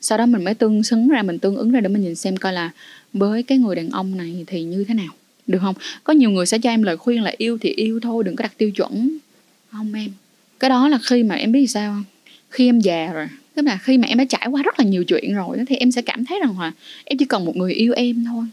Sau 0.00 0.18
đó 0.18 0.26
mình 0.26 0.44
mới 0.44 0.54
tương 0.54 0.82
xứng 0.82 1.08
ra, 1.08 1.22
mình 1.22 1.38
tương 1.38 1.56
ứng 1.56 1.70
ra 1.70 1.80
để 1.80 1.88
mình 1.88 2.02
nhìn 2.02 2.14
xem 2.14 2.36
coi 2.36 2.52
là 2.52 2.70
với 3.12 3.42
cái 3.42 3.58
người 3.58 3.76
đàn 3.76 3.90
ông 3.90 4.16
này 4.16 4.44
thì 4.46 4.62
như 4.62 4.84
thế 4.84 4.94
nào. 4.94 5.08
Được 5.46 5.58
không? 5.58 5.74
Có 6.04 6.12
nhiều 6.12 6.30
người 6.30 6.46
sẽ 6.46 6.58
cho 6.58 6.70
em 6.70 6.82
lời 6.82 6.96
khuyên 6.96 7.22
là 7.22 7.32
yêu 7.36 7.58
thì 7.60 7.70
yêu 7.70 8.00
thôi, 8.00 8.24
đừng 8.24 8.36
có 8.36 8.42
đặt 8.42 8.52
tiêu 8.58 8.70
chuẩn. 8.70 9.18
Không 9.70 9.92
em. 9.94 10.10
Cái 10.60 10.70
đó 10.70 10.88
là 10.88 10.98
khi 11.02 11.22
mà 11.22 11.34
em 11.34 11.52
biết 11.52 11.66
sao 11.66 11.92
không? 11.92 12.04
Khi 12.50 12.68
em 12.68 12.80
già 12.80 13.12
rồi. 13.12 13.28
Tức 13.54 13.62
là 13.62 13.78
khi 13.82 13.98
mà 13.98 14.08
em 14.08 14.18
đã 14.18 14.24
trải 14.28 14.46
qua 14.50 14.62
rất 14.62 14.78
là 14.78 14.84
nhiều 14.84 15.04
chuyện 15.04 15.34
rồi, 15.34 15.58
thì 15.68 15.76
em 15.76 15.92
sẽ 15.92 16.02
cảm 16.02 16.24
thấy 16.24 16.38
rằng 16.40 16.60
là 16.60 16.72
em 17.04 17.18
chỉ 17.18 17.24
cần 17.24 17.44
một 17.44 17.56
người 17.56 17.72
yêu 17.72 17.92
em 17.92 18.24
thôi 18.24 18.44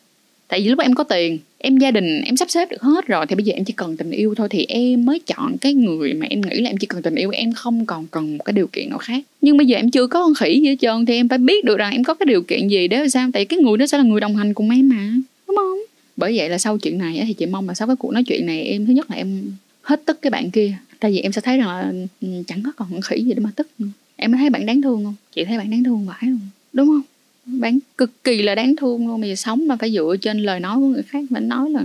tại 0.47 0.61
vì 0.61 0.69
lúc 0.69 0.79
em 0.79 0.93
có 0.93 1.03
tiền, 1.03 1.39
em 1.57 1.77
gia 1.77 1.91
đình, 1.91 2.21
em 2.21 2.37
sắp 2.37 2.49
xếp 2.49 2.71
được 2.71 2.81
hết 2.81 3.07
rồi, 3.07 3.25
thì 3.25 3.35
bây 3.35 3.45
giờ 3.45 3.53
em 3.53 3.65
chỉ 3.65 3.73
cần 3.73 3.97
tình 3.97 4.11
yêu 4.11 4.35
thôi, 4.35 4.47
thì 4.51 4.65
em 4.69 5.05
mới 5.05 5.19
chọn 5.19 5.57
cái 5.57 5.73
người 5.73 6.13
mà 6.13 6.25
em 6.29 6.41
nghĩ 6.41 6.61
là 6.61 6.69
em 6.69 6.77
chỉ 6.77 6.87
cần 6.87 7.01
tình 7.01 7.15
yêu, 7.15 7.29
em 7.29 7.53
không 7.53 7.85
còn 7.85 8.07
cần 8.11 8.37
một 8.37 8.43
cái 8.43 8.53
điều 8.53 8.67
kiện 8.67 8.89
nào 8.89 8.97
khác. 8.97 9.23
Nhưng 9.41 9.57
bây 9.57 9.67
giờ 9.67 9.77
em 9.77 9.91
chưa 9.91 10.07
có 10.07 10.23
con 10.23 10.33
khỉ 10.35 10.59
gì 10.59 10.69
hết 10.69 10.75
trơn, 10.79 11.05
thì 11.05 11.15
em 11.15 11.29
phải 11.29 11.37
biết 11.37 11.65
được 11.65 11.77
rằng 11.77 11.91
em 11.91 12.03
có 12.03 12.13
cái 12.13 12.25
điều 12.25 12.41
kiện 12.41 12.67
gì 12.67 12.87
để 12.87 13.09
sao, 13.09 13.29
tại 13.33 13.45
cái 13.45 13.59
người 13.59 13.77
đó 13.77 13.87
sẽ 13.87 13.97
là 13.97 14.03
người 14.03 14.19
đồng 14.19 14.35
hành 14.35 14.53
cùng 14.53 14.69
em 14.69 14.89
mà, 14.89 15.13
đúng 15.47 15.55
không? 15.55 15.79
Bởi 16.17 16.37
vậy 16.37 16.49
là 16.49 16.57
sau 16.57 16.77
chuyện 16.77 16.97
này 16.97 17.23
thì 17.27 17.33
chị 17.33 17.45
mong 17.45 17.67
là 17.67 17.73
sau 17.73 17.87
cái 17.87 17.95
cuộc 17.95 18.11
nói 18.11 18.23
chuyện 18.23 18.45
này, 18.45 18.63
em 18.63 18.85
thứ 18.85 18.93
nhất 18.93 19.11
là 19.11 19.17
em 19.17 19.51
hết 19.81 20.01
tức 20.05 20.21
cái 20.21 20.31
bạn 20.31 20.51
kia. 20.51 20.73
Tại 20.99 21.11
vì 21.11 21.19
em 21.19 21.31
sẽ 21.31 21.41
thấy 21.41 21.57
rằng 21.57 21.67
là 21.67 21.93
ừ, 22.21 22.27
chẳng 22.47 22.63
có 22.63 22.71
còn 22.75 23.01
khỉ 23.01 23.21
gì 23.21 23.33
để 23.33 23.39
mà 23.39 23.49
tức 23.55 23.67
nữa. 23.79 23.87
em 24.15 24.31
thấy 24.31 24.49
bạn 24.49 24.65
đáng 24.65 24.81
thương 24.81 25.03
không? 25.03 25.15
Chị 25.35 25.45
thấy 25.45 25.57
bạn 25.57 25.71
đáng 25.71 25.83
thương 25.83 26.05
vãi 26.05 26.21
luôn, 26.21 26.39
đúng 26.73 26.87
không? 26.87 27.01
Bán 27.45 27.79
cực 27.97 28.23
kỳ 28.23 28.41
là 28.41 28.55
đáng 28.55 28.75
thương 28.75 29.07
luôn, 29.07 29.21
bây 29.21 29.29
giờ 29.29 29.35
sống 29.35 29.67
mà 29.67 29.75
phải 29.75 29.91
dựa 29.91 30.15
trên 30.21 30.39
lời 30.39 30.59
nói 30.59 30.77
của 30.77 30.87
người 30.87 31.03
khác 31.03 31.23
mà 31.29 31.39
nói 31.39 31.69
là, 31.69 31.83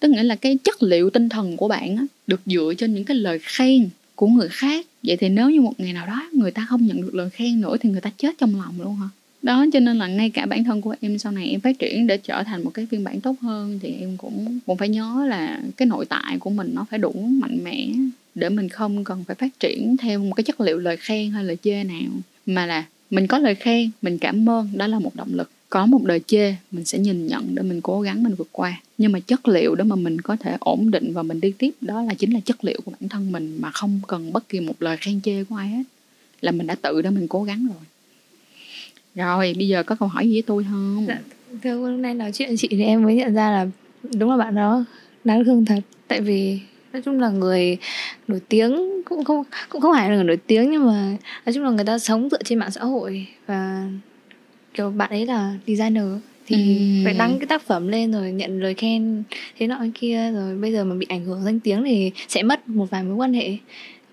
tức 0.00 0.08
nghĩa 0.10 0.22
là 0.22 0.36
cái 0.36 0.58
chất 0.64 0.82
liệu 0.82 1.10
tinh 1.10 1.28
thần 1.28 1.56
của 1.56 1.68
bạn 1.68 1.96
á, 1.96 2.06
được 2.26 2.40
dựa 2.46 2.72
trên 2.78 2.94
những 2.94 3.04
cái 3.04 3.16
lời 3.16 3.38
khen 3.42 3.88
của 4.14 4.26
người 4.26 4.48
khác. 4.48 4.86
Vậy 5.02 5.16
thì 5.16 5.28
nếu 5.28 5.50
như 5.50 5.60
một 5.60 5.80
ngày 5.80 5.92
nào 5.92 6.06
đó 6.06 6.28
người 6.32 6.50
ta 6.50 6.66
không 6.68 6.86
nhận 6.86 7.02
được 7.02 7.14
lời 7.14 7.30
khen 7.30 7.60
nữa 7.60 7.76
thì 7.80 7.90
người 7.90 8.00
ta 8.00 8.10
chết 8.18 8.38
trong 8.38 8.56
lòng 8.60 8.74
luôn 8.80 8.96
hả? 8.96 9.08
Đó, 9.42 9.66
cho 9.72 9.80
nên 9.80 9.98
là 9.98 10.06
ngay 10.06 10.30
cả 10.30 10.46
bản 10.46 10.64
thân 10.64 10.80
của 10.80 10.94
em 11.00 11.18
sau 11.18 11.32
này 11.32 11.48
em 11.48 11.60
phát 11.60 11.78
triển 11.78 12.06
để 12.06 12.16
trở 12.16 12.42
thành 12.42 12.64
một 12.64 12.70
cái 12.74 12.86
phiên 12.90 13.04
bản 13.04 13.20
tốt 13.20 13.36
hơn 13.40 13.78
thì 13.82 13.94
em 14.00 14.16
cũng 14.16 14.58
cũng 14.66 14.76
phải 14.76 14.88
nhớ 14.88 15.26
là 15.28 15.60
cái 15.76 15.86
nội 15.86 16.04
tại 16.04 16.38
của 16.38 16.50
mình 16.50 16.70
nó 16.74 16.86
phải 16.90 16.98
đủ 16.98 17.12
mạnh 17.12 17.58
mẽ 17.64 17.88
để 18.34 18.48
mình 18.48 18.68
không 18.68 19.04
cần 19.04 19.24
phải 19.24 19.36
phát 19.36 19.60
triển 19.60 19.96
theo 19.96 20.18
một 20.18 20.32
cái 20.36 20.44
chất 20.44 20.60
liệu 20.60 20.78
lời 20.78 20.96
khen 20.96 21.30
hay 21.30 21.44
lời 21.44 21.56
chê 21.62 21.84
nào. 21.84 22.10
Mà 22.46 22.66
là 22.66 22.84
mình 23.10 23.26
có 23.26 23.38
lời 23.38 23.54
khen 23.54 23.90
mình 24.02 24.18
cảm 24.18 24.48
ơn 24.48 24.68
đó 24.72 24.86
là 24.86 24.98
một 24.98 25.16
động 25.16 25.28
lực. 25.32 25.50
Có 25.70 25.86
một 25.86 26.06
lời 26.06 26.20
chê 26.26 26.54
mình 26.70 26.84
sẽ 26.84 26.98
nhìn 26.98 27.26
nhận 27.26 27.54
để 27.54 27.62
mình 27.62 27.80
cố 27.80 28.00
gắng 28.00 28.22
mình 28.22 28.34
vượt 28.34 28.48
qua. 28.52 28.80
Nhưng 28.98 29.12
mà 29.12 29.20
chất 29.20 29.48
liệu 29.48 29.74
để 29.74 29.84
mà 29.84 29.96
mình 29.96 30.20
có 30.20 30.36
thể 30.36 30.56
ổn 30.60 30.90
định 30.90 31.12
và 31.12 31.22
mình 31.22 31.40
đi 31.40 31.52
tiếp 31.58 31.70
đó 31.80 32.02
là 32.02 32.14
chính 32.14 32.34
là 32.34 32.40
chất 32.40 32.64
liệu 32.64 32.80
của 32.84 32.90
bản 32.90 33.08
thân 33.08 33.32
mình 33.32 33.56
mà 33.60 33.70
không 33.70 34.00
cần 34.06 34.32
bất 34.32 34.48
kỳ 34.48 34.60
một 34.60 34.82
lời 34.82 34.96
khen 34.96 35.20
chê 35.20 35.44
của 35.44 35.56
ai 35.56 35.68
hết. 35.68 35.82
Là 36.40 36.52
mình 36.52 36.66
đã 36.66 36.74
tự 36.74 37.02
để 37.02 37.10
mình 37.10 37.28
cố 37.28 37.44
gắng 37.44 37.66
rồi. 37.66 37.84
Rồi 39.14 39.54
bây 39.58 39.68
giờ 39.68 39.82
có 39.82 39.94
câu 39.94 40.08
hỏi 40.08 40.28
gì 40.28 40.32
với 40.32 40.42
tôi 40.42 40.64
không? 40.70 41.04
Dạ, 41.08 41.18
thưa 41.62 41.76
hôm 41.76 42.02
nay 42.02 42.14
nói 42.14 42.32
chuyện 42.32 42.56
chị 42.56 42.68
thì 42.70 42.82
em 42.82 43.02
mới 43.02 43.14
nhận 43.14 43.34
ra 43.34 43.50
là 43.50 43.66
đúng 44.02 44.30
là 44.30 44.36
bạn 44.36 44.54
đó 44.54 44.84
đáng 45.24 45.44
thương 45.44 45.64
thật. 45.64 45.80
Tại 46.08 46.20
vì 46.20 46.60
nói 46.92 47.02
chung 47.02 47.20
là 47.20 47.28
người 47.28 47.78
nổi 48.28 48.40
tiếng 48.48 49.02
cũng 49.04 49.24
không 49.24 49.44
cũng 49.68 49.80
không 49.80 49.92
phải 49.94 50.10
là 50.10 50.14
người 50.14 50.24
nổi 50.24 50.38
tiếng 50.46 50.70
nhưng 50.70 50.86
mà 50.86 51.16
nói 51.46 51.52
chung 51.54 51.64
là 51.64 51.70
người 51.70 51.84
ta 51.84 51.98
sống 51.98 52.28
dựa 52.30 52.42
trên 52.44 52.58
mạng 52.58 52.70
xã 52.70 52.80
hội 52.80 53.26
và 53.46 53.88
kiểu 54.74 54.90
bạn 54.90 55.10
ấy 55.10 55.26
là 55.26 55.54
designer 55.66 56.04
thì 56.46 56.78
ừ. 56.78 57.04
phải 57.04 57.14
đăng 57.14 57.38
cái 57.38 57.46
tác 57.46 57.62
phẩm 57.62 57.88
lên 57.88 58.12
rồi 58.12 58.32
nhận 58.32 58.62
lời 58.62 58.74
khen 58.74 59.22
thế 59.58 59.66
nọ 59.66 59.84
kia 59.94 60.30
rồi 60.32 60.56
bây 60.56 60.72
giờ 60.72 60.84
mà 60.84 60.94
bị 60.94 61.06
ảnh 61.08 61.24
hưởng 61.24 61.42
danh 61.44 61.60
tiếng 61.60 61.84
thì 61.84 62.12
sẽ 62.28 62.42
mất 62.42 62.68
một 62.68 62.90
vài 62.90 63.04
mối 63.04 63.14
quan 63.14 63.32
hệ 63.32 63.56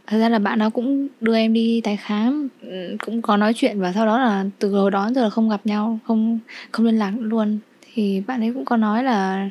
thật 0.07 0.19
ra 0.19 0.29
là 0.29 0.39
bạn 0.39 0.59
đó 0.59 0.69
cũng 0.69 1.07
đưa 1.21 1.35
em 1.35 1.53
đi 1.53 1.81
tái 1.81 1.97
khám 1.97 2.47
ừ, 2.61 2.95
cũng 3.05 3.21
có 3.21 3.37
nói 3.37 3.53
chuyện 3.53 3.79
và 3.79 3.93
sau 3.93 4.05
đó 4.05 4.17
là 4.17 4.45
từ 4.59 4.71
hồi 4.71 4.91
đó 4.91 5.11
giờ 5.15 5.23
là 5.23 5.29
không 5.29 5.49
gặp 5.49 5.61
nhau 5.65 5.99
không 6.07 6.39
không 6.71 6.85
liên 6.85 6.99
lạc 6.99 7.11
luôn 7.19 7.59
thì 7.93 8.21
bạn 8.27 8.41
ấy 8.41 8.51
cũng 8.53 8.65
có 8.65 8.77
nói 8.77 9.03
là 9.03 9.49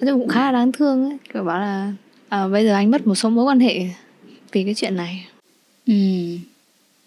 nói 0.00 0.10
chung 0.10 0.20
cũng 0.20 0.28
khá 0.28 0.40
là 0.40 0.52
đáng 0.52 0.72
thương 0.72 1.10
ấy 1.10 1.18
kiểu 1.32 1.44
bảo 1.44 1.60
là 1.60 1.92
à, 2.28 2.48
bây 2.48 2.64
giờ 2.64 2.74
anh 2.74 2.90
mất 2.90 3.06
một 3.06 3.14
số 3.14 3.30
mối 3.30 3.44
quan 3.44 3.60
hệ 3.60 3.86
vì 4.52 4.64
cái 4.64 4.74
chuyện 4.74 4.96
này. 4.96 5.26
Ừ. 5.86 5.94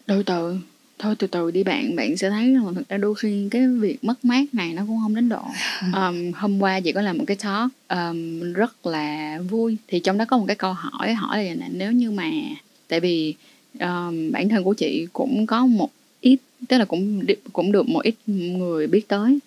Từ 0.06 0.24
từ. 0.24 0.58
Thôi 1.00 1.16
từ 1.20 1.28
từ 1.28 1.52
đi 1.52 1.64
bạn. 1.64 1.96
Bạn 1.96 2.18
sẽ 2.18 2.30
thấy 2.30 2.48
là 2.48 2.62
thực 2.76 2.90
ra 2.90 2.98
đôi 2.98 3.16
khi 3.16 3.48
cái 3.52 3.68
việc 3.68 4.04
mất 4.04 4.26
mát 4.26 4.44
này 4.54 4.74
nó 4.74 4.84
cũng 4.88 5.00
không 5.04 5.16
đến 5.16 5.30
độ. 5.30 5.42
Um, 5.94 6.32
hôm 6.32 6.60
qua 6.62 6.80
chị 6.80 6.92
có 6.92 7.02
làm 7.02 7.18
một 7.18 7.24
cái 7.28 7.38
talk 7.38 7.72
um, 7.90 8.54
rất 8.54 8.86
là 8.86 9.40
vui. 9.50 9.78
Thì 9.88 10.00
trong 10.00 10.18
đó 10.18 10.26
có 10.26 10.38
một 10.38 10.46
cái 10.48 10.56
câu 10.56 10.74
hỏi 10.74 11.14
hỏi 11.14 11.56
là 11.56 11.68
nếu 11.72 11.92
như 11.92 12.12
mà 12.12 12.32
tại 12.88 13.00
vì 13.00 13.36
um, 13.80 14.32
bản 14.32 14.50
thân 14.50 14.64
của 14.64 14.74
chị 14.74 15.08
cũng 15.14 15.46
có 15.46 15.66
một 15.66 15.90
ít 16.22 16.38
tức 16.68 16.78
là 16.78 16.86
cũng 16.86 17.26
cũng 17.54 17.72
được 17.72 17.90
một 17.90 18.00
ít 18.00 18.16
người 18.26 18.88
biết 18.88 19.08
tới. 19.08 19.40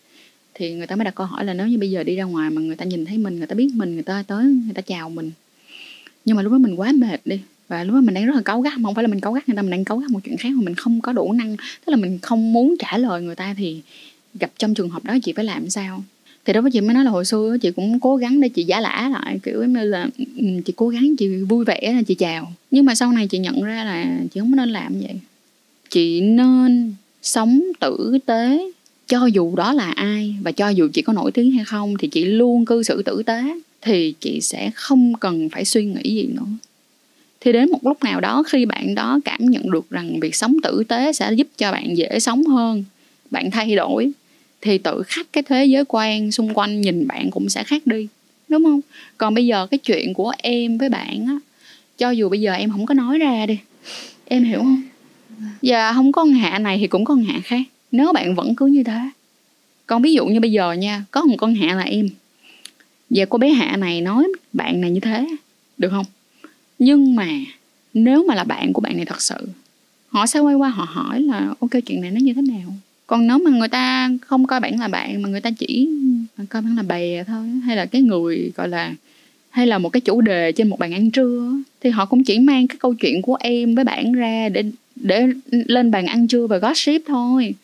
Thì 0.54 0.74
người 0.74 0.86
ta 0.86 0.96
mới 0.96 1.04
đặt 1.04 1.14
câu 1.14 1.26
hỏi 1.26 1.44
là 1.44 1.54
nếu 1.54 1.66
như 1.68 1.78
bây 1.78 1.90
giờ 1.90 2.04
đi 2.04 2.16
ra 2.16 2.24
ngoài 2.24 2.50
mà 2.50 2.62
người 2.62 2.76
ta 2.76 2.84
nhìn 2.84 3.06
thấy 3.06 3.18
mình 3.18 3.38
người 3.38 3.46
ta 3.46 3.54
biết 3.54 3.70
mình 3.74 3.94
người 3.94 4.02
ta 4.02 4.24
tới 4.26 4.44
người 4.44 4.74
ta 4.74 4.82
chào 4.82 5.10
mình 5.10 5.30
nhưng 6.24 6.36
mà 6.36 6.42
lúc 6.42 6.52
đó 6.52 6.58
mình 6.58 6.74
quá 6.74 6.92
mệt 6.92 7.20
đi. 7.24 7.40
Và 7.68 7.84
lúc 7.84 7.94
đó 7.94 8.00
mình 8.00 8.14
đang 8.14 8.26
rất 8.26 8.36
là 8.36 8.42
cáu 8.42 8.60
gắt 8.60 8.72
không 8.82 8.94
phải 8.94 9.04
là 9.04 9.08
mình 9.08 9.20
cáu 9.20 9.32
gắt 9.32 9.48
người 9.48 9.56
ta 9.56 9.62
mình 9.62 9.70
đang 9.70 9.84
cáu 9.84 9.98
gắt 9.98 10.10
một 10.10 10.20
chuyện 10.24 10.36
khác 10.36 10.48
mà 10.54 10.62
mình 10.64 10.74
không 10.74 11.00
có 11.00 11.12
đủ 11.12 11.32
năng, 11.32 11.56
tức 11.56 11.90
là 11.90 11.96
mình 11.96 12.18
không 12.22 12.52
muốn 12.52 12.74
trả 12.78 12.98
lời 12.98 13.22
người 13.22 13.34
ta 13.34 13.54
thì 13.58 13.80
gặp 14.34 14.50
trong 14.58 14.74
trường 14.74 14.90
hợp 14.90 15.04
đó 15.04 15.14
chị 15.22 15.32
phải 15.32 15.44
làm 15.44 15.70
sao? 15.70 16.04
Thì 16.44 16.52
đó 16.52 16.60
với 16.60 16.70
chị 16.70 16.80
mới 16.80 16.94
nói 16.94 17.04
là 17.04 17.10
hồi 17.10 17.24
xưa 17.24 17.56
chị 17.60 17.70
cũng 17.70 18.00
cố 18.00 18.16
gắng 18.16 18.40
để 18.40 18.48
chị 18.48 18.64
giả 18.64 18.80
lả 18.80 19.10
lại, 19.12 19.40
kiểu 19.42 19.60
giống 19.60 19.72
như 19.72 19.84
là 19.84 20.08
ừ, 20.18 20.46
chị 20.64 20.72
cố 20.76 20.88
gắng 20.88 21.16
chị 21.16 21.28
vui 21.28 21.64
vẻ 21.64 21.92
là 21.96 22.02
chị 22.02 22.14
chào. 22.14 22.52
Nhưng 22.70 22.84
mà 22.84 22.94
sau 22.94 23.12
này 23.12 23.26
chị 23.26 23.38
nhận 23.38 23.62
ra 23.62 23.84
là 23.84 24.06
chị 24.34 24.40
không 24.40 24.56
nên 24.56 24.68
làm 24.68 25.00
vậy. 25.00 25.14
Chị 25.90 26.20
nên 26.20 26.94
sống 27.22 27.62
tử 27.80 28.18
tế, 28.26 28.72
cho 29.06 29.26
dù 29.26 29.56
đó 29.56 29.72
là 29.72 29.90
ai 29.90 30.36
và 30.42 30.52
cho 30.52 30.68
dù 30.68 30.88
chị 30.92 31.02
có 31.02 31.12
nổi 31.12 31.32
tiếng 31.32 31.52
hay 31.52 31.64
không 31.64 31.94
thì 31.98 32.08
chị 32.08 32.24
luôn 32.24 32.64
cư 32.64 32.82
xử 32.82 33.02
tử 33.02 33.22
tế 33.22 33.42
thì 33.82 34.14
chị 34.20 34.40
sẽ 34.40 34.70
không 34.74 35.14
cần 35.14 35.48
phải 35.48 35.64
suy 35.64 35.84
nghĩ 35.84 36.14
gì 36.14 36.28
nữa. 36.32 36.46
Thì 37.40 37.52
đến 37.52 37.70
một 37.70 37.86
lúc 37.86 38.04
nào 38.04 38.20
đó, 38.20 38.42
khi 38.42 38.66
bạn 38.66 38.94
đó 38.94 39.20
cảm 39.24 39.40
nhận 39.40 39.70
được 39.70 39.90
rằng 39.90 40.20
việc 40.20 40.34
sống 40.34 40.56
tử 40.62 40.84
tế 40.88 41.12
sẽ 41.12 41.32
giúp 41.32 41.46
cho 41.58 41.72
bạn 41.72 41.96
dễ 41.96 42.18
sống 42.20 42.46
hơn, 42.46 42.84
bạn 43.30 43.50
thay 43.50 43.76
đổi, 43.76 44.12
thì 44.60 44.78
tự 44.78 45.02
khắc 45.06 45.26
cái 45.32 45.42
thế 45.42 45.64
giới 45.64 45.84
quan 45.88 46.32
xung 46.32 46.54
quanh 46.54 46.80
nhìn 46.80 47.06
bạn 47.06 47.30
cũng 47.30 47.48
sẽ 47.48 47.64
khác 47.64 47.86
đi, 47.86 48.08
đúng 48.48 48.64
không? 48.64 48.80
Còn 49.18 49.34
bây 49.34 49.46
giờ 49.46 49.66
cái 49.66 49.78
chuyện 49.78 50.14
của 50.14 50.32
em 50.38 50.78
với 50.78 50.88
bạn 50.88 51.26
á, 51.26 51.38
cho 51.98 52.10
dù 52.10 52.28
bây 52.28 52.40
giờ 52.40 52.52
em 52.52 52.70
không 52.70 52.86
có 52.86 52.94
nói 52.94 53.18
ra 53.18 53.46
đi, 53.46 53.58
em 54.24 54.44
hiểu 54.44 54.58
không? 54.58 54.82
Giờ 55.62 55.92
không 55.92 56.12
có 56.12 56.22
con 56.22 56.32
hạ 56.32 56.58
này 56.58 56.78
thì 56.78 56.86
cũng 56.86 57.04
có 57.04 57.14
con 57.14 57.24
hạ 57.24 57.40
khác, 57.44 57.62
nếu 57.92 58.12
bạn 58.12 58.34
vẫn 58.34 58.54
cứ 58.54 58.66
như 58.66 58.82
thế. 58.84 59.00
Còn 59.86 60.02
ví 60.02 60.12
dụ 60.12 60.26
như 60.26 60.40
bây 60.40 60.52
giờ 60.52 60.72
nha, 60.72 61.04
có 61.10 61.24
một 61.24 61.36
con 61.38 61.54
hạ 61.54 61.74
là 61.74 61.82
em 61.82 62.08
và 63.14 63.24
cô 63.24 63.38
bé 63.38 63.48
hạ 63.50 63.76
này 63.76 64.00
nói 64.00 64.24
bạn 64.52 64.80
này 64.80 64.90
như 64.90 65.00
thế, 65.00 65.26
được 65.78 65.88
không? 65.90 66.06
Nhưng 66.78 67.16
mà 67.16 67.28
nếu 67.94 68.24
mà 68.28 68.34
là 68.34 68.44
bạn 68.44 68.72
của 68.72 68.80
bạn 68.80 68.96
này 68.96 69.04
thật 69.04 69.22
sự, 69.22 69.48
họ 70.08 70.26
sẽ 70.26 70.40
quay 70.40 70.54
qua 70.54 70.68
họ 70.68 70.84
hỏi 70.90 71.22
là, 71.22 71.54
ok, 71.60 71.70
chuyện 71.86 72.00
này 72.00 72.10
nó 72.10 72.20
như 72.20 72.32
thế 72.34 72.42
nào? 72.42 72.74
Còn 73.06 73.26
nếu 73.26 73.38
mà 73.38 73.50
người 73.50 73.68
ta 73.68 74.10
không 74.20 74.46
coi 74.46 74.60
bạn 74.60 74.80
là 74.80 74.88
bạn, 74.88 75.22
mà 75.22 75.28
người 75.28 75.40
ta 75.40 75.50
chỉ 75.58 75.88
coi 76.48 76.62
bạn 76.62 76.76
là 76.76 76.82
bè 76.82 77.24
thôi, 77.24 77.46
hay 77.64 77.76
là 77.76 77.86
cái 77.86 78.02
người, 78.02 78.52
gọi 78.56 78.68
là, 78.68 78.94
hay 79.50 79.66
là 79.66 79.78
một 79.78 79.88
cái 79.88 80.00
chủ 80.00 80.20
đề 80.20 80.52
trên 80.52 80.68
một 80.68 80.78
bàn 80.78 80.92
ăn 80.92 81.10
trưa, 81.10 81.52
thì 81.80 81.90
họ 81.90 82.04
cũng 82.04 82.24
chỉ 82.24 82.38
mang 82.38 82.68
cái 82.68 82.76
câu 82.80 82.94
chuyện 82.94 83.22
của 83.22 83.36
em 83.40 83.74
với 83.74 83.84
bạn 83.84 84.12
ra 84.12 84.48
để 84.48 84.64
để 84.96 85.26
lên 85.50 85.90
bàn 85.90 86.06
ăn 86.06 86.28
trưa 86.28 86.46
và 86.46 86.58
gossip 86.58 87.02
thôi 87.06 87.54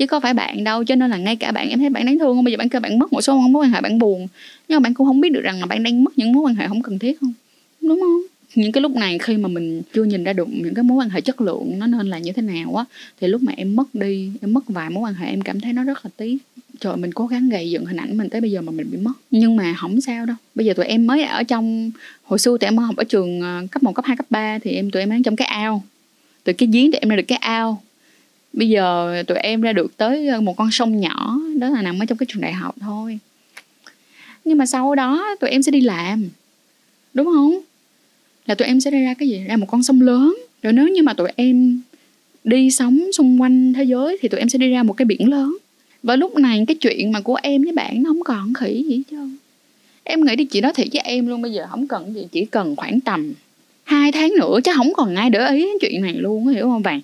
chứ 0.00 0.06
có 0.06 0.20
phải 0.20 0.34
bạn 0.34 0.64
đâu 0.64 0.84
cho 0.84 0.94
nên 0.94 1.10
là 1.10 1.16
ngay 1.16 1.36
cả 1.36 1.52
bạn 1.52 1.68
em 1.68 1.78
thấy 1.78 1.88
bạn 1.88 2.06
đáng 2.06 2.18
thương 2.18 2.36
không? 2.36 2.44
Bây 2.44 2.52
giờ 2.52 2.58
bạn 2.58 2.68
kêu 2.68 2.80
bạn 2.80 2.98
mất 2.98 3.12
một 3.12 3.20
số 3.20 3.38
mối 3.38 3.64
quan 3.64 3.70
hệ 3.70 3.80
bạn 3.80 3.98
buồn. 3.98 4.28
Nhưng 4.68 4.76
mà 4.76 4.80
bạn 4.80 4.94
cũng 4.94 5.06
không 5.06 5.20
biết 5.20 5.32
được 5.32 5.40
rằng 5.40 5.60
là 5.60 5.66
bạn 5.66 5.82
đang 5.82 6.04
mất 6.04 6.18
những 6.18 6.32
mối 6.32 6.42
quan 6.42 6.54
hệ 6.54 6.68
không 6.68 6.82
cần 6.82 6.98
thiết 6.98 7.20
không? 7.20 7.32
Đúng 7.80 8.00
không? 8.00 8.20
Những 8.54 8.72
cái 8.72 8.82
lúc 8.82 8.92
này 8.96 9.18
khi 9.18 9.36
mà 9.36 9.48
mình 9.48 9.82
chưa 9.94 10.04
nhìn 10.04 10.24
ra 10.24 10.32
được 10.32 10.48
những 10.50 10.74
cái 10.74 10.82
mối 10.82 10.96
quan 10.96 11.10
hệ 11.10 11.20
chất 11.20 11.40
lượng 11.40 11.78
nó 11.78 11.86
nên 11.86 12.06
là 12.06 12.18
như 12.18 12.32
thế 12.32 12.42
nào 12.42 12.76
á 12.76 12.84
thì 13.20 13.28
lúc 13.28 13.42
mà 13.42 13.52
em 13.56 13.76
mất 13.76 13.94
đi 13.94 14.32
em 14.40 14.52
mất 14.54 14.68
vài 14.68 14.90
mối 14.90 15.02
quan 15.02 15.14
hệ 15.14 15.30
em 15.30 15.40
cảm 15.40 15.60
thấy 15.60 15.72
nó 15.72 15.84
rất 15.84 16.04
là 16.04 16.10
tiếc. 16.16 16.36
Trời 16.80 16.96
mình 16.96 17.12
cố 17.12 17.26
gắng 17.26 17.48
gầy 17.48 17.70
dựng 17.70 17.86
hình 17.86 17.96
ảnh 17.96 18.16
mình 18.16 18.28
tới 18.28 18.40
bây 18.40 18.50
giờ 18.50 18.60
mà 18.60 18.72
mình 18.72 18.90
bị 18.90 18.98
mất. 18.98 19.12
Nhưng 19.30 19.56
mà 19.56 19.74
không 19.78 20.00
sao 20.00 20.26
đâu. 20.26 20.36
Bây 20.54 20.66
giờ 20.66 20.74
tụi 20.74 20.86
em 20.86 21.06
mới 21.06 21.22
ở 21.22 21.42
trong 21.42 21.90
hồi 22.24 22.38
xưa 22.38 22.58
tụi 22.58 22.68
em 22.68 22.76
học 22.76 22.96
ở 22.96 23.04
trường 23.04 23.40
ờ, 23.40 23.66
cấp 23.70 23.82
1, 23.82 23.92
cấp 23.92 24.04
2, 24.04 24.16
cấp 24.16 24.26
3 24.30 24.58
thì 24.58 24.70
em 24.70 24.90
tụi 24.90 25.02
em 25.02 25.10
đang 25.10 25.22
trong 25.22 25.36
cái 25.36 25.46
ao. 25.46 25.82
Từ 26.44 26.52
cái 26.52 26.68
giếng 26.72 26.92
tụi 26.92 26.98
em 26.98 27.08
ra 27.08 27.16
được 27.16 27.28
cái 27.28 27.38
ao 27.38 27.82
bây 28.52 28.68
giờ 28.68 29.22
tụi 29.26 29.38
em 29.38 29.60
ra 29.60 29.72
được 29.72 29.96
tới 29.96 30.28
ờ, 30.28 30.40
một 30.40 30.56
con 30.56 30.70
sông 30.70 31.00
nhỏ, 31.00 31.40
đó 31.58 31.68
là 31.68 31.82
nằm 31.82 31.98
ở 32.02 32.04
trong 32.06 32.18
cái 32.18 32.26
trường 32.30 32.42
đại 32.42 32.52
học 32.52 32.74
thôi. 32.80 33.18
Nhưng 34.44 34.58
mà 34.58 34.66
sau 34.66 34.94
đó 34.94 35.36
tụi 35.40 35.50
em 35.50 35.62
sẽ 35.62 35.72
đi 35.72 35.80
làm, 35.80 36.28
đúng 37.14 37.26
không? 37.26 37.58
Là 38.46 38.54
tụi 38.54 38.68
em 38.68 38.80
sẽ 38.80 38.90
ra 38.90 39.14
cái 39.14 39.28
gì? 39.28 39.44
Ra 39.48 39.56
một 39.56 39.66
con 39.68 39.82
sông 39.82 40.00
lớn. 40.00 40.36
Rồi 40.62 40.72
nếu 40.72 40.88
như 40.88 41.02
mà 41.02 41.14
tụi 41.14 41.28
em 41.36 41.80
đi 42.44 42.70
sống 42.70 43.12
xung 43.12 43.40
quanh 43.40 43.72
thế 43.72 43.84
giới 43.84 44.18
thì 44.20 44.28
tụi 44.28 44.40
em 44.40 44.48
sẽ 44.48 44.58
đi 44.58 44.70
ra 44.70 44.82
một 44.82 44.92
cái 44.92 45.04
biển 45.04 45.28
lớn. 45.28 45.56
Và 46.02 46.16
lúc 46.16 46.36
này 46.36 46.64
cái 46.66 46.74
chuyện 46.74 47.12
mà 47.12 47.20
của 47.20 47.38
em 47.42 47.62
với 47.62 47.72
bạn 47.72 48.02
nó 48.02 48.10
không 48.10 48.24
còn 48.24 48.54
khỉ 48.54 48.84
gì 48.88 48.96
hết 48.96 49.02
trơn. 49.10 49.36
Em 50.04 50.24
nghĩ 50.24 50.36
đi 50.36 50.44
chị 50.44 50.60
nói 50.60 50.72
thiệt 50.74 50.86
với 50.92 51.02
em 51.02 51.26
luôn, 51.26 51.42
bây 51.42 51.52
giờ 51.52 51.66
không 51.70 51.88
cần 51.88 52.14
gì, 52.14 52.26
chỉ 52.32 52.44
cần 52.44 52.76
khoảng 52.76 53.00
tầm 53.00 53.32
hai 53.90 54.12
tháng 54.12 54.32
nữa 54.38 54.58
chứ 54.64 54.72
không 54.76 54.92
còn 54.94 55.14
ai 55.14 55.30
để 55.30 55.48
ý 55.48 55.60
đến 55.60 55.76
chuyện 55.80 56.02
này 56.02 56.14
luôn 56.14 56.46
hiểu 56.48 56.70
không 56.70 56.82
bạn 56.82 57.00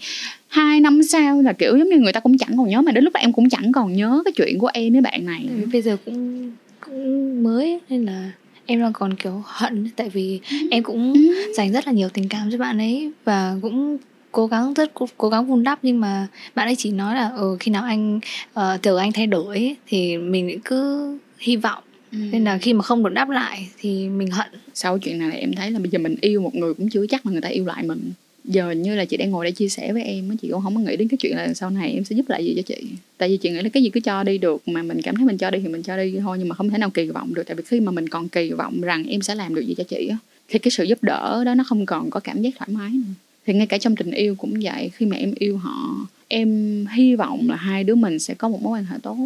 hai 0.49 0.81
năm 0.81 1.03
sau 1.03 1.42
là 1.42 1.53
kiểu 1.53 1.79
giống 1.79 1.88
như 1.88 1.99
người 1.99 2.12
ta 2.12 2.20
cũng 2.20 2.38
chẳng 2.38 2.57
còn 2.57 2.68
nhớ 2.68 2.83
mà 2.83 2.92
đến 2.92 3.05
lúc 3.05 3.14
đó 3.14 3.20
em 3.20 3.33
cũng 3.33 3.49
chẳng 3.49 3.72
còn 3.72 3.92
nhớ 3.92 4.22
cái 4.25 4.33
chuyện 4.33 4.59
của 4.59 4.70
em 4.72 4.92
với 4.92 5.03
bạn 5.03 5.27
này 5.27 5.49
bây 5.72 5.83
giờ 5.83 5.96
cũng 6.05 6.51
cũng 6.81 7.42
mới 7.42 7.81
nên 7.88 8.05
là 8.05 8.31
em 8.66 8.81
đang 8.81 8.92
còn 8.92 9.14
kiểu 9.14 9.42
hận 9.44 9.88
tại 9.96 10.09
vì 10.09 10.40
ừ. 10.51 10.57
em 10.70 10.83
cũng 10.83 11.12
ừ. 11.14 11.53
dành 11.57 11.72
rất 11.72 11.87
là 11.87 11.92
nhiều 11.92 12.09
tình 12.09 12.29
cảm 12.29 12.51
cho 12.53 12.59
bạn 12.59 12.79
ấy 12.79 13.11
và 13.25 13.57
cũng 13.62 13.99
cố 14.33 14.46
gắng 14.46 14.75
rất 14.75 14.92
cố 15.18 15.29
gắng 15.29 15.46
vun 15.46 15.64
đắp 15.64 15.79
nhưng 15.83 16.01
mà 16.01 16.27
bạn 16.55 16.68
ấy 16.68 16.77
chỉ 16.77 16.90
nói 16.90 17.14
là 17.14 17.31
ừ, 17.37 17.57
khi 17.61 17.70
nào 17.70 17.85
anh 17.85 18.20
uh, 18.59 18.83
chờ 18.83 18.99
anh 18.99 19.12
thay 19.12 19.27
đổi 19.27 19.77
thì 19.87 20.16
mình 20.16 20.61
cứ 20.64 21.11
hy 21.38 21.57
vọng 21.57 21.83
ừ. 22.20 22.29
nên 22.33 22.44
là 22.44 22.59
khi 22.59 22.72
mà 22.72 22.83
không 22.83 23.02
được 23.02 23.12
đáp 23.12 23.31
lại 23.31 23.68
thì 23.79 24.09
mình 24.09 24.31
hận. 24.31 24.48
Sau 24.74 24.98
chuyện 24.98 25.18
này 25.18 25.40
em 25.40 25.55
thấy 25.55 25.70
là 25.70 25.79
bây 25.79 25.90
giờ 25.90 25.98
mình 25.98 26.16
yêu 26.20 26.40
một 26.40 26.55
người 26.55 26.74
cũng 26.74 26.88
chưa 26.88 27.07
chắc 27.07 27.26
là 27.26 27.33
người 27.33 27.40
ta 27.40 27.48
yêu 27.48 27.64
lại 27.64 27.83
mình. 27.83 28.12
Giờ 28.44 28.70
như 28.70 28.96
là 28.96 29.05
chị 29.05 29.16
đang 29.16 29.31
ngồi 29.31 29.44
đây 29.44 29.52
chia 29.52 29.68
sẻ 29.68 29.92
với 29.92 30.02
em 30.02 30.37
chị 30.37 30.48
cũng 30.52 30.62
không 30.62 30.74
có 30.74 30.81
nghĩ 30.81 30.96
đến 30.96 31.09
cái 31.09 31.18
chuyện 31.20 31.37
là 31.37 31.55
sau 31.55 31.70
này 31.70 31.92
em 31.92 32.05
sẽ 32.05 32.16
giúp 32.16 32.29
lại 32.29 32.44
gì 32.44 32.55
cho 32.57 32.62
chị. 32.62 32.87
Tại 33.18 33.29
vì 33.29 33.37
chị 33.37 33.50
nghĩ 33.50 33.62
là 33.62 33.68
cái 33.68 33.83
gì 33.83 33.90
cứ 33.90 34.00
cho 34.00 34.22
đi 34.22 34.38
được 34.38 34.68
mà 34.68 34.83
mình 34.83 35.02
cảm 35.02 35.16
thấy 35.16 35.26
mình 35.26 35.38
cho 35.38 35.50
đi 35.50 35.59
thì 35.59 35.68
mình 35.68 35.83
cho 35.83 35.96
đi 35.96 36.14
thôi 36.20 36.37
nhưng 36.38 36.48
mà 36.48 36.55
không 36.55 36.70
thể 36.70 36.79
nào 36.79 36.90
kỳ 36.90 37.07
vọng 37.07 37.35
được. 37.35 37.42
Tại 37.46 37.55
vì 37.55 37.62
khi 37.66 37.81
mà 37.81 37.92
mình 37.92 38.09
còn 38.09 38.29
kỳ 38.29 38.50
vọng 38.50 38.81
rằng 38.81 39.05
em 39.05 39.22
sẽ 39.22 39.35
làm 39.35 39.55
được 39.55 39.66
gì 39.66 39.74
cho 39.74 39.85
chị 39.85 40.09
á 40.11 40.16
thì 40.48 40.59
cái 40.59 40.70
sự 40.70 40.85
giúp 40.85 40.98
đỡ 41.02 41.44
đó 41.44 41.55
nó 41.55 41.64
không 41.64 41.87
còn 41.87 42.11
có 42.11 42.20
cảm 42.20 42.42
giác 42.42 42.55
thoải 42.59 42.70
mái 42.72 42.90
nữa. 42.90 43.14
Thì 43.46 43.55
ngay 43.55 43.66
cả 43.66 43.79
trong 43.79 43.96
tình 43.96 44.11
yêu 44.11 44.35
cũng 44.35 44.55
vậy 44.62 44.90
khi 44.94 45.07
mà 45.07 45.16
em 45.16 45.33
yêu 45.38 45.57
họ 45.57 46.07
em 46.29 46.87
hy 46.87 47.16
vọng 47.16 47.48
là 47.48 47.57
hai 47.57 47.85
đứa 47.85 47.94
mình 47.94 48.18
sẽ 48.18 48.35
có 48.35 48.48
một 48.48 48.62
mối 48.62 48.79
quan 48.79 48.85
hệ 48.85 48.96
tốt. 49.02 49.16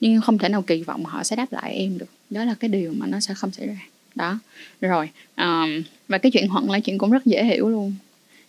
Nhưng 0.00 0.20
không 0.20 0.38
thể 0.38 0.48
nào 0.48 0.62
kỳ 0.62 0.82
vọng 0.82 1.04
họ 1.04 1.24
sẽ 1.24 1.36
đáp 1.36 1.52
lại 1.52 1.74
em 1.74 1.98
được 1.98 2.06
đó 2.30 2.44
là 2.44 2.54
cái 2.60 2.68
điều 2.68 2.92
mà 2.96 3.06
nó 3.06 3.20
sẽ 3.20 3.34
không 3.34 3.52
xảy 3.52 3.66
ra. 3.66 3.78
Đó 4.14 4.38
rồi 4.80 5.10
um, 5.36 5.82
và 6.08 6.18
cái 6.18 6.32
chuyện 6.32 6.48
hận 6.48 6.64
là 6.64 6.80
chuyện 6.80 6.98
cũng 6.98 7.10
rất 7.10 7.26
dễ 7.26 7.44
hiểu 7.44 7.68
luôn. 7.68 7.94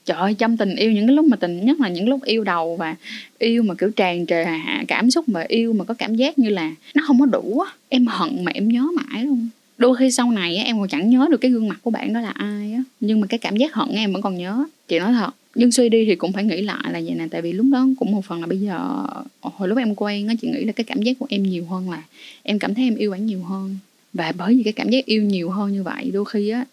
Trời 0.05 0.17
ơi 0.17 0.33
trong 0.33 0.57
tình 0.57 0.75
yêu 0.75 0.91
những 0.91 1.07
cái 1.07 1.15
lúc 1.15 1.25
mà 1.25 1.37
tình 1.37 1.65
nhất 1.65 1.79
là 1.79 1.89
những 1.89 2.09
lúc 2.09 2.23
yêu 2.23 2.43
đầu 2.43 2.75
và 2.75 2.95
yêu 3.39 3.63
mà 3.63 3.75
kiểu 3.75 3.91
tràn 3.91 4.25
trề 4.25 4.45
cảm 4.87 5.11
xúc 5.11 5.29
mà 5.29 5.43
yêu 5.47 5.73
mà 5.73 5.83
có 5.83 5.93
cảm 5.93 6.15
giác 6.15 6.39
như 6.39 6.49
là 6.49 6.75
nó 6.93 7.03
không 7.07 7.19
có 7.19 7.25
đủ 7.25 7.59
á 7.59 7.71
em 7.89 8.07
hận 8.07 8.43
mà 8.45 8.51
em 8.55 8.69
nhớ 8.69 8.87
mãi 8.95 9.23
luôn. 9.23 9.49
Đôi 9.77 9.95
khi 9.95 10.11
sau 10.11 10.31
này 10.31 10.57
á, 10.57 10.63
em 10.63 10.79
còn 10.79 10.87
chẳng 10.87 11.09
nhớ 11.09 11.27
được 11.31 11.37
cái 11.37 11.51
gương 11.51 11.67
mặt 11.67 11.79
của 11.83 11.91
bạn 11.91 12.13
đó 12.13 12.21
là 12.21 12.29
ai 12.29 12.73
á 12.73 12.83
nhưng 12.99 13.21
mà 13.21 13.27
cái 13.27 13.37
cảm 13.37 13.57
giác 13.57 13.73
hận 13.73 13.89
em 13.89 14.13
vẫn 14.13 14.21
còn 14.21 14.37
nhớ. 14.37 14.65
Chị 14.87 14.99
nói 14.99 15.13
thật 15.13 15.31
nhưng 15.55 15.71
suy 15.71 15.89
đi 15.89 16.05
thì 16.05 16.15
cũng 16.15 16.33
phải 16.33 16.43
nghĩ 16.43 16.61
lại 16.61 16.83
là 16.91 17.01
vậy 17.05 17.15
nè, 17.15 17.27
tại 17.31 17.41
vì 17.41 17.53
lúc 17.53 17.65
đó 17.71 17.87
cũng 17.99 18.11
một 18.11 18.25
phần 18.25 18.41
là 18.41 18.47
bây 18.47 18.59
giờ 18.59 18.77
ờ, 19.07 19.23
hồi 19.41 19.69
lúc 19.69 19.77
em 19.77 19.95
quen 19.95 20.27
á, 20.27 20.33
chị 20.41 20.47
nghĩ 20.47 20.63
là 20.63 20.71
cái 20.71 20.83
cảm 20.83 21.01
giác 21.01 21.19
của 21.19 21.25
em 21.29 21.43
nhiều 21.43 21.65
hơn 21.65 21.89
là 21.89 22.03
em 22.43 22.59
cảm 22.59 22.73
thấy 22.73 22.83
em 22.83 22.95
yêu 22.95 23.11
bạn 23.11 23.25
nhiều 23.25 23.43
hơn. 23.43 23.77
Và 24.13 24.31
bởi 24.37 24.55
vì 24.55 24.63
cái 24.63 24.73
cảm 24.73 24.89
giác 24.89 25.05
yêu 25.05 25.23
nhiều 25.23 25.49
hơn 25.49 25.73
như 25.73 25.83
vậy, 25.83 26.11
đôi 26.13 26.25
khi 26.25 26.49
á, 26.49 26.65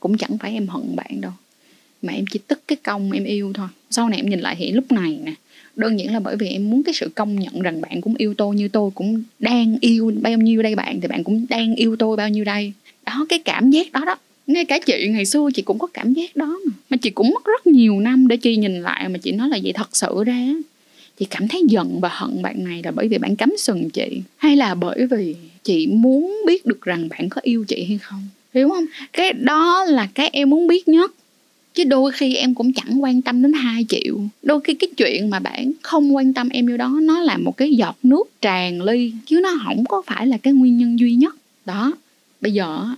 cũng 0.00 0.16
chẳng 0.16 0.38
phải 0.38 0.52
em 0.52 0.66
hận 0.66 0.96
bạn 0.96 1.20
đâu, 1.20 1.32
mà 2.02 2.12
em 2.12 2.24
chỉ 2.30 2.40
tức 2.46 2.62
cái 2.68 2.76
công 2.76 3.12
em 3.12 3.24
yêu 3.24 3.52
thôi. 3.52 3.68
Sau 3.90 4.08
này 4.08 4.18
em 4.18 4.30
nhìn 4.30 4.40
lại 4.40 4.56
thì 4.58 4.72
lúc 4.72 4.92
này 4.92 5.18
nè, 5.24 5.34
đơn 5.76 5.98
giản 5.98 6.12
là 6.12 6.20
bởi 6.20 6.36
vì 6.36 6.48
em 6.48 6.70
muốn 6.70 6.82
cái 6.82 6.94
sự 6.94 7.08
công 7.14 7.40
nhận 7.40 7.60
rằng 7.60 7.80
bạn 7.80 8.00
cũng 8.00 8.14
yêu 8.18 8.34
tôi 8.34 8.56
như 8.56 8.68
tôi 8.68 8.90
cũng 8.94 9.22
đang 9.38 9.76
yêu 9.80 10.12
bao 10.22 10.38
nhiêu 10.38 10.62
đây 10.62 10.74
bạn, 10.74 11.00
thì 11.00 11.08
bạn 11.08 11.24
cũng 11.24 11.46
đang 11.48 11.74
yêu 11.74 11.96
tôi 11.96 12.16
bao 12.16 12.28
nhiêu 12.28 12.44
đây. 12.44 12.72
Đó, 13.06 13.26
cái 13.28 13.38
cảm 13.38 13.70
giác 13.70 13.92
đó 13.92 14.04
đó 14.06 14.16
ngay 14.46 14.64
cả 14.64 14.78
chị 14.78 15.08
ngày 15.08 15.24
xưa 15.24 15.48
chị 15.54 15.62
cũng 15.62 15.78
có 15.78 15.86
cảm 15.86 16.12
giác 16.12 16.36
đó 16.36 16.58
mà, 16.66 16.72
mà 16.90 16.96
chị 16.96 17.10
cũng 17.10 17.30
mất 17.30 17.44
rất 17.44 17.66
nhiều 17.66 18.00
năm 18.00 18.28
để 18.28 18.36
chị 18.36 18.56
nhìn 18.56 18.82
lại 18.82 19.08
mà 19.08 19.18
chị 19.18 19.32
nói 19.32 19.48
là 19.48 19.58
vậy 19.62 19.72
thật 19.72 19.96
sự 19.96 20.24
ra 20.26 20.54
chị 21.18 21.26
cảm 21.30 21.48
thấy 21.48 21.62
giận 21.68 22.00
và 22.00 22.08
hận 22.12 22.42
bạn 22.42 22.64
này 22.64 22.82
là 22.84 22.90
bởi 22.90 23.08
vì 23.08 23.18
bạn 23.18 23.36
cắm 23.36 23.54
sừng 23.58 23.90
chị. 23.90 24.20
Hay 24.36 24.56
là 24.56 24.74
bởi 24.74 25.06
vì 25.06 25.36
chị 25.64 25.86
muốn 25.86 26.36
biết 26.46 26.66
được 26.66 26.82
rằng 26.82 27.08
bạn 27.08 27.28
có 27.28 27.40
yêu 27.44 27.64
chị 27.68 27.84
hay 27.88 27.98
không? 27.98 28.22
Hiểu 28.54 28.68
không? 28.68 28.84
Cái 29.12 29.32
đó 29.32 29.84
là 29.84 30.08
cái 30.14 30.30
em 30.32 30.50
muốn 30.50 30.66
biết 30.66 30.88
nhất. 30.88 31.14
Chứ 31.74 31.84
đôi 31.84 32.12
khi 32.12 32.34
em 32.34 32.54
cũng 32.54 32.72
chẳng 32.72 33.02
quan 33.02 33.22
tâm 33.22 33.42
đến 33.42 33.52
hai 33.52 33.86
triệu. 33.88 34.20
Đôi 34.42 34.60
khi 34.60 34.74
cái 34.74 34.90
chuyện 34.96 35.30
mà 35.30 35.38
bạn 35.38 35.72
không 35.82 36.16
quan 36.16 36.34
tâm 36.34 36.48
em 36.48 36.66
như 36.66 36.76
đó 36.76 36.98
nó 37.02 37.20
là 37.20 37.36
một 37.36 37.56
cái 37.56 37.74
giọt 37.74 37.96
nước 38.02 38.24
tràn 38.40 38.82
ly 38.82 39.12
chứ 39.26 39.40
nó 39.42 39.56
không 39.64 39.84
có 39.84 40.02
phải 40.06 40.26
là 40.26 40.38
cái 40.38 40.52
nguyên 40.52 40.78
nhân 40.78 40.98
duy 40.98 41.14
nhất. 41.14 41.36
Đó. 41.64 41.92
Bây 42.40 42.52
giờ 42.52 42.88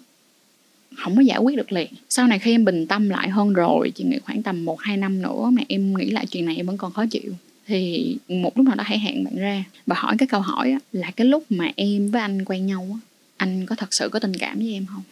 không 0.97 1.17
có 1.17 1.23
giải 1.23 1.39
quyết 1.39 1.57
được 1.57 1.73
liền. 1.73 1.89
Sau 2.09 2.27
này 2.27 2.39
khi 2.39 2.51
em 2.51 2.65
bình 2.65 2.87
tâm 2.87 3.09
lại 3.09 3.29
hơn 3.29 3.53
rồi 3.53 3.91
chị 3.95 4.05
nghĩ 4.05 4.19
khoảng 4.19 4.43
tầm 4.43 4.65
một 4.65 4.81
hai 4.81 4.97
năm 4.97 5.23
nữa 5.23 5.51
mà 5.53 5.63
em 5.69 5.97
nghĩ 5.97 6.11
lại 6.11 6.27
chuyện 6.27 6.47
này 6.47 6.57
em 6.57 6.67
vẫn 6.67 6.77
còn 6.77 6.93
khó 6.93 7.07
chịu. 7.07 7.33
Thì 7.67 8.17
một 8.29 8.57
lúc 8.59 8.67
nào 8.67 8.75
đó 8.77 8.85
hãy 8.87 8.99
hẹn 8.99 9.25
bạn 9.25 9.37
ra 9.37 9.65
và 9.87 9.97
hỏi 9.99 10.15
cái 10.19 10.29
câu 10.29 10.41
hỏi 10.41 10.71
á, 10.71 10.79
là 10.93 11.11
cái 11.11 11.27
lúc 11.27 11.45
mà 11.51 11.71
em 11.77 12.11
với 12.11 12.21
anh 12.21 12.45
quen 12.45 12.67
nhau 12.67 12.89
á, 12.93 12.99
anh 13.37 13.67
có 13.67 13.75
thật 13.75 13.95
sự 13.95 14.09
có 14.09 14.19
tình 14.19 14.35
cảm 14.35 14.59
với 14.59 14.73
em 14.73 14.87
không? 14.87 15.03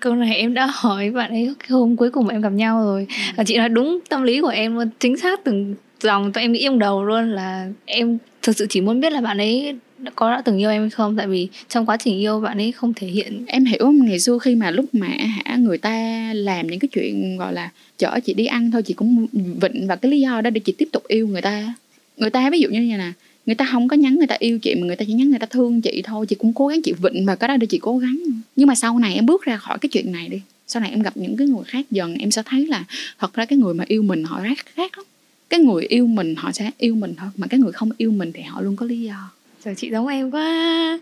Câu 0.00 0.14
này 0.14 0.36
em 0.36 0.54
đã 0.54 0.68
hỏi 0.74 1.10
bạn 1.10 1.30
ấy 1.30 1.54
hôm 1.68 1.96
cuối 1.96 2.10
cùng 2.10 2.26
mà 2.26 2.34
em 2.34 2.40
gặp 2.40 2.52
nhau 2.52 2.80
rồi. 2.84 3.06
Ừ. 3.08 3.14
và 3.36 3.44
chị 3.44 3.56
nói 3.56 3.68
đúng 3.68 3.98
tâm 4.08 4.22
lý 4.22 4.40
của 4.40 4.48
em 4.48 4.74
luôn 4.74 4.88
chính 5.00 5.16
xác 5.16 5.44
từng 5.44 5.74
dòng 6.02 6.32
tụi 6.32 6.42
em 6.42 6.52
nghĩ 6.52 6.62
trong 6.64 6.78
đầu 6.78 7.04
luôn 7.04 7.30
là 7.30 7.68
em 7.84 8.18
thực 8.42 8.56
sự 8.56 8.66
chỉ 8.70 8.80
muốn 8.80 9.00
biết 9.00 9.12
là 9.12 9.20
bạn 9.20 9.38
ấy 9.38 9.76
có 10.14 10.30
đã 10.30 10.42
từng 10.42 10.58
yêu 10.58 10.70
em 10.70 10.80
hay 10.80 10.90
không? 10.90 11.16
Tại 11.16 11.26
vì 11.26 11.48
trong 11.68 11.86
quá 11.86 11.96
trình 11.96 12.18
yêu 12.18 12.40
bạn 12.40 12.58
ấy 12.58 12.72
không 12.72 12.94
thể 12.94 13.06
hiện. 13.06 13.44
Em 13.46 13.64
hiểu 13.64 13.78
không? 13.80 14.04
Ngày 14.04 14.20
xưa 14.20 14.38
khi 14.38 14.54
mà 14.54 14.70
lúc 14.70 14.94
mà 14.94 15.08
hả, 15.08 15.56
người 15.56 15.78
ta 15.78 16.32
làm 16.34 16.66
những 16.66 16.78
cái 16.78 16.88
chuyện 16.88 17.36
gọi 17.36 17.52
là 17.52 17.70
chở 17.98 18.20
chị 18.24 18.34
đi 18.34 18.46
ăn 18.46 18.70
thôi, 18.70 18.82
chị 18.82 18.94
cũng 18.94 19.26
vịnh 19.60 19.86
và 19.86 19.96
cái 19.96 20.10
lý 20.10 20.20
do 20.20 20.40
đó 20.40 20.50
để 20.50 20.60
chị 20.60 20.72
tiếp 20.72 20.88
tục 20.92 21.02
yêu 21.08 21.28
người 21.28 21.42
ta. 21.42 21.74
Người 22.16 22.30
ta 22.30 22.50
ví 22.50 22.60
dụ 22.60 22.68
như 22.68 22.80
này 22.80 22.98
nè, 22.98 23.12
người 23.46 23.54
ta 23.54 23.68
không 23.72 23.88
có 23.88 23.96
nhắn 23.96 24.16
người 24.16 24.26
ta 24.26 24.36
yêu 24.38 24.58
chị 24.58 24.74
mà 24.74 24.86
người 24.86 24.96
ta 24.96 25.04
chỉ 25.04 25.12
nhắn 25.12 25.30
người 25.30 25.38
ta 25.38 25.46
thương 25.46 25.80
chị 25.80 26.02
thôi, 26.04 26.26
chị 26.26 26.36
cũng 26.36 26.52
cố 26.52 26.66
gắng 26.66 26.82
chị 26.82 26.92
vịnh 27.02 27.26
và 27.26 27.36
cái 27.36 27.48
đó 27.48 27.56
để 27.56 27.66
chị 27.66 27.78
cố 27.78 27.98
gắng. 27.98 28.18
Nhưng 28.56 28.68
mà 28.68 28.74
sau 28.74 28.98
này 28.98 29.14
em 29.14 29.26
bước 29.26 29.42
ra 29.44 29.56
khỏi 29.56 29.78
cái 29.78 29.88
chuyện 29.88 30.12
này 30.12 30.28
đi, 30.28 30.40
sau 30.66 30.80
này 30.80 30.90
em 30.90 31.02
gặp 31.02 31.16
những 31.16 31.36
cái 31.36 31.46
người 31.46 31.64
khác 31.66 31.86
dần, 31.90 32.14
em 32.14 32.30
sẽ 32.30 32.42
thấy 32.46 32.66
là 32.66 32.84
thật 33.18 33.34
ra 33.34 33.44
cái 33.44 33.58
người 33.58 33.74
mà 33.74 33.84
yêu 33.88 34.02
mình 34.02 34.24
họ 34.24 34.40
rất 34.40 34.58
khác 34.74 34.98
lắm. 34.98 35.06
Cái 35.50 35.60
người 35.60 35.86
yêu 35.86 36.06
mình 36.06 36.34
họ 36.36 36.52
sẽ 36.52 36.70
yêu 36.78 36.94
mình 36.94 37.14
thôi, 37.16 37.28
mà 37.36 37.46
cái 37.46 37.60
người 37.60 37.72
không 37.72 37.90
yêu 37.96 38.10
mình 38.10 38.32
thì 38.34 38.42
họ 38.42 38.60
luôn 38.60 38.76
có 38.76 38.86
lý 38.86 39.00
do 39.00 39.30
trời, 39.68 39.74
chị 39.74 39.90
giống 39.90 40.06
em 40.06 40.30
quá. 40.30 40.98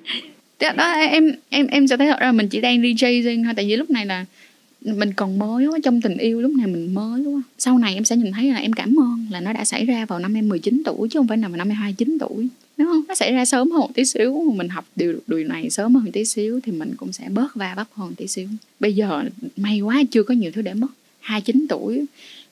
Đó 0.77 0.93
em 0.93 1.33
em 1.49 1.67
em 1.67 1.89
sẽ 1.89 1.97
thấy 1.97 2.07
thật 2.07 2.21
ra 2.21 2.33
mình 2.33 2.49
chỉ 2.49 2.61
đang 2.61 2.83
đi 2.83 2.95
chasing 2.99 3.45
thôi, 3.45 3.53
tại 3.57 3.67
vì 3.69 3.77
lúc 3.77 3.91
này 3.91 4.07
là 4.07 4.25
mình 4.81 5.13
còn 5.13 5.39
mới 5.39 5.67
quá, 5.67 5.79
trong 5.83 6.01
tình 6.01 6.19
yêu 6.19 6.41
lúc 6.41 6.53
này 6.53 6.67
mình 6.67 6.95
mới 6.95 7.23
quá. 7.23 7.43
Sau 7.59 7.79
này 7.79 7.95
em 7.95 8.05
sẽ 8.05 8.17
nhìn 8.17 8.33
thấy 8.33 8.53
là 8.53 8.59
em 8.59 8.73
cảm 8.73 9.01
ơn 9.01 9.27
là 9.31 9.41
nó 9.41 9.53
đã 9.53 9.65
xảy 9.65 9.85
ra 9.85 10.07
vào 10.07 10.19
năm 10.19 10.35
em 10.35 10.49
19 10.49 10.83
tuổi 10.85 11.09
chứ 11.09 11.19
không 11.19 11.29
phải 11.29 11.39
là 11.39 11.49
vào 11.49 11.57
năm 11.57 11.69
em 11.69 11.77
29 11.77 12.19
tuổi. 12.21 12.49
Đúng 12.77 12.87
không? 12.87 13.03
Nó 13.09 13.15
xảy 13.15 13.33
ra 13.33 13.45
sớm 13.45 13.71
hơn 13.71 13.81
một 13.81 13.95
tí 13.95 14.05
xíu, 14.05 14.53
mình 14.57 14.69
học 14.69 14.85
điều 14.97 15.21
điều 15.27 15.45
này 15.45 15.71
sớm 15.71 15.95
hơn 15.95 16.05
một 16.05 16.11
tí 16.13 16.25
xíu 16.25 16.61
thì 16.61 16.73
mình 16.73 16.95
cũng 16.97 17.13
sẽ 17.13 17.29
bớt 17.29 17.55
va 17.55 17.75
bắp 17.77 17.87
hơn 17.95 18.15
tí 18.15 18.27
xíu. 18.27 18.49
Bây 18.81 18.95
giờ 18.95 19.23
may 19.57 19.81
quá 19.81 20.03
chưa 20.11 20.23
có 20.23 20.35
nhiều 20.35 20.51
thứ 20.55 20.63
để 20.63 20.75
mất. 20.75 20.89
29 21.21 21.67
tuổi, 21.69 22.05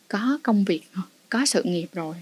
có 0.09 0.39
công 0.43 0.65
việc, 0.65 0.83
có 1.29 1.47
sự 1.47 1.63
nghiệp 1.63 1.87
rồi, 1.93 2.15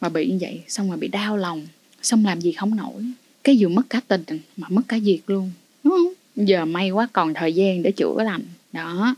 mà 0.00 0.08
bị 0.08 0.26
như 0.26 0.38
vậy, 0.40 0.60
xong 0.68 0.88
rồi 0.88 0.98
bị 0.98 1.08
đau 1.08 1.36
lòng, 1.36 1.66
xong 2.02 2.24
làm 2.24 2.40
gì 2.40 2.52
không 2.52 2.76
nổi 2.76 3.02
cái 3.44 3.56
vừa 3.60 3.68
mất 3.68 3.82
cả 3.90 4.00
tình 4.08 4.40
mà 4.56 4.68
mất 4.70 4.82
cả 4.88 4.98
việc 5.02 5.20
luôn 5.26 5.50
đúng 5.84 5.92
không? 5.92 6.46
Giờ 6.46 6.64
may 6.64 6.90
quá 6.90 7.08
còn 7.12 7.34
thời 7.34 7.52
gian 7.52 7.82
để 7.82 7.92
chữa 7.92 8.22
lành. 8.24 8.42
Đó. 8.72 9.14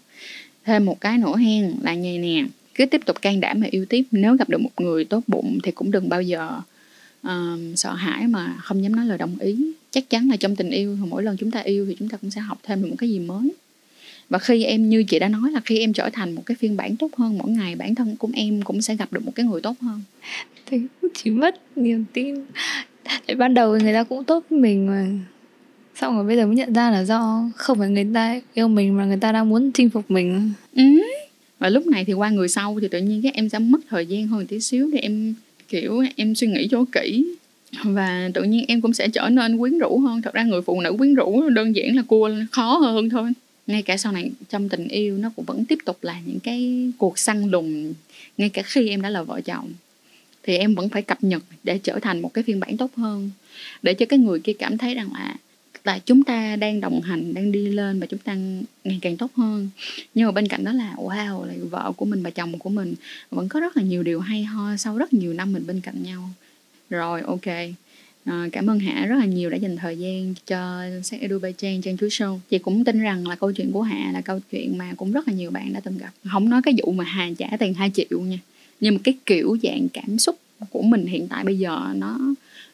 Thêm 0.65 0.85
một 0.85 1.01
cái 1.01 1.19
nữa 1.19 1.37
hen 1.37 1.75
là 1.83 1.95
như 1.95 2.19
nè 2.19 2.45
cứ 2.75 2.87
tiếp 2.87 3.01
tục 3.07 3.23
can 3.23 3.41
đảm 3.41 3.61
mà 3.61 3.67
yêu 3.71 3.85
tiếp. 3.85 4.03
Nếu 4.11 4.37
gặp 4.37 4.49
được 4.49 4.61
một 4.61 4.71
người 4.81 5.05
tốt 5.05 5.25
bụng 5.27 5.59
thì 5.63 5.73
cũng 5.73 5.91
đừng 5.91 6.09
bao 6.09 6.23
giờ 6.23 6.61
uh, 7.27 7.33
sợ 7.77 7.93
hãi 7.95 8.27
mà 8.27 8.57
không 8.59 8.83
dám 8.83 8.97
nói 8.97 9.07
lời 9.07 9.19
đồng 9.19 9.39
ý. 9.39 9.73
Chắc 9.91 10.11
chắn 10.11 10.29
là 10.31 10.37
trong 10.37 10.57
tình 10.57 10.71
yêu 10.71 10.97
mỗi 11.09 11.23
lần 11.23 11.37
chúng 11.37 11.51
ta 11.51 11.61
yêu 11.61 11.87
thì 11.89 11.97
chúng 11.99 12.09
ta 12.09 12.17
cũng 12.17 12.31
sẽ 12.31 12.41
học 12.41 12.59
thêm 12.63 12.83
được 12.83 12.89
một 12.89 12.97
cái 12.99 13.11
gì 13.11 13.19
mới. 13.19 13.53
Và 14.29 14.39
khi 14.39 14.65
em 14.65 14.91
như 14.91 15.05
chị 15.05 15.19
đã 15.19 15.29
nói 15.29 15.51
là 15.51 15.61
khi 15.65 15.79
em 15.79 15.93
trở 15.93 16.11
thành 16.11 16.33
một 16.33 16.43
cái 16.47 16.57
phiên 16.61 16.77
bản 16.77 16.97
tốt 16.97 17.17
hơn 17.17 17.39
mỗi 17.39 17.51
ngày 17.51 17.77
bản 17.77 17.95
thân 17.95 18.17
của 18.17 18.29
em 18.35 18.63
cũng 18.63 18.83
sẽ 18.83 18.97
gặp 18.97 19.13
được 19.13 19.25
một 19.25 19.33
cái 19.35 19.47
người 19.47 19.61
tốt 19.61 19.77
hơn. 19.81 20.03
Thì 20.67 20.79
chỉ 21.15 21.31
mất 21.31 21.79
niềm 21.79 22.05
tin 22.13 22.35
tại 23.27 23.37
ban 23.37 23.55
đầu 23.55 23.79
người 23.79 23.93
ta 23.93 24.05
cũng 24.05 24.25
tốt 24.25 24.45
với 24.51 24.61
mình 24.61 24.87
mà. 24.87 25.07
Xong 26.01 26.17
rồi 26.17 26.25
bây 26.25 26.37
giờ 26.37 26.47
mới 26.47 26.57
nhận 26.57 26.73
ra 26.73 26.91
là 26.91 27.05
do 27.05 27.51
không 27.57 27.79
phải 27.79 27.89
người 27.89 28.07
ta 28.15 28.41
yêu 28.55 28.69
mình 28.69 28.97
mà 28.97 29.05
người 29.05 29.17
ta 29.17 29.33
đang 29.33 29.49
muốn 29.49 29.73
chinh 29.73 29.91
phục 29.91 30.11
mình. 30.11 30.53
Ừ. 30.77 30.83
và 31.59 31.69
lúc 31.69 31.87
này 31.87 32.05
thì 32.05 32.13
qua 32.13 32.31
người 32.31 32.49
sau 32.49 32.79
thì 32.81 32.89
tự 32.89 33.01
nhiên 33.01 33.23
các 33.23 33.35
em 33.35 33.49
sẽ 33.49 33.59
mất 33.59 33.79
thời 33.89 34.07
gian 34.07 34.27
hơn 34.27 34.47
tí 34.47 34.61
xíu 34.61 34.91
để 34.93 34.99
em, 34.99 35.35
kiểu, 35.69 36.03
em 36.17 36.35
suy 36.35 36.47
nghĩ 36.47 36.69
cho 36.71 36.85
kỹ. 36.93 37.27
Và 37.85 38.31
tự 38.35 38.43
nhiên 38.43 38.65
em 38.69 38.81
cũng 38.81 38.93
sẽ 38.93 39.09
trở 39.09 39.29
nên 39.29 39.59
quyến 39.59 39.79
rũ 39.79 39.99
hơn. 39.99 40.23
Thật 40.23 40.35
ra 40.35 40.43
người 40.43 40.63
phụ 40.63 40.81
nữ 40.81 40.95
quyến 40.99 41.15
rũ 41.15 41.49
đơn 41.49 41.77
giản 41.77 41.97
là 41.97 42.03
cua 42.03 42.31
khó 42.51 42.79
hơn 42.79 43.09
thôi. 43.09 43.33
Ngay 43.67 43.83
cả 43.83 43.97
sau 43.97 44.13
này 44.13 44.31
trong 44.51 44.69
tình 44.69 44.89
yêu 44.89 45.19
nó 45.19 45.31
cũng 45.37 45.45
vẫn 45.45 45.65
tiếp 45.65 45.79
tục 45.85 45.99
là 46.03 46.21
những 46.27 46.41
cái 46.41 46.91
cuộc 46.99 47.19
săn 47.19 47.51
lùng, 47.51 47.95
ngay 48.39 48.49
cả 48.49 48.63
khi 48.63 48.89
em 48.89 49.03
đã 49.03 49.11
là 49.11 49.23
vợ 49.23 49.41
chồng 49.41 49.73
thì 50.45 50.57
em 50.57 50.75
vẫn 50.75 50.89
phải 50.89 51.03
cập 51.03 51.25
nhật 51.25 51.43
để 51.65 51.79
trở 51.79 51.99
thành 51.99 52.23
một 52.23 52.35
cái 52.35 52.45
phiên 52.45 52.61
bản 52.61 52.77
tốt 52.77 52.91
hơn 52.97 53.31
để 53.83 53.95
cho 53.95 54.07
cái 54.07 54.19
người 54.19 54.41
kia 54.41 54.53
cảm 54.53 54.79
thấy 54.79 54.95
rằng 54.95 55.09
là 55.13 55.37
là 55.85 55.99
chúng 55.99 56.25
ta 56.25 56.57
đang 56.57 56.81
đồng 56.81 57.01
hành 57.01 57.35
đang 57.35 57.53
đi 57.53 57.67
lên 57.67 58.01
và 58.01 58.07
chúng 58.07 58.21
ta 58.21 58.37
ngày 58.85 58.99
càng 59.03 59.17
tốt 59.17 59.31
hơn 59.37 59.71
nhưng 60.15 60.27
mà 60.27 60.33
bên 60.33 60.49
cạnh 60.49 60.65
đó 60.65 60.73
là 60.73 60.95
wow 60.97 61.45
là 61.45 61.55
vợ 61.71 61.93
của 61.97 62.05
mình 62.05 62.23
và 62.23 62.31
chồng 62.31 62.59
của 62.59 62.71
mình 62.71 62.95
vẫn 63.31 63.49
có 63.49 63.61
rất 63.61 63.77
là 63.77 63.83
nhiều 63.83 64.03
điều 64.03 64.21
hay 64.21 64.45
ho 64.45 64.77
sau 64.77 64.99
rất 64.99 65.13
nhiều 65.13 65.33
năm 65.33 65.53
mình 65.53 65.67
bên 65.67 65.81
cạnh 65.81 66.03
nhau 66.03 66.29
rồi 66.91 67.21
ok 67.21 67.75
À, 68.25 68.49
cảm 68.53 68.71
ơn 68.71 68.79
Hạ 68.79 69.07
rất 69.07 69.17
là 69.17 69.25
nhiều 69.25 69.51
đã 69.51 69.57
dành 69.57 69.77
thời 69.77 69.99
gian 69.99 70.35
cho 70.47 70.83
Sắc 71.03 71.21
Edu 71.21 71.39
Bay 71.39 71.53
Trang 71.53 71.83
trên 71.83 71.97
Chuối 71.97 72.09
Show. 72.09 72.39
Chị 72.51 72.59
cũng 72.59 72.85
tin 72.85 73.01
rằng 73.01 73.29
là 73.29 73.35
câu 73.35 73.53
chuyện 73.53 73.73
của 73.73 73.83
Hạ 73.83 74.11
là 74.13 74.21
câu 74.21 74.41
chuyện 74.51 74.79
mà 74.79 74.93
cũng 74.97 75.13
rất 75.13 75.29
là 75.29 75.35
nhiều 75.35 75.51
bạn 75.51 75.73
đã 75.73 75.81
từng 75.81 75.99
gặp. 75.99 76.11
Không 76.33 76.51
nói 76.51 76.63
cái 76.65 76.75
vụ 76.83 76.93
mà 76.93 77.05
Hà 77.05 77.31
trả 77.39 77.49
tiền 77.59 77.75
2 77.75 77.91
triệu 77.95 78.21
nha. 78.21 78.39
Nhưng 78.81 78.95
mà 78.95 79.01
cái 79.05 79.15
kiểu 79.27 79.57
dạng 79.63 79.89
cảm 79.89 80.19
xúc 80.19 80.39
của 80.71 80.83
mình 80.83 81.07
hiện 81.07 81.29
tại 81.29 81.45
bây 81.45 81.59
giờ 81.59 81.93
nó 81.95 82.19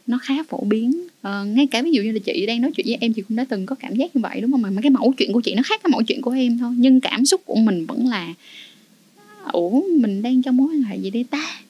nó 0.07 0.19
khá 0.23 0.35
phổ 0.49 0.65
biến. 0.65 1.07
À, 1.23 1.43
ngay 1.43 1.67
cả 1.67 1.83
ví 1.83 1.93
dụ 1.93 2.03
như 2.03 2.13
là 2.13 2.19
chị 2.19 2.47
đang 2.47 2.61
nói 2.61 2.71
chuyện 2.77 2.87
với 2.87 2.97
em 3.01 3.13
chị 3.13 3.23
cũng 3.29 3.37
đã 3.37 3.45
từng 3.49 3.67
có 3.67 3.75
cảm 3.75 3.97
giác 3.97 4.17
như 4.17 4.21
vậy 4.21 4.41
đúng 4.41 4.53
không? 4.53 4.63
Mà 4.63 4.83
cái 4.83 4.91
mẫu 4.91 5.15
chuyện 5.17 5.33
của 5.33 5.41
chị 5.41 5.55
nó 5.55 5.63
khác 5.63 5.81
cái 5.83 5.91
mẫu 5.91 6.03
chuyện 6.03 6.23
của 6.23 6.31
em 6.31 6.59
thôi. 6.59 6.73
Nhưng 6.77 7.01
cảm 7.01 7.25
xúc 7.25 7.41
của 7.45 7.57
mình 7.57 7.87
vẫn 7.87 8.09
là 8.09 8.35
ủa 9.53 9.83
mình 10.01 10.23
đang 10.23 10.43
trong 10.43 10.57
mối 10.57 10.69
quan 10.75 10.83
hệ 10.83 10.97
gì 10.97 11.11
đây 11.11 11.25
ta? 11.25 11.61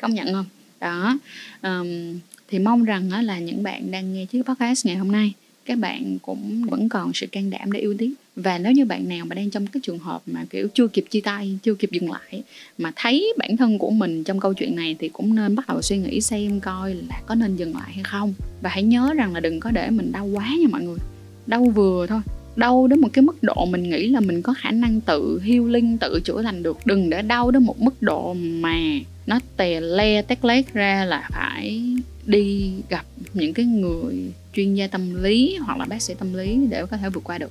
Công 0.00 0.14
nhận 0.14 0.32
không? 0.32 0.46
Đó 0.80 1.18
um, 1.62 2.18
thì 2.48 2.58
mong 2.58 2.84
rằng 2.84 3.10
đó 3.10 3.22
là 3.22 3.38
những 3.38 3.62
bạn 3.62 3.90
đang 3.90 4.14
nghe 4.14 4.24
chiếc 4.24 4.42
podcast 4.42 4.86
ngày 4.86 4.96
hôm 4.96 5.12
nay 5.12 5.32
các 5.68 5.78
bạn 5.78 6.18
cũng 6.22 6.64
vẫn 6.70 6.88
còn 6.88 7.10
sự 7.14 7.26
can 7.26 7.50
đảm 7.50 7.72
để 7.72 7.80
yêu 7.80 7.94
tiếp 7.98 8.12
và 8.38 8.58
nếu 8.58 8.72
như 8.72 8.84
bạn 8.84 9.08
nào 9.08 9.24
mà 9.26 9.34
đang 9.34 9.50
trong 9.50 9.66
cái 9.66 9.80
trường 9.84 9.98
hợp 9.98 10.22
mà, 10.26 10.44
kiểu, 10.50 10.68
chưa 10.74 10.86
kịp 10.88 11.04
chia 11.10 11.20
tay, 11.20 11.58
chưa 11.62 11.74
kịp 11.74 11.90
dừng 11.92 12.10
lại, 12.10 12.42
mà 12.78 12.92
thấy 12.96 13.34
bản 13.38 13.56
thân 13.56 13.78
của 13.78 13.90
mình 13.90 14.24
trong 14.24 14.40
câu 14.40 14.54
chuyện 14.54 14.76
này 14.76 14.96
thì 14.98 15.08
cũng 15.08 15.34
nên 15.34 15.56
bắt 15.56 15.66
đầu 15.68 15.82
suy 15.82 15.98
nghĩ 15.98 16.20
xem 16.20 16.60
coi 16.60 16.94
là 16.94 17.20
có 17.26 17.34
nên 17.34 17.56
dừng 17.56 17.76
lại 17.76 17.92
hay 17.92 18.04
không. 18.04 18.34
Và 18.62 18.70
hãy 18.70 18.82
nhớ 18.82 19.14
rằng 19.16 19.34
là 19.34 19.40
đừng 19.40 19.60
có 19.60 19.70
để 19.70 19.90
mình 19.90 20.12
đau 20.12 20.26
quá 20.26 20.54
nha 20.60 20.66
mọi 20.70 20.82
người. 20.82 20.98
Đau 21.46 21.64
vừa 21.64 22.06
thôi. 22.06 22.20
Đau 22.56 22.86
đến 22.86 23.00
một 23.00 23.08
cái 23.12 23.22
mức 23.22 23.42
độ 23.42 23.66
mình 23.66 23.90
nghĩ 23.90 24.08
là 24.08 24.20
mình 24.20 24.42
có 24.42 24.54
khả 24.58 24.70
năng 24.70 25.00
tự 25.00 25.40
healing, 25.44 25.98
tự 25.98 26.20
chữa 26.24 26.42
lành 26.42 26.62
được. 26.62 26.78
Đừng 26.84 27.10
để 27.10 27.22
đau 27.22 27.50
đến 27.50 27.62
một 27.62 27.80
mức 27.80 28.02
độ 28.02 28.34
mà 28.34 28.78
nó 29.26 29.40
tè 29.56 29.80
le, 29.80 30.22
tét 30.22 30.44
lét 30.44 30.74
ra 30.74 31.04
là 31.04 31.28
phải 31.32 31.82
đi 32.26 32.70
gặp 32.88 33.06
những 33.34 33.54
cái 33.54 33.66
người 33.66 34.14
chuyên 34.54 34.74
gia 34.74 34.86
tâm 34.86 35.22
lý 35.22 35.56
hoặc 35.60 35.78
là 35.78 35.84
bác 35.84 36.02
sĩ 36.02 36.14
tâm 36.18 36.34
lý 36.34 36.58
để 36.70 36.86
có 36.86 36.96
thể 36.96 37.08
vượt 37.08 37.24
qua 37.24 37.38
được 37.38 37.50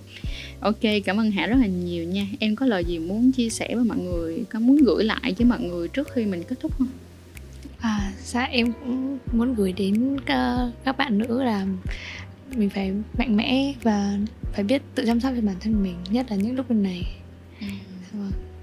ok 0.60 0.80
cảm 1.06 1.20
ơn 1.20 1.32
hạ 1.32 1.48
rất 1.48 1.56
là 1.60 1.68
nhiều 1.68 2.04
nha. 2.04 2.28
Em 2.40 2.56
có 2.56 2.66
lời 2.66 2.86
gì 2.86 3.00
muốn 3.00 3.32
chia 3.32 3.50
sẻ 3.50 3.76
với 3.76 3.84
mọi 3.84 3.98
người? 3.98 4.44
Có 4.54 4.60
muốn 4.60 4.78
gửi 4.78 5.04
lại 5.04 5.34
với 5.38 5.46
mọi 5.48 5.60
người 5.60 5.88
trước 5.88 6.08
khi 6.14 6.26
mình 6.26 6.44
kết 6.44 6.56
thúc 6.60 6.72
không? 6.78 6.88
À 7.80 8.14
dạ 8.24 8.44
em 8.44 8.74
cũng 8.74 9.18
muốn 9.32 9.56
gửi 9.56 9.72
đến 9.72 10.18
các 10.84 10.98
bạn 10.98 11.18
nữ 11.18 11.44
là 11.44 11.66
mình 12.56 12.70
phải 12.70 12.92
mạnh 13.18 13.38
mẽ 13.38 13.74
và 13.84 14.18
phải 14.54 14.64
biết 14.64 14.82
tự 14.96 15.06
chăm 15.06 15.20
sóc 15.20 15.34
cho 15.36 15.42
bản 15.42 15.56
thân 15.60 15.84
mình 15.84 15.96
nhất 16.10 16.26
là 16.30 16.36
những 16.36 16.56
lúc 16.56 16.72
này. 16.72 17.04
Ừ. 17.62 17.68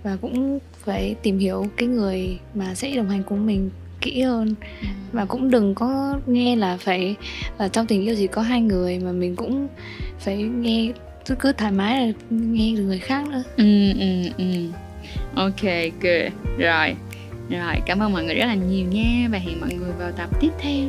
và 0.03 0.17
cũng 0.17 0.59
phải 0.85 1.15
tìm 1.23 1.39
hiểu 1.39 1.67
cái 1.77 1.89
người 1.89 2.39
mà 2.55 2.75
sẽ 2.75 2.97
đồng 2.97 3.09
hành 3.09 3.23
cùng 3.23 3.47
mình 3.47 3.71
kỹ 4.01 4.23
hơn. 4.23 4.55
Ừ. 4.81 4.87
và 5.13 5.25
cũng 5.25 5.51
đừng 5.51 5.75
có 5.75 6.21
nghe 6.27 6.57
là 6.57 6.77
phải 6.77 7.17
ở 7.57 7.69
trong 7.69 7.87
tình 7.87 8.03
yêu 8.03 8.15
chỉ 8.19 8.27
có 8.27 8.43
hai 8.43 8.61
người 8.61 8.99
mà 8.99 9.13
mình 9.13 9.37
cũng 9.37 9.69
phải 10.19 10.43
nghe 10.43 10.93
tôi 11.27 11.37
cứ 11.41 11.53
thoải 11.53 11.73
mái 11.73 12.07
là 12.07 12.13
nghe 12.31 12.75
từ 12.77 12.83
người 12.83 12.99
khác 12.99 13.29
nữa 13.29 13.43
ừ 13.57 13.93
ừ 13.99 14.31
ừ. 14.39 14.45
Ok, 15.35 15.63
good. 16.01 16.33
Rồi. 16.59 16.95
Rồi, 17.51 17.75
cảm 17.87 17.99
ơn 18.03 18.13
mọi 18.13 18.25
người 18.25 18.35
rất 18.35 18.47
là 18.47 18.55
nhiều 18.55 18.87
nha. 18.87 19.29
Và 19.33 19.39
hẹn 19.39 19.61
mọi 19.61 19.75
người 19.75 19.93
vào 19.99 20.13
tập 20.13 20.29
tiếp 20.41 20.51
theo. 20.59 20.89